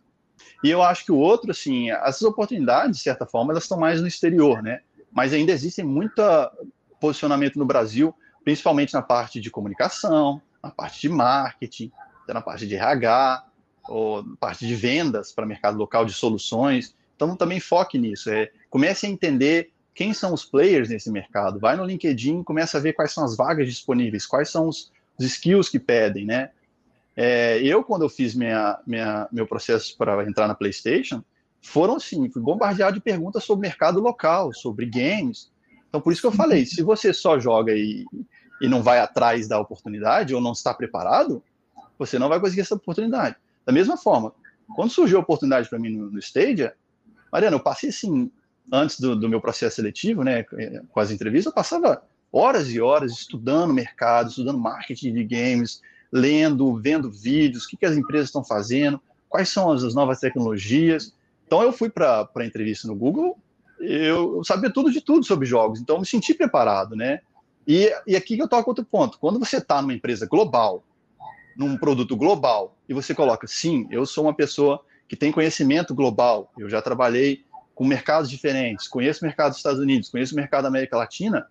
E 0.64 0.70
eu 0.70 0.82
acho 0.82 1.04
que 1.04 1.12
o 1.12 1.18
outro, 1.18 1.52
assim, 1.52 1.92
essas 1.92 2.22
oportunidades, 2.22 2.98
de 2.98 3.04
certa 3.04 3.26
forma, 3.26 3.52
elas 3.52 3.64
estão 3.64 3.78
mais 3.78 4.00
no 4.00 4.08
exterior, 4.08 4.64
né? 4.64 4.80
Mas 5.12 5.34
ainda 5.34 5.52
existe 5.52 5.84
muito 5.84 6.22
posicionamento 7.02 7.60
no 7.60 7.66
Brasil, 7.66 8.16
principalmente 8.46 8.94
na 8.94 9.02
parte 9.02 9.42
de 9.42 9.52
comunicação, 9.52 10.42
na 10.64 10.72
parte 10.72 11.02
de 11.02 11.10
marketing, 11.10 11.92
na 12.28 12.42
parte 12.42 12.68
de 12.68 12.76
RH, 12.76 13.46
ou 13.88 14.24
na 14.24 14.36
parte 14.36 14.66
de 14.66 14.76
vendas 14.76 15.32
para 15.32 15.46
mercado 15.46 15.78
local 15.78 16.06
de 16.06 16.14
soluções. 16.14 16.96
Então 17.16 17.36
também 17.36 17.60
foque 17.60 17.98
nisso. 17.98 18.30
É, 18.30 18.52
comece 18.70 19.06
a 19.06 19.10
entender 19.10 19.72
quem 19.94 20.14
são 20.14 20.34
os 20.34 20.44
players 20.46 20.90
nesse 20.90 21.12
mercado. 21.12 21.60
Vai 21.60 21.76
no 21.76 21.86
LinkedIn, 21.86 22.44
começa 22.44 22.78
a 22.78 22.82
ver 22.82 22.94
quais 22.94 23.12
são 23.12 23.24
as 23.24 23.36
vagas 23.36 23.68
disponíveis, 23.68 24.26
quais 24.26 24.50
são 24.50 24.68
os, 24.68 24.92
os 25.18 25.26
skills 25.26 25.70
que 25.70 25.80
pedem, 25.80 26.26
né? 26.26 26.52
É, 27.16 27.62
eu, 27.62 27.84
quando 27.84 28.02
eu 28.02 28.10
fiz 28.10 28.34
minha, 28.34 28.80
minha, 28.88 29.28
meu 29.32 29.46
processo 29.46 29.96
para 29.98 30.28
entrar 30.28 30.48
na 30.48 30.56
PlayStation, 30.56 31.24
foram 31.62 31.96
assim, 31.96 32.30
fui 32.30 32.42
bombardeado 32.42 32.96
de 32.96 33.02
perguntas 33.02 33.44
sobre 33.44 33.68
mercado 33.68 34.00
local, 34.00 34.52
sobre 34.52 34.86
games. 34.88 35.52
Então, 35.88 36.02
por 36.02 36.12
isso 36.12 36.22
que 36.22 36.28
eu 36.28 36.32
falei, 36.32 36.66
se 36.68 36.82
você 36.82 37.14
só 37.14 37.40
joga 37.40 37.74
e, 37.74 38.06
e 38.62 38.68
não 38.68 38.82
vai 38.82 39.00
atrás 39.00 39.48
da 39.48 39.60
oportunidade 39.60 40.34
ou 40.34 40.42
não 40.42 40.54
está 40.54 40.74
preparado, 40.74 41.44
você 41.98 42.20
não 42.20 42.30
vai 42.30 42.40
conseguir 42.40 42.62
essa 42.62 42.76
oportunidade. 42.76 43.36
Da 43.66 43.72
mesma 43.72 43.98
forma, 43.98 44.34
quando 44.76 44.92
surgiu 44.92 45.18
a 45.18 45.22
oportunidade 45.22 45.70
para 45.70 45.80
mim 45.80 45.90
no, 45.90 46.12
no 46.12 46.20
Stadia, 46.20 46.74
Mariana, 47.32 47.56
eu 47.56 47.60
passei 47.60 47.90
assim, 47.90 48.32
antes 48.72 49.00
do, 49.00 49.16
do, 49.16 49.30
meu 49.30 49.42
processo 49.42 49.78
seletivo, 49.78 50.24
né, 50.24 50.44
com 50.44 51.00
as 51.00 51.12
entrevistas, 51.12 51.48
eu 51.48 51.56
passava 51.56 52.04
horas 52.32 52.70
e 52.72 52.82
horas 52.82 53.12
estudando 53.12 53.74
mercado, 53.74 54.30
estudando 54.30 54.58
marketing 54.58 55.14
de 55.14 55.24
games, 55.24 55.82
lendo, 56.12 56.80
vendo 56.80 57.12
vídeos, 57.12 57.66
o 57.66 57.68
que, 57.68 57.78
que 57.78 57.86
as 57.86 57.98
empresas 57.98 58.30
estão 58.30 58.44
fazendo, 58.44 59.02
quais 59.30 59.50
são 59.50 59.72
as, 59.72 59.84
as 59.84 59.96
novas 59.96 60.20
tecnologias. 60.20 61.14
Então 61.46 61.64
eu 61.64 61.72
fui 61.72 61.90
para 61.90 62.30
a 62.36 62.46
entrevista 62.46 62.88
no 62.88 62.96
Google, 62.96 63.38
eu, 63.80 64.38
eu 64.38 64.44
sabia 64.44 64.72
tudo 64.72 64.92
de 64.92 65.02
tudo 65.02 65.26
sobre 65.26 65.46
jogos, 65.46 65.80
então 65.80 65.96
eu 65.96 66.00
me 66.02 66.06
senti 66.06 66.34
preparado, 66.34 66.96
né? 66.96 67.20
E, 67.68 67.92
e 68.06 68.16
aqui 68.16 68.36
que 68.36 68.42
eu 68.42 68.48
toco 68.48 68.70
outro 68.70 68.86
ponto. 68.86 69.18
Quando 69.20 69.40
você 69.40 69.58
está 69.58 69.82
numa 69.82 69.94
empresa 69.94 70.26
global, 70.26 70.84
num 71.56 71.78
produto 71.78 72.16
global, 72.16 72.78
e 72.88 72.94
você 72.94 73.14
coloca, 73.14 73.48
sim, 73.48 73.88
eu 73.92 74.06
sou 74.06 74.26
uma 74.26 74.34
pessoa 74.34 74.84
que 75.08 75.16
tem 75.16 75.32
conhecimento 75.32 75.94
global, 75.94 76.52
eu 76.58 76.70
já 76.70 76.82
trabalhei 76.82 77.46
com 77.76 77.86
mercados 77.86 78.30
diferentes, 78.30 78.88
conheço 78.88 79.24
o 79.24 79.28
mercado 79.28 79.50
dos 79.50 79.58
Estados 79.58 79.80
Unidos, 79.80 80.10
conheço 80.10 80.34
o 80.34 80.36
mercado 80.36 80.64
da 80.64 80.70
América 80.70 80.98
Latina, 80.98 81.48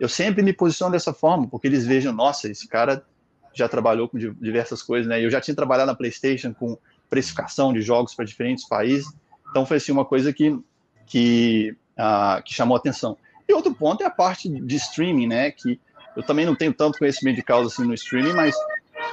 eu 0.00 0.08
sempre 0.08 0.42
me 0.42 0.52
posiciono 0.52 0.92
dessa 0.92 1.12
forma, 1.12 1.46
porque 1.46 1.66
eles 1.66 1.86
vejam, 1.86 2.12
nossa, 2.12 2.48
esse 2.48 2.66
cara 2.68 3.04
já 3.52 3.68
trabalhou 3.68 4.08
com 4.08 4.18
diversas 4.18 4.82
coisas, 4.82 5.08
né? 5.08 5.24
Eu 5.24 5.30
já 5.30 5.40
tinha 5.40 5.54
trabalhado 5.54 5.86
na 5.86 5.96
PlayStation 5.96 6.52
com 6.52 6.76
precificação 7.08 7.72
de 7.72 7.80
jogos 7.80 8.14
para 8.14 8.24
diferentes 8.24 8.66
países, 8.66 9.06
então 9.48 9.64
foi 9.64 9.76
assim 9.76 9.92
uma 9.92 10.04
coisa 10.04 10.32
que 10.32 10.58
que, 11.06 11.76
uh, 11.98 12.42
que 12.42 12.54
chamou 12.54 12.76
atenção. 12.76 13.16
E 13.48 13.52
outro 13.52 13.74
ponto 13.74 14.02
é 14.02 14.06
a 14.06 14.10
parte 14.10 14.48
de 14.48 14.76
streaming, 14.76 15.26
né? 15.26 15.50
Que 15.50 15.78
eu 16.16 16.22
também 16.22 16.46
não 16.46 16.54
tenho 16.54 16.72
tanto 16.72 16.98
conhecimento 16.98 17.36
de 17.36 17.42
causa 17.42 17.68
assim 17.68 17.86
no 17.86 17.94
streaming, 17.94 18.32
mas 18.32 18.54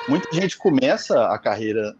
muita 0.08 0.28
gente 0.34 0.58
começa 0.58 1.28
a 1.28 1.38
carreira 1.38 1.96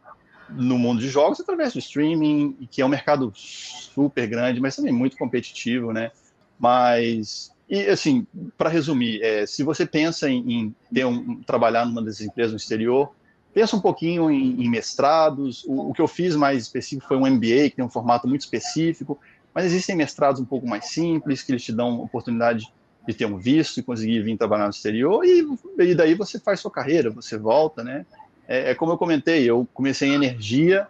no 0.50 0.78
mundo 0.78 1.00
de 1.00 1.10
jogos 1.10 1.40
através 1.40 1.74
do 1.74 1.80
streaming, 1.80 2.68
que 2.70 2.82
é 2.82 2.86
um 2.86 2.90
mercado 2.90 3.32
super 3.36 4.28
grande, 4.28 4.60
mas 4.60 4.76
também 4.76 4.92
muito 4.92 5.18
competitivo, 5.18 5.94
né? 5.94 6.12
Mas 6.60 7.52
e 7.72 7.88
assim, 7.88 8.28
para 8.58 8.70
resumir, 8.70 9.24
é, 9.24 9.46
se 9.46 9.64
você 9.64 9.86
pensa 9.86 10.30
em, 10.30 10.76
em 10.94 11.06
um, 11.06 11.42
trabalhar 11.42 11.86
numa 11.86 12.02
dessas 12.02 12.28
empresas 12.28 12.52
no 12.52 12.58
exterior, 12.58 13.14
pensa 13.54 13.78
um 13.78 13.80
pouquinho 13.80 14.30
em, 14.30 14.62
em 14.62 14.70
mestrados. 14.70 15.64
O, 15.64 15.90
o, 15.90 15.94
que 15.94 16.02
eu 16.02 16.08
fiz 16.08 16.36
mais 16.36 16.64
específico 16.64 17.08
foi 17.08 17.16
um 17.16 17.26
MBA, 17.26 17.70
que 17.70 17.76
tem 17.78 17.86
um 17.86 17.90
formato 17.90 18.28
muito 18.28 18.42
específico, 18.42 19.18
mas 19.54 19.64
existem 19.64 19.96
mestrados 19.96 20.42
um 20.42 20.46
pouco 20.46 20.68
mais 20.68 20.90
simples, 20.90 21.42
que 21.42 21.54
eles 21.54 21.64
te 21.64 21.72
dão 21.72 22.02
oportunidade 22.02 22.66
de 23.08 23.14
ter 23.14 23.26
um 23.26 23.38
visto 23.38 23.80
e 23.80 23.84
conseguir 23.84 24.22
vir 24.22 24.38
trabalhar 24.38 24.66
no 24.66 24.70
exterior, 24.70 25.24
e, 25.26 25.46
e 25.80 25.96
daí 25.96 26.14
você 26.14 26.40
faz 26.40 26.60
sua 26.60 26.72
carreira, 26.72 27.10
você 27.10 27.38
volta, 27.38 27.84
né? 27.84 28.06
É, 28.48 28.72
é 28.72 28.76
como 28.76 28.92
eu 28.92 28.98
comentei, 28.98 29.44
eu 29.44 29.68
comecei 29.74 30.10
em 30.10 30.14
energia, 30.14 30.88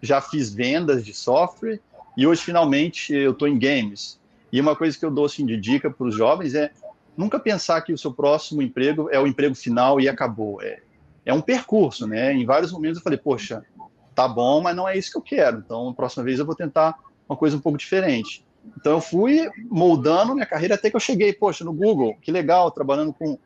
já 0.00 0.20
fiz 0.20 0.52
vendas 0.52 1.04
de 1.04 1.12
software, 1.14 1.80
e 2.16 2.26
hoje 2.26 2.42
finalmente 2.42 3.12
eu 3.14 3.32
estou 3.32 3.48
em 3.48 3.58
games. 3.58 4.20
E 4.52 4.60
uma 4.60 4.76
coisa 4.76 4.98
que 4.98 5.04
eu 5.04 5.10
dou 5.10 5.24
assim, 5.24 5.46
de 5.46 5.56
dica 5.56 5.90
para 5.90 6.06
os 6.06 6.14
jovens 6.14 6.54
é 6.54 6.70
nunca 7.16 7.38
pensar 7.38 7.80
que 7.82 7.92
o 7.92 7.98
seu 7.98 8.12
próximo 8.12 8.60
emprego 8.60 9.08
é 9.10 9.18
o 9.18 9.26
emprego 9.26 9.54
final 9.54 10.00
e 10.00 10.08
acabou. 10.08 10.60
É, 10.62 10.80
é 11.24 11.32
um 11.32 11.40
percurso, 11.40 12.06
né? 12.06 12.32
Em 12.32 12.44
vários 12.44 12.72
momentos 12.72 12.98
eu 12.98 13.02
falei, 13.02 13.18
poxa, 13.18 13.64
tá 14.14 14.28
bom, 14.28 14.60
mas 14.60 14.76
não 14.76 14.88
é 14.88 14.96
isso 14.96 15.10
que 15.10 15.18
eu 15.18 15.22
quero. 15.22 15.58
Então, 15.58 15.88
a 15.88 15.94
próxima 15.94 16.24
vez 16.24 16.38
eu 16.38 16.46
vou 16.46 16.54
tentar 16.54 16.98
uma 17.28 17.36
coisa 17.36 17.56
um 17.56 17.60
pouco 17.60 17.78
diferente. 17.78 18.44
Então, 18.76 18.92
eu 18.92 19.00
fui 19.00 19.50
moldando 19.70 20.34
minha 20.34 20.46
carreira 20.46 20.74
até 20.74 20.90
que 20.90 20.96
eu 20.96 21.00
cheguei, 21.00 21.32
poxa, 21.32 21.64
no 21.64 21.72
Google, 21.72 22.16
que 22.20 22.32
legal, 22.32 22.70
trabalhando 22.70 23.12
com 23.12 23.38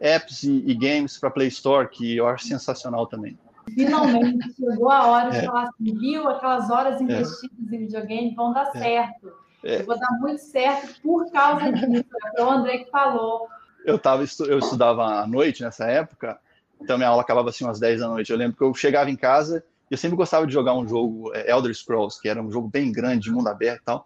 apps 0.00 0.42
e, 0.42 0.62
e 0.66 0.74
games 0.74 1.18
para 1.18 1.30
Play 1.30 1.48
Store, 1.48 1.88
que 1.88 2.16
eu 2.16 2.26
acho 2.26 2.46
sensacional 2.46 3.06
também. 3.06 3.38
Finalmente 3.74 4.52
chegou 4.54 4.90
a 4.90 5.06
hora 5.06 5.30
de 5.30 5.36
é. 5.38 5.42
falar 5.44 5.68
assim, 5.68 5.98
viu, 5.98 6.28
aquelas 6.28 6.68
horas 6.70 7.00
é. 7.00 7.04
investidas 7.04 7.72
é. 7.72 7.76
em 7.76 7.78
videogame 7.78 8.34
vão 8.34 8.52
dar 8.52 8.70
é. 8.74 8.78
certo. 8.78 9.32
É. 9.64 9.80
Eu 9.80 9.86
vou 9.86 9.98
dar 9.98 10.10
muito 10.18 10.42
certo 10.42 11.00
por 11.00 11.30
causa 11.30 11.70
disso. 11.72 12.04
É 12.36 12.42
o 12.42 12.50
André 12.50 12.78
que 12.78 12.90
falou. 12.90 13.48
Eu, 13.84 13.98
tava, 13.98 14.24
eu 14.48 14.58
estudava 14.58 15.04
à 15.22 15.26
noite 15.26 15.62
nessa 15.62 15.86
época, 15.86 16.38
então 16.80 16.96
minha 16.96 17.08
aula 17.08 17.22
acabava 17.22 17.50
assim 17.50 17.64
umas 17.64 17.78
10 17.78 18.00
da 18.00 18.08
noite. 18.08 18.30
Eu 18.30 18.38
lembro 18.38 18.56
que 18.56 18.62
eu 18.62 18.74
chegava 18.74 19.10
em 19.10 19.16
casa 19.16 19.64
e 19.90 19.94
eu 19.94 19.98
sempre 19.98 20.16
gostava 20.16 20.46
de 20.46 20.52
jogar 20.52 20.74
um 20.74 20.86
jogo, 20.86 21.32
é, 21.34 21.50
Elder 21.50 21.74
Scrolls, 21.74 22.20
que 22.20 22.28
era 22.28 22.42
um 22.42 22.50
jogo 22.50 22.68
bem 22.68 22.90
grande, 22.90 23.24
de 23.24 23.30
mundo 23.30 23.48
aberto 23.48 23.82
e 23.82 23.84
tal. 23.84 24.04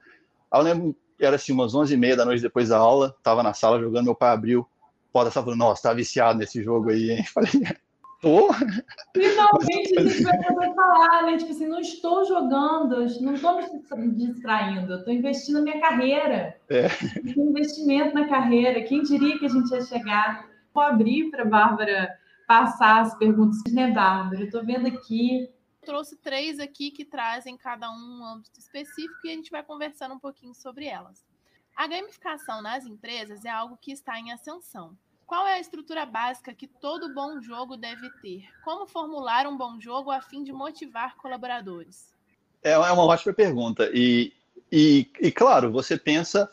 Aí 0.50 0.60
eu 0.60 0.64
lembro 0.64 0.96
era 1.18 1.36
assim 1.36 1.52
umas 1.52 1.74
11 1.74 1.94
e 1.94 1.96
meia 1.96 2.16
da 2.16 2.24
noite 2.24 2.42
depois 2.42 2.68
da 2.68 2.78
aula, 2.78 3.16
tava 3.22 3.42
na 3.42 3.54
sala 3.54 3.80
jogando, 3.80 4.04
meu 4.04 4.14
pai 4.14 4.30
abriu, 4.30 4.66
pode 5.12 5.28
estar 5.28 5.42
falando, 5.42 5.58
nossa, 5.58 5.84
tá 5.84 5.94
viciado 5.94 6.38
nesse 6.38 6.62
jogo 6.62 6.90
aí, 6.90 7.10
hein? 7.10 7.24
Falei, 7.32 7.50
Tô. 8.20 8.50
Finalmente 9.14 9.98
a 9.98 10.02
gente 10.02 10.22
vai 10.22 10.42
poder 10.42 10.74
falar, 10.74 11.22
né? 11.24 11.36
Tipo 11.36 11.52
assim, 11.52 11.66
não 11.66 11.80
estou 11.80 12.24
jogando, 12.24 12.96
não 13.20 13.34
estou 13.34 13.60
me 13.96 14.10
distraindo, 14.12 14.92
eu 14.92 14.98
estou 14.98 15.12
investindo 15.12 15.56
na 15.56 15.62
minha 15.62 15.80
carreira. 15.80 16.56
É. 16.68 16.86
Investimento 17.36 18.14
na 18.14 18.26
carreira. 18.26 18.82
Quem 18.82 19.02
diria 19.02 19.38
que 19.38 19.46
a 19.46 19.50
gente 19.50 19.70
ia 19.70 19.82
chegar? 19.82 20.46
Vou 20.72 20.82
abrir 20.82 21.30
para 21.30 21.42
a 21.42 21.46
Bárbara 21.46 22.08
passar 22.48 23.02
as 23.02 23.14
perguntas, 23.18 23.60
né, 23.70 23.90
Bárbara? 23.90 24.40
Eu 24.40 24.46
estou 24.46 24.64
vendo 24.64 24.86
aqui. 24.86 25.50
Trouxe 25.86 26.16
três 26.16 26.58
aqui 26.58 26.90
que 26.90 27.04
trazem 27.04 27.56
cada 27.56 27.88
um 27.90 28.20
um 28.20 28.24
âmbito 28.24 28.58
específico 28.58 29.24
e 29.24 29.30
a 29.30 29.34
gente 29.34 29.50
vai 29.50 29.62
conversando 29.62 30.14
um 30.14 30.18
pouquinho 30.18 30.54
sobre 30.54 30.86
elas. 30.86 31.24
A 31.76 31.86
gamificação 31.86 32.60
nas 32.60 32.84
empresas 32.84 33.44
é 33.44 33.50
algo 33.50 33.78
que 33.80 33.92
está 33.92 34.18
em 34.18 34.32
ascensão. 34.32 34.96
Qual 35.26 35.46
é 35.46 35.54
a 35.54 35.60
estrutura 35.60 36.04
básica 36.04 36.54
que 36.54 36.66
todo 36.66 37.14
bom 37.14 37.40
jogo 37.40 37.76
deve 37.76 38.10
ter? 38.22 38.44
Como 38.64 38.86
formular 38.86 39.46
um 39.46 39.56
bom 39.56 39.80
jogo 39.80 40.10
a 40.10 40.20
fim 40.20 40.42
de 40.42 40.52
motivar 40.52 41.16
colaboradores? 41.16 42.12
É, 42.62 42.72
é 42.72 42.78
uma 42.78 43.04
ótima 43.04 43.32
pergunta. 43.32 43.90
E, 43.92 44.32
e, 44.70 45.08
e 45.20 45.30
claro, 45.30 45.70
você 45.70 45.96
pensa. 45.96 46.50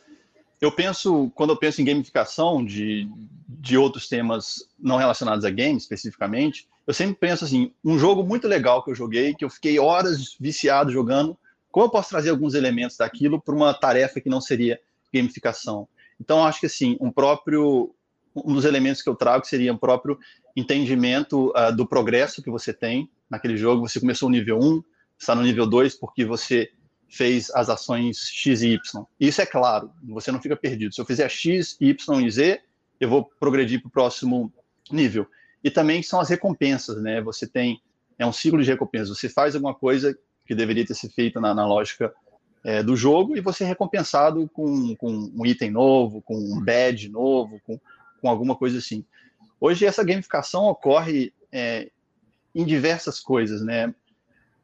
Eu 0.60 0.72
penso, 0.72 1.32
quando 1.36 1.52
eu 1.52 1.58
penso 1.58 1.82
em 1.82 1.86
gamificação 1.86 2.64
de, 2.64 3.10
de 3.48 3.78
outros 3.78 4.08
temas 4.08 4.68
não 4.80 4.98
relacionados 4.98 5.46
a 5.46 5.50
games 5.50 5.84
especificamente, 5.84 6.68
eu 6.86 6.94
sempre 6.94 7.16
penso 7.16 7.46
assim: 7.46 7.74
um 7.84 7.98
jogo 7.98 8.24
muito 8.24 8.48
legal 8.48 8.84
que 8.84 8.92
eu 8.92 8.96
joguei, 8.96 9.34
que 9.34 9.46
eu 9.46 9.50
fiquei 9.50 9.80
horas 9.80 10.36
viciado 10.40 10.92
jogando, 10.92 11.38
como 11.72 11.86
eu 11.88 11.90
posso 11.90 12.10
trazer 12.10 12.30
alguns 12.30 12.54
elementos 12.54 12.98
daquilo 12.98 13.42
para 13.42 13.56
uma 13.56 13.74
tarefa 13.74 14.22
que 14.22 14.30
não 14.30 14.42
seria 14.42 14.80
gamificação? 15.14 15.88
Então, 16.20 16.46
acho 16.46 16.60
que 16.60 16.68
assim, 16.68 16.98
um 17.02 17.12
próprio 17.12 17.94
um 18.36 18.54
dos 18.54 18.66
elementos 18.66 19.02
que 19.02 19.10
eu 19.10 19.16
trago 19.16 19.46
seria 19.46 19.74
o 19.74 19.78
próprio 19.78 20.18
entendimento 20.56 21.52
uh, 21.56 21.76
do 21.76 21.88
progresso 21.88 22.42
que 22.42 22.50
você 22.50 22.74
tem 22.74 23.10
naquele 23.30 23.58
jogo. 23.58 23.88
Você 23.88 24.00
começou 24.00 24.30
no 24.30 24.36
nível 24.36 24.60
1, 24.60 24.84
está 25.20 25.36
no 25.36 25.44
nível 25.44 25.68
2 25.68 25.96
porque 25.96 26.26
você 26.26 26.72
fez 27.08 27.52
as 27.52 27.70
ações 27.70 28.28
X 28.28 28.64
e 28.64 28.70
Y. 28.70 29.06
Isso 29.20 29.42
é 29.42 29.46
claro, 29.46 29.92
você 30.04 30.32
não 30.32 30.42
fica 30.42 30.56
perdido. 30.56 30.94
Se 30.94 31.02
eu 31.02 31.06
fizer 31.06 31.30
X, 31.30 31.78
Y 31.80 32.22
e 32.26 32.32
Z, 32.32 32.62
eu 33.00 33.10
vou 33.10 33.26
progredir 33.40 33.82
para 33.82 33.88
o 33.88 33.92
próximo 33.92 34.52
nível. 34.92 35.28
E 35.64 35.72
também 35.72 36.03
são 36.03 36.20
as 36.20 36.30
recompensas, 36.30 37.01
né? 37.01 37.22
Você 37.22 37.47
tem, 37.47 37.82
é 38.20 38.26
um 38.26 38.34
ciclo 38.34 38.61
de 38.61 38.70
recompensas. 38.70 39.18
Você 39.18 39.30
faz 39.30 39.55
alguma 39.55 39.74
coisa 39.74 40.18
que 40.45 40.53
deveria 40.53 40.86
ter 40.86 40.93
sido 40.93 41.14
feita 41.14 41.39
na, 41.39 41.53
na 41.53 41.66
lógica 41.66 42.14
é, 42.64 42.82
do 42.82 42.95
jogo 42.95 43.36
e 43.38 43.41
você 43.41 43.64
é 43.64 43.68
recompensado 43.68 44.49
com, 44.53 44.95
com 44.95 45.32
um 45.36 45.45
item 45.45 45.72
novo, 45.72 46.22
com 46.22 46.36
um 46.36 46.64
badge 46.64 47.09
novo, 47.09 47.61
com, 47.66 47.80
com 48.22 48.30
alguma 48.30 48.55
coisa 48.55 48.78
assim. 48.78 49.05
Hoje 49.59 49.86
essa 49.86 50.03
gamificação 50.03 50.66
ocorre 50.66 51.34
é, 51.51 51.89
em 52.53 52.66
diversas 52.66 53.20
coisas, 53.20 53.61
né? 53.61 53.93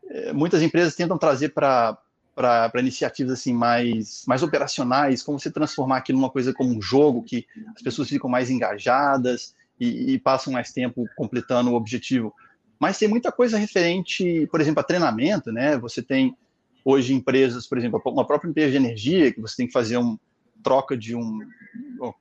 É, 0.09 0.33
muitas 0.33 0.61
empresas 0.61 0.95
tentam 0.95 1.17
trazer 1.17 1.49
para 1.49 1.97
para 2.35 2.71
iniciativas 2.79 3.33
assim 3.33 3.53
mais 3.53 4.23
mais 4.25 4.41
operacionais, 4.41 5.21
como 5.21 5.37
se 5.37 5.51
transformar 5.51 5.97
aquilo 5.97 6.19
numa 6.19 6.29
coisa 6.29 6.53
como 6.53 6.73
um 6.73 6.81
jogo 6.81 7.21
que 7.21 7.45
as 7.75 7.81
pessoas 7.81 8.07
ficam 8.07 8.29
mais 8.29 8.49
engajadas 8.49 9.53
e, 9.79 10.13
e 10.13 10.19
passam 10.19 10.53
mais 10.53 10.71
tempo 10.71 11.07
completando 11.15 11.71
o 11.71 11.75
objetivo. 11.75 12.33
Mas 12.79 12.97
tem 12.97 13.07
muita 13.07 13.31
coisa 13.31 13.57
referente, 13.57 14.47
por 14.51 14.61
exemplo, 14.61 14.79
a 14.79 14.83
treinamento, 14.83 15.51
né? 15.51 15.77
Você 15.77 16.01
tem 16.01 16.35
hoje 16.83 17.13
empresas, 17.13 17.67
por 17.67 17.77
exemplo, 17.77 18.01
uma 18.05 18.25
própria 18.25 18.49
empresa 18.49 18.71
de 18.71 18.77
energia, 18.77 19.33
que 19.33 19.41
você 19.41 19.57
tem 19.57 19.67
que 19.67 19.73
fazer 19.73 19.97
um 19.97 20.17
troca 20.63 20.95
de 20.97 21.15
um, 21.15 21.39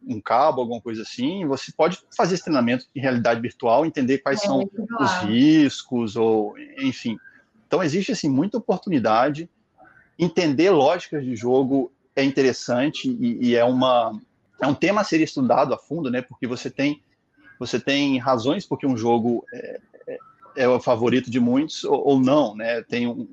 um 0.06 0.20
cabo, 0.20 0.60
alguma 0.60 0.80
coisa 0.80 1.02
assim, 1.02 1.46
você 1.46 1.72
pode 1.76 1.98
fazer 2.16 2.34
esse 2.34 2.44
treinamento 2.44 2.86
em 2.94 3.00
realidade 3.00 3.40
virtual, 3.40 3.84
entender 3.84 4.18
quais 4.18 4.42
é, 4.42 4.46
são 4.46 4.68
os 5.00 5.12
riscos, 5.24 6.16
ou 6.16 6.54
enfim. 6.78 7.16
Então, 7.66 7.82
existe 7.82 8.12
assim, 8.12 8.28
muita 8.28 8.58
oportunidade. 8.58 9.48
Entender 10.18 10.70
lógicas 10.70 11.24
de 11.24 11.36
jogo 11.36 11.92
é 12.16 12.24
interessante 12.24 13.08
e, 13.08 13.48
e 13.48 13.56
é, 13.56 13.64
uma, 13.64 14.18
é 14.60 14.66
um 14.66 14.74
tema 14.74 15.02
a 15.02 15.04
ser 15.04 15.20
estudado 15.20 15.72
a 15.74 15.78
fundo, 15.78 16.10
né? 16.10 16.22
Porque 16.22 16.46
você 16.46 16.70
tem, 16.70 17.02
você 17.58 17.80
tem 17.80 18.18
razões 18.18 18.66
porque 18.66 18.86
um 18.86 18.96
jogo 18.96 19.44
é, 19.52 19.80
é, 20.06 20.18
é 20.56 20.68
o 20.68 20.80
favorito 20.80 21.30
de 21.30 21.40
muitos 21.40 21.84
ou, 21.84 22.06
ou 22.06 22.20
não, 22.20 22.54
né? 22.54 22.82
Tem 22.82 23.06
um, 23.06 23.28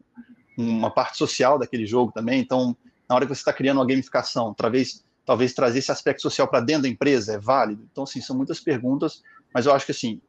uma 0.57 0.89
parte 0.89 1.17
social 1.17 1.59
daquele 1.59 1.85
jogo 1.85 2.11
também. 2.11 2.39
Então, 2.39 2.75
na 3.07 3.15
hora 3.15 3.25
que 3.25 3.33
você 3.33 3.41
está 3.41 3.53
criando 3.53 3.77
uma 3.77 3.85
gamificação, 3.85 4.53
talvez, 4.53 5.03
talvez 5.25 5.53
trazer 5.53 5.79
esse 5.79 5.91
aspecto 5.91 6.21
social 6.21 6.47
para 6.47 6.59
dentro 6.59 6.83
da 6.83 6.89
empresa 6.89 7.33
é 7.33 7.37
válido. 7.37 7.87
Então, 7.91 8.03
assim, 8.03 8.21
são 8.21 8.35
muitas 8.35 8.59
perguntas, 8.59 9.21
mas 9.53 9.65
eu 9.65 9.73
acho 9.73 9.85
que, 9.85 9.91
assim, 9.91 10.21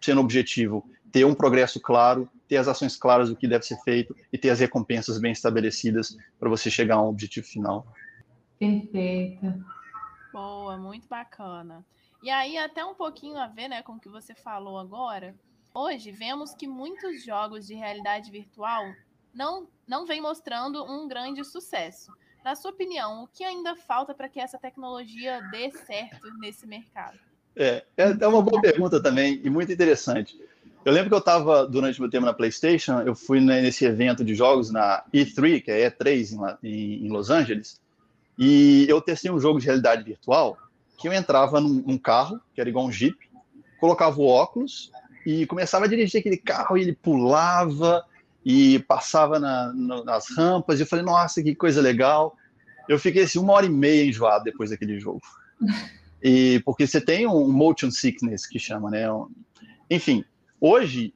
sendo 0.00 0.20
objetivo, 0.20 0.88
ter 1.10 1.24
um 1.24 1.34
progresso 1.34 1.80
claro, 1.80 2.28
ter 2.48 2.56
as 2.56 2.68
ações 2.68 2.96
claras 2.96 3.28
do 3.28 3.36
que 3.36 3.48
deve 3.48 3.64
ser 3.64 3.76
feito 3.82 4.14
e 4.32 4.38
ter 4.38 4.50
as 4.50 4.60
recompensas 4.60 5.18
bem 5.18 5.32
estabelecidas 5.32 6.16
para 6.38 6.48
você 6.48 6.70
chegar 6.70 6.96
a 6.96 7.02
um 7.02 7.08
objetivo 7.08 7.46
final. 7.46 7.86
Perfeito. 8.58 9.64
Boa, 10.32 10.76
muito 10.76 11.06
bacana. 11.08 11.84
E 12.24 12.30
aí, 12.30 12.56
até 12.56 12.82
um 12.82 12.94
pouquinho 12.94 13.36
a 13.36 13.46
ver 13.46 13.68
né, 13.68 13.82
com 13.82 13.92
o 13.92 14.00
que 14.00 14.08
você 14.08 14.34
falou 14.34 14.78
agora, 14.78 15.34
hoje 15.74 16.10
vemos 16.10 16.54
que 16.54 16.66
muitos 16.66 17.22
jogos 17.22 17.66
de 17.66 17.74
realidade 17.74 18.30
virtual 18.30 18.82
não, 19.34 19.68
não 19.86 20.06
vem 20.06 20.22
mostrando 20.22 20.82
um 20.84 21.06
grande 21.06 21.44
sucesso. 21.44 22.10
Na 22.42 22.54
sua 22.54 22.70
opinião, 22.70 23.24
o 23.24 23.28
que 23.28 23.44
ainda 23.44 23.76
falta 23.76 24.14
para 24.14 24.26
que 24.26 24.40
essa 24.40 24.56
tecnologia 24.56 25.42
dê 25.50 25.70
certo 25.70 26.32
nesse 26.38 26.66
mercado? 26.66 27.18
É, 27.54 27.84
é 27.98 28.26
uma 28.26 28.40
boa 28.40 28.58
pergunta 28.58 29.02
também 29.02 29.42
e 29.44 29.50
muito 29.50 29.70
interessante. 29.70 30.40
Eu 30.82 30.94
lembro 30.94 31.10
que 31.10 31.14
eu 31.14 31.18
estava, 31.18 31.66
durante 31.66 31.98
o 31.98 32.02
meu 32.04 32.10
tempo 32.10 32.24
na 32.24 32.32
PlayStation, 32.32 33.02
eu 33.02 33.14
fui 33.14 33.38
nesse 33.38 33.84
evento 33.84 34.24
de 34.24 34.34
jogos 34.34 34.70
na 34.70 35.04
E3, 35.12 35.62
que 35.62 35.70
é 35.70 35.90
E3 35.90 36.56
em, 36.62 37.04
em 37.04 37.08
Los 37.10 37.28
Angeles, 37.28 37.78
e 38.38 38.86
eu 38.88 38.98
testei 39.02 39.30
um 39.30 39.38
jogo 39.38 39.60
de 39.60 39.66
realidade 39.66 40.02
virtual 40.02 40.56
que 40.98 41.08
eu 41.08 41.12
entrava 41.12 41.60
num, 41.60 41.82
num, 41.86 41.98
carro, 41.98 42.40
que 42.54 42.60
era 42.60 42.70
igual 42.70 42.86
um 42.86 42.92
Jeep, 42.92 43.16
colocava 43.80 44.20
o 44.20 44.26
óculos 44.26 44.90
e 45.26 45.46
começava 45.46 45.84
a 45.84 45.88
dirigir 45.88 46.20
aquele 46.20 46.36
carro 46.36 46.76
e 46.76 46.82
ele 46.82 46.94
pulava 46.94 48.04
e 48.44 48.78
passava 48.80 49.38
na, 49.38 49.72
nas 50.04 50.26
rampas, 50.36 50.78
e 50.78 50.82
eu 50.82 50.86
falei, 50.86 51.04
nossa, 51.04 51.42
que 51.42 51.54
coisa 51.54 51.80
legal. 51.80 52.36
Eu 52.88 52.98
fiquei 52.98 53.22
assim, 53.22 53.38
uma 53.38 53.54
hora 53.54 53.64
e 53.64 53.70
meia 53.70 54.04
enjoado 54.04 54.44
depois 54.44 54.70
daquele 54.70 55.00
jogo. 55.00 55.22
E 56.22 56.60
porque 56.64 56.86
você 56.86 57.00
tem 57.00 57.26
um 57.26 57.50
motion 57.50 57.90
sickness 57.90 58.46
que 58.46 58.58
chama, 58.58 58.90
né? 58.90 59.04
Enfim, 59.90 60.24
hoje, 60.60 61.14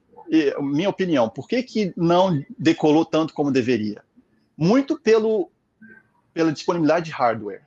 minha 0.59 0.89
opinião, 0.89 1.29
por 1.29 1.47
que, 1.47 1.61
que 1.63 1.93
não 1.95 2.43
decolou 2.57 3.05
tanto 3.05 3.33
como 3.33 3.51
deveria? 3.51 4.03
Muito 4.57 4.99
pelo, 4.99 5.51
pela 6.33 6.51
disponibilidade 6.51 7.05
de 7.05 7.11
hardware. 7.11 7.63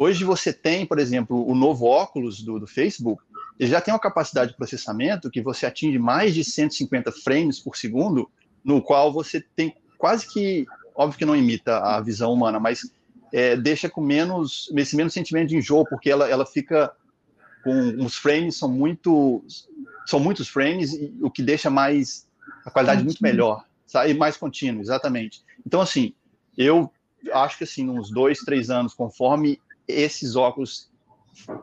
Hoje 0.00 0.22
você 0.22 0.52
tem, 0.52 0.86
por 0.86 1.00
exemplo, 1.00 1.44
o 1.44 1.56
novo 1.56 1.84
óculos 1.84 2.40
do, 2.40 2.60
do 2.60 2.68
Facebook, 2.68 3.20
ele 3.58 3.68
já 3.68 3.80
tem 3.80 3.92
uma 3.92 3.98
capacidade 3.98 4.52
de 4.52 4.56
processamento 4.56 5.28
que 5.28 5.42
você 5.42 5.66
atinge 5.66 5.98
mais 5.98 6.32
de 6.32 6.44
150 6.44 7.10
frames 7.10 7.58
por 7.58 7.76
segundo 7.76 8.30
no 8.62 8.80
qual 8.80 9.12
você 9.12 9.44
tem 9.56 9.74
quase 9.98 10.32
que, 10.32 10.64
óbvio 10.94 11.18
que 11.18 11.24
não 11.24 11.34
imita 11.34 11.78
a 11.78 12.00
visão 12.00 12.32
humana, 12.32 12.60
mas 12.60 12.92
é, 13.32 13.56
deixa 13.56 13.90
com 13.90 14.00
menos, 14.00 14.72
esse 14.76 14.94
menos 14.94 15.12
sentimento 15.12 15.48
de 15.48 15.56
enjoo, 15.56 15.84
porque 15.90 16.08
ela, 16.08 16.28
ela 16.28 16.46
fica 16.46 16.92
com 17.64 18.04
os 18.04 18.14
frames 18.14 18.56
são 18.56 18.68
muito, 18.68 19.44
são 20.06 20.20
muitos 20.20 20.46
frames, 20.46 20.92
o 21.20 21.28
que 21.28 21.42
deixa 21.42 21.68
mais 21.68 22.24
a 22.64 22.70
qualidade 22.70 23.02
muito 23.02 23.20
melhor, 23.20 23.64
sabe? 23.84 24.14
mais 24.14 24.36
contínuo, 24.36 24.80
exatamente. 24.80 25.42
Então, 25.66 25.80
assim, 25.80 26.14
eu 26.56 26.88
acho 27.32 27.58
que 27.58 27.64
assim, 27.64 27.88
uns 27.90 28.12
dois, 28.12 28.38
três 28.38 28.70
anos, 28.70 28.94
conforme 28.94 29.60
esses 29.88 30.36
óculos 30.36 30.90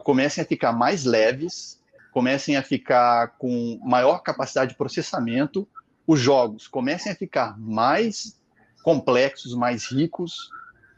comecem 0.03 0.43
a 0.43 0.47
ficar 0.47 0.71
mais 0.71 1.05
leves, 1.05 1.81
comecem 2.11 2.55
a 2.57 2.63
ficar 2.63 3.35
com 3.37 3.79
maior 3.83 4.19
capacidade 4.19 4.71
de 4.71 4.77
processamento, 4.77 5.67
os 6.07 6.19
jogos 6.19 6.67
comecem 6.67 7.11
a 7.11 7.15
ficar 7.15 7.59
mais 7.59 8.39
complexos, 8.83 9.55
mais 9.55 9.85
ricos, 9.85 10.49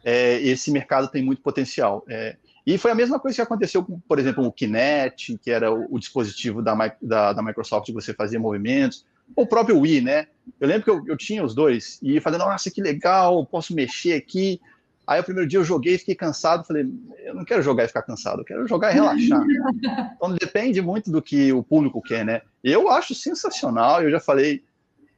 é, 0.04 0.40
esse 0.42 0.72
mercado 0.72 1.08
tem 1.08 1.24
muito 1.24 1.42
potencial. 1.42 2.04
É, 2.08 2.38
e 2.66 2.78
foi 2.78 2.92
a 2.92 2.96
mesma 2.96 3.20
coisa 3.20 3.36
que 3.36 3.42
aconteceu 3.42 3.84
com, 3.84 4.00
por 4.02 4.20
exemplo, 4.20 4.46
o 4.46 4.52
Kinect, 4.52 5.38
que 5.38 5.50
era 5.50 5.74
o, 5.74 5.88
o 5.90 5.98
dispositivo 5.98 6.62
da, 6.62 6.76
da, 7.02 7.34
da, 7.34 7.42
Microsoft 7.42 7.86
que 7.86 7.94
você 7.94 8.14
fazia 8.14 8.40
movimentos, 8.40 9.06
ou 9.36 9.46
o 9.46 9.48
próprio 9.48 9.80
Wii, 9.80 10.02
né? 10.02 10.28
Eu 10.60 10.68
lembro 10.68 10.84
que 10.84 10.90
eu, 10.90 11.04
eu 11.08 11.18
tinha 11.18 11.44
os 11.44 11.56
dois 11.56 11.98
e 12.02 12.20
falei, 12.20 12.40
nossa, 12.40 12.70
que 12.70 12.82
legal, 12.82 13.46
posso 13.46 13.74
mexer 13.74 14.14
aqui. 14.14 14.60
Aí 15.08 15.22
o 15.22 15.24
primeiro 15.24 15.50
dia 15.50 15.60
eu 15.60 15.64
joguei, 15.64 15.98
fiquei 15.98 16.16
cansado, 16.16 16.66
falei, 16.66 16.86
eu 17.20 17.34
não 17.34 17.46
quero 17.46 17.62
jogar 17.62 17.86
e 17.86 17.88
ficar 17.88 18.02
cansado, 18.02 18.42
eu 18.42 18.46
quero 18.46 18.68
jogar 18.68 18.92
e 18.92 18.96
relaxar. 18.96 19.42
então 20.16 20.36
depende 20.36 20.82
muito 20.82 21.10
do 21.10 21.22
que 21.22 21.54
o 21.54 21.64
público 21.64 22.02
quer, 22.02 22.26
né? 22.26 22.42
Eu 22.62 22.90
acho 22.90 23.16
sensacional, 23.16 24.04
eu 24.04 24.12
já 24.12 24.20
falei 24.20 24.66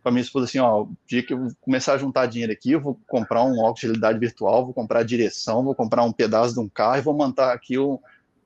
com 0.03 0.09
a 0.09 0.11
minha 0.11 0.21
esposa 0.21 0.45
assim, 0.45 0.59
ó, 0.59 0.83
o 0.83 0.91
dia 1.07 1.23
que 1.23 1.33
eu 1.33 1.47
começar 1.59 1.93
a 1.93 1.97
juntar 1.97 2.27
dinheiro 2.27 2.53
aqui, 2.53 2.71
eu 2.71 2.79
vou 2.79 2.99
comprar 3.07 3.43
um 3.43 3.57
óculos 3.59 3.79
de 3.79 3.87
realidade 3.87 4.19
virtual, 4.19 4.63
vou 4.63 4.73
comprar 4.75 4.99
a 4.99 5.03
direção, 5.03 5.63
vou 5.63 5.73
comprar 5.73 6.03
um 6.03 6.11
pedaço 6.11 6.53
de 6.53 6.59
um 6.59 6.69
carro 6.69 6.97
e 6.97 7.01
vou 7.01 7.13
montar 7.15 7.51
aqui 7.51 7.79
um, 7.79 7.97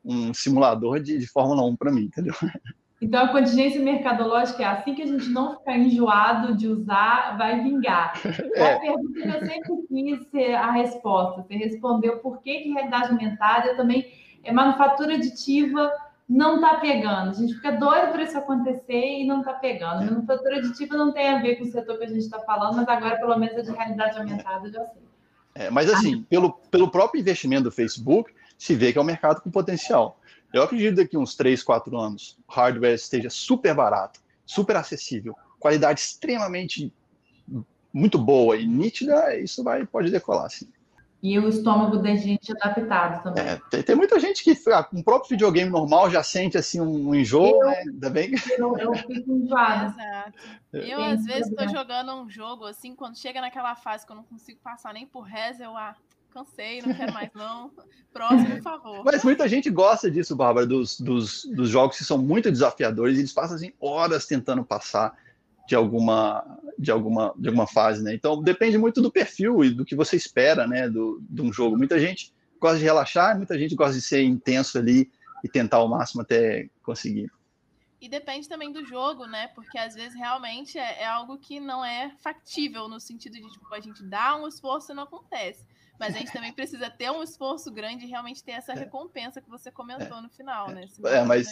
um 0.03 0.33
simulador 0.33 0.99
de, 0.99 1.17
de 1.17 1.27
Fórmula 1.27 1.63
1 1.65 1.75
para 1.75 1.91
mim, 1.91 2.05
entendeu? 2.05 2.33
Então, 3.04 3.26
a 3.26 3.28
contingência 3.28 3.82
mercadológica 3.82 4.64
é 4.64 4.66
assim 4.66 4.95
que 4.95 5.01
a 5.01 5.06
gente 5.06 5.28
não 5.28 5.58
ficar 5.58 5.78
enjoado 5.78 6.56
de 6.56 6.70
usar, 6.70 7.38
vai 7.38 7.62
vingar. 7.62 8.14
É. 8.56 8.76
A 8.76 8.80
pergunta 8.80 9.14
que 9.14 9.28
eu 9.28 9.45
sempre 9.45 9.88
quis 9.88 10.28
ser 10.30 10.54
a 10.54 10.72
resposta. 10.72 11.41
Você 11.41 11.56
respondeu 11.56 12.20
por 12.20 12.41
que, 12.41 12.60
que 12.60 12.72
realidade 12.72 13.10
aumentada 13.10 13.76
também 13.76 14.06
é 14.43 14.51
manufatura 14.51 15.16
aditiva 15.16 15.91
não 16.30 16.56
está 16.56 16.76
pegando. 16.76 17.32
A 17.32 17.34
gente 17.34 17.56
fica 17.56 17.72
doido 17.72 18.12
para 18.12 18.24
isso 18.24 18.38
acontecer 18.38 19.22
e 19.22 19.26
não 19.26 19.39
está 19.39 19.54
pegando. 19.54 20.06
Manufatura 20.06 20.58
aditiva 20.58 20.95
não 20.95 21.12
tem 21.12 21.30
a 21.30 21.41
ver 21.41 21.56
com 21.56 21.64
o 21.64 21.68
setor 21.68 21.97
que 21.97 22.06
a 22.06 22.08
gente 22.08 22.20
está 22.20 22.39
falando, 22.39 22.76
mas 22.76 22.88
agora, 22.88 23.18
pelo 23.18 23.38
menos, 23.38 23.58
é 23.58 23.62
de 23.62 23.72
realidade 23.72 24.18
aumentada, 24.18 24.68
eu 24.68 24.72
já 24.72 24.86
sei. 24.86 25.01
É, 25.56 25.70
mas, 25.70 25.89
assim, 25.91 26.22
ah. 26.22 26.26
pelo, 26.30 26.54
pelo 26.72 26.89
próprio 26.89 27.20
investimento 27.20 27.64
do 27.64 27.72
Facebook, 27.72 28.34
se 28.58 28.74
vê 28.76 28.91
que 28.93 28.97
é 28.97 29.01
um 29.01 29.06
mercado 29.06 29.41
com 29.41 29.51
potencial. 29.51 30.20
Eu 30.54 30.62
acredito 30.64 30.95
que 30.95 31.04
daqui 31.04 31.18
uns 31.18 31.36
3, 31.36 31.64
4 31.64 31.97
anos, 31.97 32.38
o 32.47 32.51
hardware 32.54 32.93
esteja 32.93 33.30
super 33.30 33.74
barato, 33.74 34.22
super 34.45 34.76
acessível, 34.76 35.36
qualidade 35.60 35.99
extremamente 35.99 36.93
muito 37.91 38.18
boa 38.18 38.56
e 38.56 38.68
nítida, 38.68 39.36
isso 39.38 39.64
vai, 39.64 39.86
pode 39.86 40.12
decolar, 40.12 40.49
sim. 40.49 40.68
E 41.22 41.39
o 41.39 41.47
estômago 41.47 41.99
da 41.99 42.14
gente 42.16 42.51
adaptado 42.51 43.24
também. 43.24 43.45
É, 43.45 43.62
tem, 43.70 43.82
tem, 43.82 43.95
muita 43.95 44.20
gente 44.20 44.43
que 44.43 44.54
ah, 44.74 44.84
com 44.84 44.97
um 44.97 45.01
próprio 45.01 45.30
videogame 45.30 45.70
normal 45.70 46.12
já 46.12 46.22
sente 46.22 46.58
assim 46.58 46.82
um 46.82 47.16
enjoo, 47.16 47.62
eu, 47.62 47.66
né? 47.66 47.78
Ainda 47.88 48.10
bem 48.10 48.32
que... 48.32 48.51
eu, 48.62 48.78
eu 48.78 48.93
fico 48.93 49.32
enjoada. 49.32 49.86
Exato. 49.86 50.34
Eu, 50.74 51.01
às 51.01 51.24
vezes, 51.24 51.49
estou 51.49 51.70
jogando 51.70 52.14
um 52.14 52.30
jogo 52.30 52.66
assim, 52.66 52.93
quando 52.93 53.18
chega 53.18 53.39
naquela 53.39 53.74
fase 53.74 54.06
que 54.06 54.12
eu 54.12 54.18
não 54.18 54.24
consigo 54.24 54.60
passar 54.62 54.93
nem 54.93 55.08
por 55.08 55.22
reza, 55.22 55.64
eu 55.64 55.78
ah, 55.78 55.95
cansei, 56.34 56.81
não 56.81 56.93
quero 56.93 57.13
mais 57.13 57.29
não. 57.34 57.71
Próximo, 58.11 58.55
por 58.55 58.61
favor. 58.61 59.03
Mas 59.05 59.23
muita 59.23 59.47
gente 59.47 59.69
gosta 59.69 60.09
disso, 60.09 60.36
Bárbara, 60.36 60.65
dos, 60.65 60.99
dos, 60.99 61.45
dos 61.45 61.69
jogos 61.69 61.97
que 61.97 62.03
são 62.03 62.17
muito 62.17 62.51
desafiadores, 62.51 63.17
e 63.17 63.21
eles 63.21 63.34
passam 63.34 63.55
assim, 63.55 63.71
horas 63.79 64.25
tentando 64.25 64.63
passar 64.63 65.17
de 65.67 65.75
alguma, 65.75 66.59
de 66.77 66.91
alguma, 66.91 67.34
de 67.38 67.47
alguma 67.47 67.67
fase, 67.67 68.03
né? 68.03 68.13
Então 68.13 68.41
depende 68.41 68.77
muito 68.77 69.01
do 69.01 69.11
perfil 69.11 69.63
e 69.63 69.69
do 69.69 69.86
que 69.86 69.95
você 69.95 70.15
espera, 70.15 70.67
né, 70.67 70.89
do, 70.89 71.21
de 71.29 71.41
um 71.41 71.53
jogo. 71.53 71.77
Muita 71.77 71.99
gente 71.99 72.34
gosta 72.59 72.77
de 72.77 72.84
relaxar, 72.84 73.38
muita 73.38 73.57
gente 73.57 73.75
gosta 73.75 73.93
de 73.93 74.01
ser 74.01 74.23
intenso 74.23 74.77
ali 74.77 75.09
e 75.43 75.49
tentar 75.49 75.81
o 75.81 75.88
máximo 75.88 76.21
até 76.21 76.69
conseguir. 76.81 77.31
E 78.03 78.09
depende 78.09 78.49
também 78.49 78.69
do 78.69 78.86
jogo, 78.86 79.25
né? 79.25 79.47
Porque 79.55 79.77
às 79.77 79.95
vezes 79.95 80.13
realmente 80.13 80.77
é, 80.77 81.03
é, 81.03 81.05
algo 81.05 81.38
que 81.38 81.59
não 81.61 81.86
é 81.86 82.13
factível 82.19 82.89
no 82.89 82.99
sentido 82.99 83.36
de 83.36 83.49
tipo, 83.49 83.73
a 83.73 83.79
gente 83.79 84.03
dá 84.03 84.36
um 84.36 84.45
esforço 84.45 84.91
e 84.91 84.95
não 84.95 85.03
acontece. 85.03 85.65
Mas 85.99 86.15
a 86.15 86.19
gente 86.19 86.31
também 86.33 86.51
precisa 86.51 86.89
ter 86.89 87.09
um 87.11 87.23
esforço 87.23 87.71
grande 87.71 88.05
e 88.05 88.09
realmente 88.09 88.43
ter 88.43 88.53
essa 88.53 88.73
é. 88.73 88.75
recompensa 88.75 89.41
que 89.41 89.49
você 89.49 89.71
comentou 89.71 90.21
no 90.21 90.29
final, 90.29 90.69
né? 90.69 90.87
Senão 90.87 91.09
é, 91.09 91.23
mas 91.23 91.47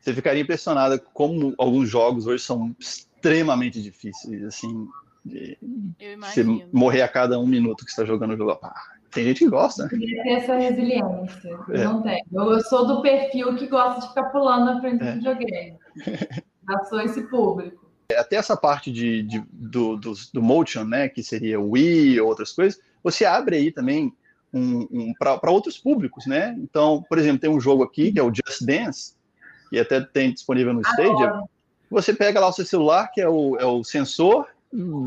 você 0.00 0.14
ficaria 0.14 0.42
impressionada 0.42 0.98
como 0.98 1.54
alguns 1.58 1.88
jogos 1.88 2.26
hoje 2.26 2.42
são 2.42 2.74
extremamente 2.78 3.82
difíceis, 3.82 4.42
assim, 4.44 4.88
de 5.24 5.58
você 6.16 6.44
morrer 6.72 7.02
a 7.02 7.08
cada 7.08 7.38
um 7.38 7.46
minuto 7.46 7.84
que 7.84 7.90
está 7.90 8.04
jogando 8.04 8.34
o 8.34 8.36
jogo. 8.36 8.58
Ah, 8.62 8.74
tem 9.10 9.24
gente 9.24 9.38
que 9.38 9.50
gosta, 9.50 9.84
né? 9.84 9.88
Queria 9.90 10.22
ter 10.22 10.30
essa 10.30 10.56
resiliência. 10.56 11.58
É. 11.70 11.84
Não 11.84 12.02
tem. 12.02 12.22
Eu, 12.32 12.52
eu, 12.52 12.60
sou 12.62 12.86
do 12.86 13.02
perfil 13.02 13.54
que 13.56 13.66
gosta 13.66 14.00
de 14.00 14.08
ficar 14.08 14.24
pulando 14.24 14.66
na 14.66 14.80
frente 14.80 15.02
é. 15.02 15.12
do 15.12 15.14
videogame. 15.14 15.78
Já 16.68 16.84
sou 16.84 17.00
esse 17.00 17.22
público. 17.28 17.88
Até 18.16 18.36
essa 18.36 18.56
parte 18.56 18.90
de, 18.90 19.22
de 19.22 19.42
do, 19.52 19.96
do, 19.96 20.12
do, 20.32 20.42
motion, 20.42 20.84
né, 20.84 21.08
que 21.08 21.22
seria 21.22 21.60
o 21.60 21.70
Wii 21.72 22.20
ou 22.20 22.28
outras 22.28 22.52
coisas, 22.52 22.80
você 23.10 23.24
abre 23.24 23.56
aí 23.56 23.72
também 23.72 24.12
um, 24.52 24.86
um 24.90 25.14
para 25.18 25.50
outros 25.50 25.78
públicos, 25.78 26.26
né? 26.26 26.56
Então, 26.58 27.04
por 27.08 27.18
exemplo, 27.18 27.40
tem 27.40 27.50
um 27.50 27.60
jogo 27.60 27.82
aqui 27.82 28.12
que 28.12 28.18
é 28.18 28.22
o 28.22 28.32
Just 28.32 28.64
Dance, 28.64 29.14
e 29.72 29.78
até 29.78 30.00
tem 30.00 30.32
disponível 30.32 30.72
no 30.72 30.80
Stadia. 30.80 31.42
Você 31.90 32.12
pega 32.12 32.40
lá 32.40 32.48
o 32.48 32.52
seu 32.52 32.64
celular, 32.64 33.10
que 33.12 33.20
é 33.20 33.28
o, 33.28 33.56
é 33.56 33.64
o 33.64 33.82
sensor, 33.82 34.46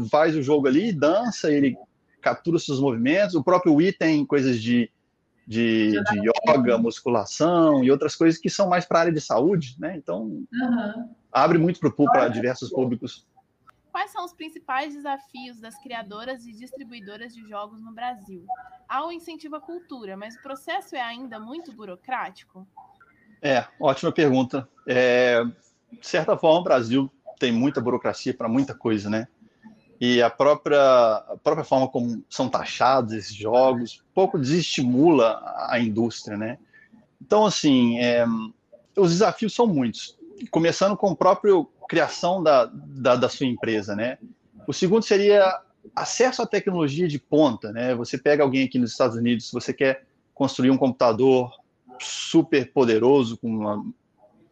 faz 0.10 0.36
o 0.36 0.42
jogo 0.42 0.68
ali, 0.68 0.92
dança, 0.92 1.52
ele 1.52 1.78
captura 2.22 2.58
os 2.58 2.66
seus 2.66 2.80
movimentos. 2.80 3.36
O 3.36 3.44
próprio 3.44 3.74
Wii 3.76 3.94
tem 3.94 4.26
coisas 4.26 4.62
de, 4.62 4.90
de, 5.48 5.92
de 5.92 6.32
yoga, 6.50 6.78
musculação 6.78 7.84
e 7.84 7.92
outras 7.92 8.16
coisas 8.16 8.40
que 8.40 8.50
são 8.50 8.68
mais 8.68 8.86
para 8.86 9.00
a 9.00 9.02
área 9.02 9.14
de 9.14 9.22
saúde, 9.22 9.76
né? 9.80 9.96
Então, 9.96 10.24
uhum. 10.24 11.10
abre 11.32 11.58
muito 11.58 11.80
para 11.80 12.28
diversos 12.28 12.70
públicos. 12.70 13.26
Quais 13.92 14.12
são 14.12 14.24
os 14.24 14.34
principais 14.34 14.94
desafios 14.94 15.60
das 15.60 15.78
criadoras 15.82 16.46
e 16.46 16.54
distribuidoras 16.54 17.34
de 17.34 17.48
jogos 17.48 17.82
no 17.82 17.92
Brasil? 17.92 18.46
Há 18.88 19.06
um 19.06 19.12
incentivo 19.12 19.56
à 19.56 19.62
cultura, 19.62 20.16
mas 20.16 20.36
o 20.36 20.42
processo 20.42 20.96
é 20.96 21.02
ainda 21.02 21.40
muito 21.40 21.74
burocrático? 21.74 22.68
É, 23.42 23.66
ótima 23.80 24.12
pergunta. 24.12 24.68
É, 24.88 25.44
de 25.44 26.08
certa 26.08 26.38
forma, 26.38 26.60
o 26.60 26.64
Brasil 26.64 27.12
tem 27.38 27.52
muita 27.52 27.82
burocracia 27.82 28.34
para 28.34 28.48
muita 28.48 28.74
coisa, 28.74 29.10
né? 29.10 29.28
e 30.02 30.20
a 30.20 30.32
própria, 30.32 30.82
a 30.82 31.38
própria 31.44 31.64
forma 31.64 31.88
como 31.88 32.26
são 32.28 32.50
taxados 32.50 33.14
esses 33.14 33.36
jogos 33.36 34.04
pouco 34.16 34.40
desestimula 34.40 35.40
a 35.70 35.80
indústria, 35.80 36.36
né? 36.36 36.58
Então, 37.22 37.46
assim, 37.46 38.00
é, 38.00 38.26
os 38.98 39.12
desafios 39.12 39.54
são 39.54 39.68
muitos, 39.68 40.18
começando 40.50 40.96
com 40.98 41.10
a 41.10 41.16
própria 41.16 41.54
criação 41.88 42.42
da, 42.42 42.66
da, 42.66 43.16
da, 43.16 43.30
sua 43.30 43.46
empresa, 43.46 43.96
né? 43.96 44.18
O 44.68 44.74
segundo 44.74 45.04
seria 45.04 45.60
acesso 45.96 46.42
à 46.42 46.48
tecnologia 46.48 47.08
de 47.08 47.20
ponta, 47.20 47.72
né? 47.72 47.94
Você 47.96 48.18
pega 48.18 48.44
alguém 48.44 48.66
aqui 48.66 48.80
nos 48.80 48.92
Estados 48.92 49.18
Unidos, 49.18 49.52
você 49.52 49.74
quer 49.74 50.06
construir 50.34 50.72
um 50.72 50.78
computador 50.78 51.52
super 52.00 52.72
poderoso, 52.72 53.38
com 53.38 53.48
uma, 53.48 53.86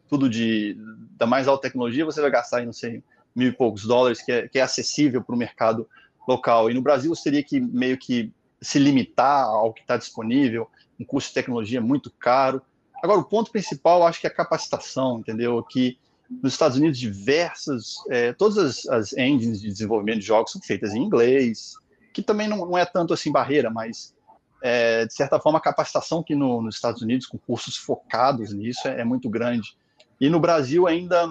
tudo 0.07 0.29
de 0.29 0.77
da 1.17 1.25
mais 1.25 1.47
alta 1.47 1.63
tecnologia, 1.63 2.05
você 2.05 2.21
vai 2.21 2.31
gastar, 2.31 2.65
não 2.65 2.73
sei, 2.73 3.03
mil 3.35 3.49
e 3.49 3.51
poucos 3.51 3.83
dólares, 3.83 4.21
que 4.21 4.31
é, 4.31 4.47
que 4.47 4.59
é 4.59 4.61
acessível 4.61 5.23
para 5.23 5.35
o 5.35 5.37
mercado 5.37 5.87
local. 6.27 6.69
E 6.69 6.73
no 6.73 6.81
Brasil 6.81 7.13
você 7.13 7.23
teria 7.23 7.43
que 7.43 7.59
meio 7.59 7.97
que 7.97 8.31
se 8.61 8.79
limitar 8.79 9.45
ao 9.45 9.73
que 9.73 9.81
está 9.81 9.97
disponível, 9.97 10.69
um 10.99 11.05
custo 11.05 11.29
de 11.29 11.35
tecnologia 11.35 11.79
muito 11.79 12.11
caro. 12.11 12.61
Agora, 13.03 13.19
o 13.19 13.23
ponto 13.23 13.51
principal, 13.51 14.05
acho 14.05 14.19
que 14.19 14.27
é 14.27 14.29
a 14.29 14.33
capacitação, 14.33 15.19
entendeu? 15.19 15.61
Que 15.63 15.97
nos 16.29 16.53
Estados 16.53 16.77
Unidos, 16.77 16.99
diversas, 16.99 17.95
é, 18.09 18.33
todas 18.33 18.57
as, 18.57 18.87
as, 18.87 19.13
engines 19.13 19.61
de 19.61 19.67
desenvolvimento 19.67 20.19
de 20.19 20.25
jogos 20.25 20.51
são 20.51 20.61
feitas 20.61 20.93
em 20.93 21.01
inglês, 21.01 21.73
que 22.13 22.21
também 22.21 22.47
não, 22.47 22.57
não 22.57 22.77
é 22.77 22.85
tanto 22.85 23.13
assim 23.13 23.31
barreira, 23.31 23.69
mas 23.69 24.13
é, 24.61 25.05
de 25.05 25.13
certa 25.13 25.39
forma 25.39 25.57
a 25.57 25.61
capacitação 25.61 26.21
que 26.21 26.35
no, 26.35 26.61
nos 26.61 26.75
Estados 26.75 27.01
Unidos, 27.01 27.25
com 27.25 27.37
cursos 27.37 27.77
focados 27.77 28.53
nisso, 28.53 28.87
é, 28.87 29.01
é 29.01 29.03
muito 29.03 29.29
grande. 29.29 29.75
E 30.21 30.29
no 30.29 30.39
Brasil 30.39 30.85
ainda 30.85 31.27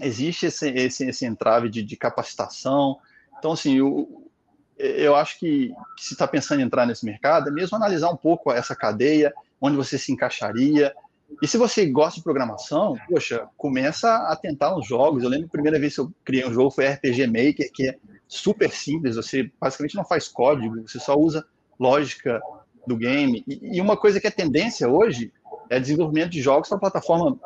existe 0.00 0.46
esse, 0.46 0.68
esse, 0.70 1.06
esse 1.06 1.24
entrave 1.24 1.68
de, 1.70 1.82
de 1.82 1.96
capacitação. 1.96 2.98
Então, 3.38 3.52
assim, 3.52 3.78
eu, 3.78 4.28
eu 4.76 5.14
acho 5.14 5.38
que, 5.38 5.72
que 5.96 6.04
se 6.04 6.14
está 6.14 6.26
pensando 6.26 6.60
em 6.60 6.64
entrar 6.64 6.84
nesse 6.84 7.04
mercado, 7.04 7.48
é 7.48 7.52
mesmo 7.52 7.76
analisar 7.76 8.10
um 8.10 8.16
pouco 8.16 8.50
essa 8.52 8.74
cadeia, 8.74 9.32
onde 9.60 9.76
você 9.76 9.96
se 9.96 10.12
encaixaria. 10.12 10.94
E 11.42 11.46
se 11.46 11.56
você 11.56 11.86
gosta 11.86 12.18
de 12.18 12.24
programação, 12.24 12.96
poxa, 13.08 13.46
começa 13.56 14.14
a 14.28 14.36
tentar 14.36 14.76
os 14.76 14.86
jogos. 14.86 15.22
Eu 15.22 15.28
lembro 15.28 15.46
a 15.46 15.50
primeira 15.50 15.78
vez 15.78 15.94
que 15.94 16.00
eu 16.00 16.12
criei 16.24 16.46
um 16.46 16.52
jogo 16.52 16.70
foi 16.70 16.86
RPG 16.86 17.26
Maker, 17.26 17.72
que 17.72 17.88
é 17.88 17.96
super 18.26 18.70
simples, 18.70 19.16
você 19.16 19.50
basicamente 19.60 19.94
não 19.94 20.04
faz 20.04 20.28
código, 20.28 20.82
você 20.82 20.98
só 20.98 21.16
usa 21.16 21.46
lógica 21.78 22.40
do 22.86 22.96
game. 22.96 23.44
E, 23.46 23.76
e 23.76 23.80
uma 23.80 23.96
coisa 23.96 24.20
que 24.20 24.26
é 24.26 24.30
tendência 24.30 24.88
hoje 24.88 25.32
é 25.70 25.80
desenvolvimento 25.80 26.30
de 26.30 26.42
jogos 26.42 26.68
para 26.68 26.78
plataforma 26.78 27.38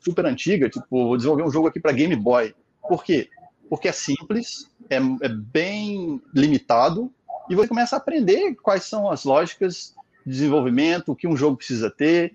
super 0.00 0.24
antiga, 0.26 0.68
tipo, 0.68 0.86
vou 0.90 1.16
desenvolver 1.16 1.44
um 1.44 1.50
jogo 1.50 1.68
aqui 1.68 1.78
para 1.78 1.92
Game 1.92 2.16
Boy. 2.16 2.54
Por 2.88 3.04
quê? 3.04 3.28
Porque 3.68 3.88
é 3.88 3.92
simples, 3.92 4.70
é, 4.88 4.96
é, 4.96 5.28
bem 5.28 6.20
limitado, 6.34 7.12
e 7.48 7.54
você 7.54 7.68
começa 7.68 7.96
a 7.96 7.98
aprender 7.98 8.54
quais 8.56 8.84
são 8.84 9.10
as 9.10 9.24
lógicas 9.24 9.94
de 10.24 10.32
desenvolvimento, 10.32 11.12
o 11.12 11.16
que 11.16 11.28
um 11.28 11.36
jogo 11.36 11.56
precisa 11.56 11.90
ter. 11.90 12.34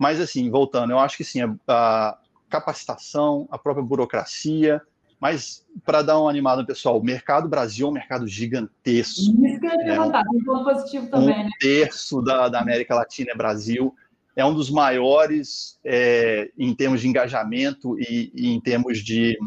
Mas, 0.00 0.18
assim, 0.18 0.48
voltando, 0.48 0.92
eu 0.92 0.98
acho 0.98 1.14
que 1.18 1.24
sim, 1.24 1.40
a, 1.68 2.18
capacitação, 2.48 3.46
a 3.50 3.58
própria 3.58 3.84
burocracia, 3.84 4.80
mas 5.20 5.62
para 5.84 6.00
dar 6.00 6.18
um 6.18 6.26
animado 6.26 6.64
pessoal, 6.64 6.98
o 6.98 7.04
mercado 7.04 7.46
Brasil 7.50 7.86
é 7.86 7.90
um 7.90 7.92
mercado 7.92 8.26
gigantesco. 8.26 9.20
Isso 9.20 9.60
que 9.60 9.66
eu 9.66 9.70
ia 9.72 9.84
né? 9.84 10.00
um 10.00 10.42
ponto 10.42 10.64
positivo 10.64 11.06
também. 11.10 11.34
Um 11.34 11.44
né? 11.44 11.50
terço 11.60 12.22
da, 12.22 12.48
da 12.48 12.60
América 12.62 12.94
Latina 12.94 13.32
é 13.32 13.36
Brasil 13.36 13.94
é 14.34 14.42
um 14.42 14.54
dos 14.54 14.70
maiores 14.70 15.78
é, 15.84 16.50
em 16.56 16.74
termos 16.74 17.02
de 17.02 17.08
engajamento 17.08 18.00
e, 18.00 18.32
e 18.34 18.48
em 18.48 18.58
termos 18.58 19.00
de, 19.00 19.38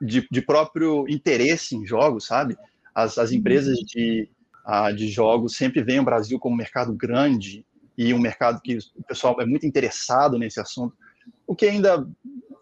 de, 0.00 0.28
de, 0.30 0.40
próprio 0.42 1.06
interesse 1.08 1.74
em 1.74 1.84
jogos, 1.84 2.24
sabe? 2.24 2.56
As, 2.94 3.18
as 3.18 3.32
empresas 3.32 3.78
de, 3.78 4.30
a, 4.64 4.92
de 4.92 5.08
jogos 5.08 5.56
sempre 5.56 5.82
veem 5.82 5.98
o 5.98 6.04
Brasil 6.04 6.38
como 6.38 6.54
um 6.54 6.58
mercado 6.58 6.92
grande 6.92 7.66
e 7.98 8.14
um 8.14 8.18
mercado 8.18 8.62
que 8.62 8.78
o 8.96 9.02
pessoal 9.02 9.36
é 9.40 9.44
muito 9.44 9.66
interessado 9.66 10.38
nesse 10.38 10.58
assunto. 10.58 10.96
O 11.46 11.54
que 11.54 11.66
ainda 11.66 12.08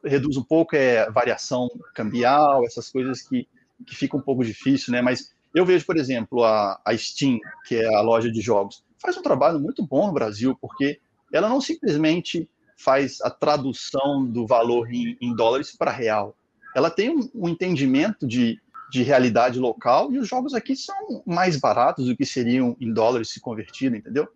reduz 0.04 0.36
um 0.36 0.42
pouco 0.42 0.74
é 0.74 1.08
variação 1.10 1.68
cambial, 1.94 2.64
essas 2.64 2.88
coisas 2.90 3.22
que, 3.22 3.46
que 3.86 3.94
fica 3.94 4.16
um 4.16 4.20
pouco 4.20 4.42
difícil, 4.42 4.92
né? 4.92 5.00
Mas 5.00 5.32
eu 5.54 5.64
vejo, 5.64 5.86
por 5.86 5.96
exemplo, 5.96 6.42
a, 6.42 6.80
a 6.84 6.96
Steam, 6.96 7.38
que 7.66 7.76
é 7.76 7.94
a 7.94 8.00
loja 8.00 8.32
de 8.32 8.40
jogos 8.40 8.84
faz 9.06 9.16
um 9.16 9.22
trabalho 9.22 9.60
muito 9.60 9.86
bom 9.86 10.06
no 10.06 10.12
Brasil, 10.12 10.56
porque 10.60 11.00
ela 11.32 11.48
não 11.48 11.60
simplesmente 11.60 12.48
faz 12.76 13.20
a 13.22 13.30
tradução 13.30 14.24
do 14.26 14.46
valor 14.46 14.92
em, 14.92 15.16
em 15.20 15.34
dólares 15.34 15.74
para 15.74 15.90
real. 15.90 16.36
Ela 16.74 16.90
tem 16.90 17.10
um, 17.10 17.30
um 17.34 17.48
entendimento 17.48 18.26
de, 18.26 18.60
de 18.90 19.02
realidade 19.02 19.58
local 19.58 20.12
e 20.12 20.18
os 20.18 20.28
jogos 20.28 20.54
aqui 20.54 20.76
são 20.76 21.22
mais 21.24 21.56
baratos 21.56 22.06
do 22.06 22.16
que 22.16 22.26
seriam 22.26 22.76
em 22.80 22.92
dólares 22.92 23.30
se 23.30 23.40
convertido, 23.40 23.96
entendeu? 23.96 24.28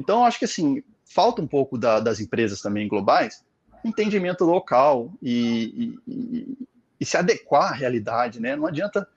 Então, 0.00 0.24
acho 0.24 0.38
que 0.38 0.46
assim, 0.46 0.82
falta 1.04 1.42
um 1.42 1.46
pouco 1.46 1.76
da, 1.76 2.00
das 2.00 2.18
empresas 2.18 2.60
também 2.60 2.88
globais 2.88 3.44
entendimento 3.84 4.44
local 4.44 5.12
e, 5.22 5.98
e, 6.06 6.56
e, 7.00 7.04
se 7.04 7.16
adequar 7.16 7.72
à 7.72 7.74
realidade, 7.74 8.40
né? 8.40 8.56
Não 8.56 8.66
adianta. 8.66 9.08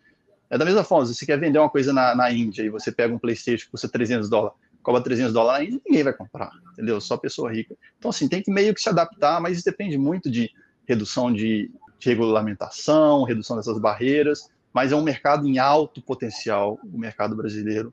É 0.50 0.58
da 0.58 0.66
mesma 0.66 0.84
forma, 0.84 1.06
se 1.06 1.16
você 1.16 1.26
quer 1.26 1.40
vender 1.40 1.58
uma 1.58 1.70
coisa 1.70 1.92
na, 1.92 2.14
na 2.14 2.32
Índia 2.32 2.64
e 2.64 2.70
você 2.70 2.92
pega 2.92 3.14
um 3.14 3.18
PlayStation 3.18 3.66
que 3.66 3.72
custa 3.72 3.90
300 3.90 4.30
dólares, 4.30 4.56
cobra 4.84 5.02
300 5.02 5.34
dólares 5.34 5.68
ainda, 5.68 5.82
ninguém 5.86 6.04
vai 6.04 6.14
comprar, 6.14 6.52
entendeu? 6.72 7.02
Só 7.02 7.18
pessoa 7.18 7.52
rica. 7.52 7.76
Então, 7.98 8.10
assim, 8.10 8.28
tem 8.28 8.42
que 8.42 8.52
meio 8.52 8.74
que 8.74 8.82
se 8.82 8.88
adaptar, 8.88 9.42
mas 9.42 9.58
isso 9.58 9.66
depende 9.66 9.98
muito 9.98 10.30
de 10.30 10.52
redução 10.88 11.34
de, 11.34 11.72
de 11.98 12.10
regulamentação, 12.10 13.24
redução 13.24 13.58
dessas 13.58 13.80
barreiras, 13.80 14.48
mas 14.72 14.92
é 14.92 14.96
um 14.96 15.02
mercado 15.02 15.48
em 15.48 15.58
alto 15.58 16.02
potencial, 16.04 16.80
o 16.84 17.00
mercado 17.00 17.36
brasileiro, 17.36 17.92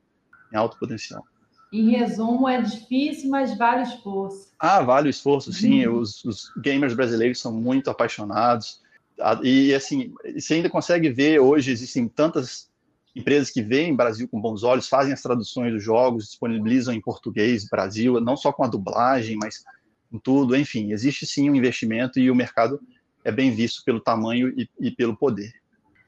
em 0.53 0.55
alto 0.55 0.77
potencial. 0.77 1.25
Em 1.71 1.89
resumo, 1.89 2.49
é 2.49 2.61
difícil, 2.61 3.29
mas 3.29 3.57
vale 3.57 3.81
o 3.81 3.83
esforço. 3.83 4.53
Ah, 4.59 4.81
vale 4.81 5.07
o 5.07 5.09
esforço, 5.09 5.53
sim. 5.53 5.85
Uhum. 5.87 5.99
Os, 5.99 6.23
os, 6.25 6.51
gamers 6.57 6.93
brasileiros 6.93 7.39
são 7.39 7.53
muito 7.53 7.89
apaixonados. 7.89 8.81
Ah, 9.19 9.39
e, 9.41 9.73
assim, 9.73 10.13
você 10.35 10.55
ainda 10.55 10.69
consegue 10.69 11.09
ver 11.09 11.39
hoje, 11.39 11.71
existem 11.71 12.09
tantas 12.09 12.69
empresas 13.15 13.49
que 13.49 13.61
veem 13.61 13.95
Brasil 13.95 14.27
com 14.27 14.41
bons 14.41 14.63
olhos, 14.63 14.89
fazem 14.89 15.13
as 15.13 15.21
traduções 15.21 15.71
dos 15.71 15.83
jogos, 15.83 16.25
disponibilizam 16.25 16.93
em 16.93 17.01
português 17.01 17.67
Brasil, 17.69 18.19
não 18.19 18.35
só 18.35 18.51
com 18.51 18.63
a 18.63 18.67
dublagem, 18.67 19.37
mas 19.41 19.63
com 20.11 20.19
tudo. 20.19 20.55
Enfim, 20.55 20.91
existe 20.91 21.25
sim 21.25 21.49
um 21.49 21.55
investimento 21.55 22.19
e 22.19 22.29
o 22.29 22.35
mercado 22.35 22.81
é 23.23 23.31
bem 23.31 23.51
visto 23.51 23.83
pelo 23.85 24.01
tamanho 24.01 24.49
e, 24.57 24.69
e 24.79 24.91
pelo 24.91 25.15
poder. 25.15 25.53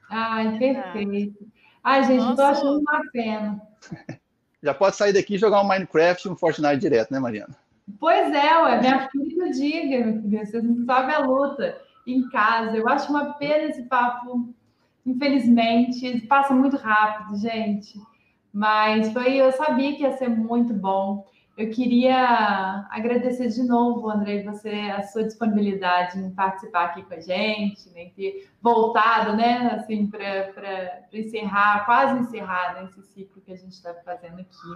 Ai, 0.10 0.58
perfeito. 0.58 1.48
Ai, 1.84 2.04
gente, 2.04 2.30
estou 2.30 2.46
achando 2.46 2.80
uma 2.80 3.02
pena. 3.12 3.62
Já 4.64 4.74
pode 4.74 4.96
sair 4.96 5.12
daqui 5.12 5.36
e 5.36 5.38
jogar 5.38 5.62
um 5.62 5.68
Minecraft 5.68 6.26
e 6.26 6.32
um 6.32 6.38
Fortnite 6.38 6.78
direto, 6.78 7.12
né, 7.12 7.20
Mariana? 7.20 7.54
Pois 8.00 8.34
é, 8.34 8.62
ué, 8.62 8.80
minha 8.80 9.10
filha 9.10 9.52
diga, 9.52 10.22
vocês 10.46 10.64
não 10.64 10.86
sabem 10.86 11.14
a 11.14 11.20
luta 11.20 11.82
em 12.08 12.30
casa. 12.30 12.78
Eu 12.78 12.88
acho 12.88 13.10
uma 13.10 13.34
pena 13.34 13.66
esse 13.66 13.84
papo, 13.84 14.54
infelizmente, 15.06 16.22
passa 16.28 16.54
muito 16.54 16.78
rápido, 16.78 17.38
gente. 17.38 18.00
Mas 18.54 19.12
foi, 19.12 19.36
eu 19.36 19.52
sabia 19.52 19.98
que 19.98 20.04
ia 20.04 20.16
ser 20.16 20.30
muito 20.30 20.74
bom. 20.74 21.26
Eu 21.56 21.70
queria 21.70 22.88
agradecer 22.90 23.48
de 23.50 23.62
novo, 23.62 24.10
Andrei, 24.10 24.44
você, 24.44 24.70
a 24.70 25.04
sua 25.04 25.24
disponibilidade 25.24 26.18
em 26.18 26.32
participar 26.32 26.86
aqui 26.86 27.04
com 27.04 27.14
a 27.14 27.20
gente, 27.20 27.90
né, 27.94 28.10
ter 28.16 28.50
voltado, 28.60 29.38
né, 29.38 29.70
assim, 29.76 30.08
para 30.08 31.04
encerrar, 31.14 31.86
quase 31.86 32.22
encerrar 32.22 32.74
né, 32.74 32.90
esse 32.90 33.04
ciclo 33.04 33.40
que 33.46 33.52
a 33.52 33.56
gente 33.56 33.74
está 33.74 33.94
fazendo 34.04 34.40
aqui. 34.40 34.68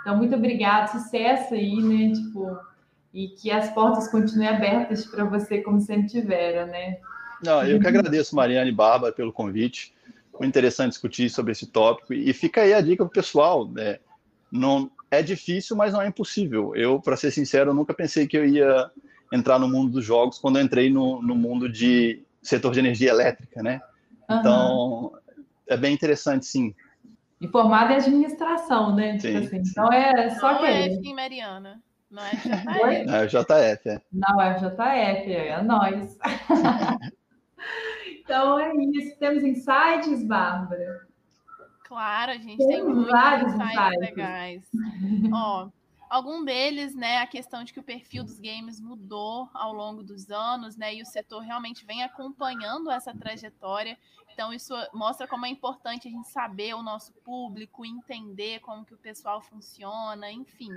Então, 0.00 0.16
muito 0.16 0.34
obrigada, 0.34 0.88
sucesso 0.88 1.54
aí, 1.54 1.80
né, 1.80 2.12
tipo, 2.12 2.58
e 3.14 3.28
que 3.28 3.52
as 3.52 3.70
portas 3.70 4.08
continuem 4.08 4.48
abertas 4.48 5.06
para 5.06 5.24
você, 5.24 5.62
como 5.62 5.80
sempre 5.80 6.08
tiveram, 6.08 6.66
né. 6.66 6.98
Não, 7.44 7.62
eu 7.62 7.78
que 7.78 7.86
agradeço, 7.86 8.34
Mariana 8.34 8.68
e 8.68 8.74
Bárbara, 8.74 9.12
pelo 9.12 9.32
convite. 9.32 9.94
Muito 10.32 10.48
interessante 10.48 10.90
discutir 10.90 11.30
sobre 11.30 11.52
esse 11.52 11.66
tópico. 11.68 12.12
E 12.12 12.32
fica 12.32 12.62
aí 12.62 12.74
a 12.74 12.80
dica 12.80 13.04
para 13.04 13.10
o 13.10 13.14
pessoal, 13.14 13.68
né, 13.68 14.00
não 14.50 14.90
é 15.10 15.22
difícil, 15.22 15.76
mas 15.76 15.92
não 15.92 16.02
é 16.02 16.08
impossível. 16.08 16.74
Eu, 16.74 17.00
para 17.00 17.16
ser 17.16 17.30
sincero, 17.30 17.74
nunca 17.74 17.94
pensei 17.94 18.26
que 18.26 18.36
eu 18.36 18.46
ia 18.46 18.90
entrar 19.32 19.58
no 19.58 19.68
mundo 19.68 19.92
dos 19.92 20.04
jogos 20.04 20.38
quando 20.38 20.58
eu 20.58 20.64
entrei 20.64 20.90
no, 20.90 21.22
no 21.22 21.34
mundo 21.34 21.68
de 21.68 22.22
setor 22.42 22.72
de 22.72 22.80
energia 22.80 23.10
elétrica, 23.10 23.62
né? 23.62 23.80
Uhum. 24.28 24.38
Então, 24.38 25.12
é 25.66 25.76
bem 25.76 25.94
interessante, 25.94 26.46
sim. 26.46 26.74
E 27.40 27.48
formada 27.48 27.92
em 27.92 27.96
administração, 27.96 28.94
né? 28.94 29.16
Tipo 29.16 29.22
sim. 29.22 29.40
Tipo 29.42 29.46
assim. 29.46 29.70
Então 29.70 29.92
é 29.92 30.30
só 30.30 30.52
não 30.52 30.60
que. 30.60 30.66
É 30.66 30.94
F, 30.94 31.14
Mariana. 31.14 31.82
Não 32.10 32.24
é 32.24 32.30
JF. 32.30 33.10
É 33.10 33.26
JF, 33.26 33.88
é. 33.88 34.02
Não, 34.12 34.40
é 34.40 34.54
JF, 34.54 35.32
é 35.32 35.62
nós. 35.62 36.18
então 38.18 38.58
é 38.58 38.72
isso. 38.76 39.18
Temos 39.18 39.44
insights, 39.44 40.26
Bárbara? 40.26 41.07
Claro, 41.88 42.32
a 42.32 42.36
gente 42.36 42.58
tem, 42.58 42.66
tem 42.66 42.84
muitos 42.84 43.10
vários 43.10 43.54
insights 43.54 43.98
legais. 43.98 44.70
Ó, 45.32 45.70
algum 46.10 46.44
deles, 46.44 46.94
né, 46.94 47.16
a 47.16 47.26
questão 47.26 47.64
de 47.64 47.72
que 47.72 47.80
o 47.80 47.82
perfil 47.82 48.22
dos 48.22 48.38
games 48.38 48.78
mudou 48.78 49.48
ao 49.54 49.72
longo 49.72 50.02
dos 50.02 50.30
anos, 50.30 50.76
né, 50.76 50.94
e 50.94 51.00
o 51.00 51.06
setor 51.06 51.40
realmente 51.40 51.86
vem 51.86 52.04
acompanhando 52.04 52.90
essa 52.90 53.16
trajetória. 53.16 53.98
Então 54.30 54.52
isso 54.52 54.74
mostra 54.92 55.26
como 55.26 55.46
é 55.46 55.48
importante 55.48 56.06
a 56.06 56.10
gente 56.10 56.28
saber 56.28 56.74
o 56.74 56.82
nosso 56.82 57.10
público, 57.24 57.86
entender 57.86 58.60
como 58.60 58.84
que 58.84 58.92
o 58.92 58.98
pessoal 58.98 59.40
funciona, 59.40 60.30
enfim, 60.30 60.70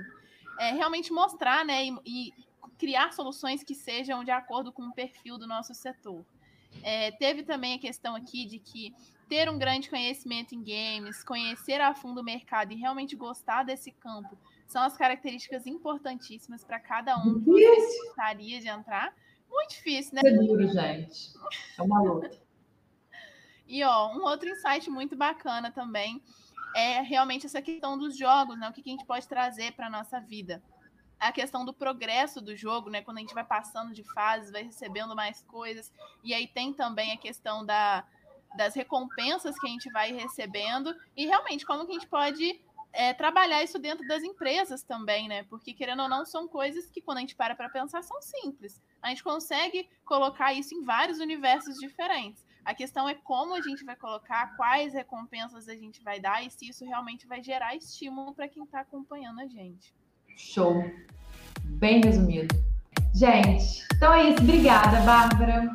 é 0.58 0.72
realmente 0.72 1.12
mostrar, 1.12 1.62
né, 1.62 1.84
e, 1.84 1.94
e 2.06 2.32
criar 2.78 3.12
soluções 3.12 3.62
que 3.62 3.74
sejam 3.74 4.24
de 4.24 4.30
acordo 4.30 4.72
com 4.72 4.84
o 4.84 4.94
perfil 4.94 5.36
do 5.36 5.46
nosso 5.46 5.74
setor. 5.74 6.24
É, 6.82 7.10
teve 7.12 7.42
também 7.42 7.74
a 7.74 7.78
questão 7.78 8.14
aqui 8.16 8.46
de 8.46 8.58
que 8.58 8.94
ter 9.32 9.48
um 9.48 9.56
grande 9.56 9.88
conhecimento 9.88 10.54
em 10.54 10.62
games, 10.62 11.24
conhecer 11.24 11.80
a 11.80 11.94
fundo 11.94 12.20
o 12.20 12.22
mercado 12.24 12.70
e 12.70 12.76
realmente 12.76 13.16
gostar 13.16 13.62
desse 13.62 13.90
campo 13.90 14.36
são 14.66 14.82
as 14.82 14.94
características 14.94 15.66
importantíssimas 15.66 16.62
para 16.62 16.78
cada 16.78 17.16
um 17.16 17.42
que 17.42 17.66
gostaria 18.04 18.60
de 18.60 18.68
entrar. 18.68 19.14
Muito 19.48 19.70
difícil, 19.70 20.12
né? 20.16 20.20
É 20.22 20.32
duro, 20.32 20.68
gente. 20.68 21.32
É 21.78 21.82
uma 21.82 22.02
luta. 22.02 22.30
e 23.66 23.82
ó, 23.82 24.14
um 24.14 24.22
outro 24.24 24.50
insight 24.50 24.90
muito 24.90 25.16
bacana 25.16 25.72
também 25.72 26.22
é 26.76 27.00
realmente 27.00 27.46
essa 27.46 27.62
questão 27.62 27.96
dos 27.96 28.14
jogos, 28.14 28.58
né? 28.58 28.68
O 28.68 28.72
que 28.74 28.82
a 28.84 28.92
gente 28.92 29.06
pode 29.06 29.26
trazer 29.26 29.72
para 29.72 29.86
a 29.86 29.90
nossa 29.90 30.20
vida. 30.20 30.62
A 31.18 31.32
questão 31.32 31.64
do 31.64 31.72
progresso 31.72 32.38
do 32.42 32.54
jogo, 32.54 32.90
né? 32.90 33.00
Quando 33.00 33.16
a 33.16 33.20
gente 33.20 33.32
vai 33.32 33.44
passando 33.44 33.94
de 33.94 34.04
fases, 34.12 34.52
vai 34.52 34.62
recebendo 34.62 35.16
mais 35.16 35.40
coisas. 35.44 35.90
E 36.22 36.34
aí 36.34 36.46
tem 36.46 36.74
também 36.74 37.12
a 37.12 37.16
questão 37.16 37.64
da, 37.64 38.04
das 38.56 38.74
recompensas 38.74 39.58
que 39.58 39.66
a 39.66 39.70
gente 39.70 39.90
vai 39.90 40.12
recebendo 40.12 40.94
e 41.16 41.26
realmente 41.26 41.64
como 41.66 41.84
que 41.84 41.92
a 41.92 41.94
gente 41.94 42.06
pode 42.06 42.60
é, 42.92 43.14
trabalhar 43.14 43.62
isso 43.62 43.78
dentro 43.78 44.06
das 44.06 44.22
empresas 44.22 44.82
também, 44.82 45.26
né? 45.26 45.44
Porque 45.44 45.72
querendo 45.72 46.02
ou 46.02 46.08
não 46.08 46.26
são 46.26 46.46
coisas 46.46 46.90
que 46.90 47.00
quando 47.00 47.18
a 47.18 47.20
gente 47.20 47.34
para 47.34 47.54
para 47.54 47.68
pensar 47.68 48.02
são 48.02 48.20
simples. 48.20 48.80
A 49.00 49.08
gente 49.08 49.24
consegue 49.24 49.88
colocar 50.04 50.52
isso 50.52 50.74
em 50.74 50.82
vários 50.82 51.18
universos 51.18 51.78
diferentes. 51.78 52.44
A 52.64 52.74
questão 52.74 53.08
é 53.08 53.14
como 53.14 53.54
a 53.54 53.60
gente 53.60 53.84
vai 53.84 53.96
colocar, 53.96 54.54
quais 54.56 54.92
recompensas 54.92 55.68
a 55.68 55.74
gente 55.74 56.02
vai 56.02 56.20
dar 56.20 56.44
e 56.44 56.50
se 56.50 56.68
isso 56.68 56.84
realmente 56.84 57.26
vai 57.26 57.42
gerar 57.42 57.74
estímulo 57.74 58.34
para 58.34 58.48
quem 58.48 58.62
está 58.62 58.80
acompanhando 58.80 59.40
a 59.40 59.46
gente. 59.46 59.92
Show. 60.36 60.84
Bem 61.64 62.00
resumido. 62.04 62.54
Gente, 63.14 63.84
então 63.94 64.12
é 64.12 64.30
isso. 64.30 64.42
Obrigada, 64.42 65.00
Bárbara. 65.00 65.74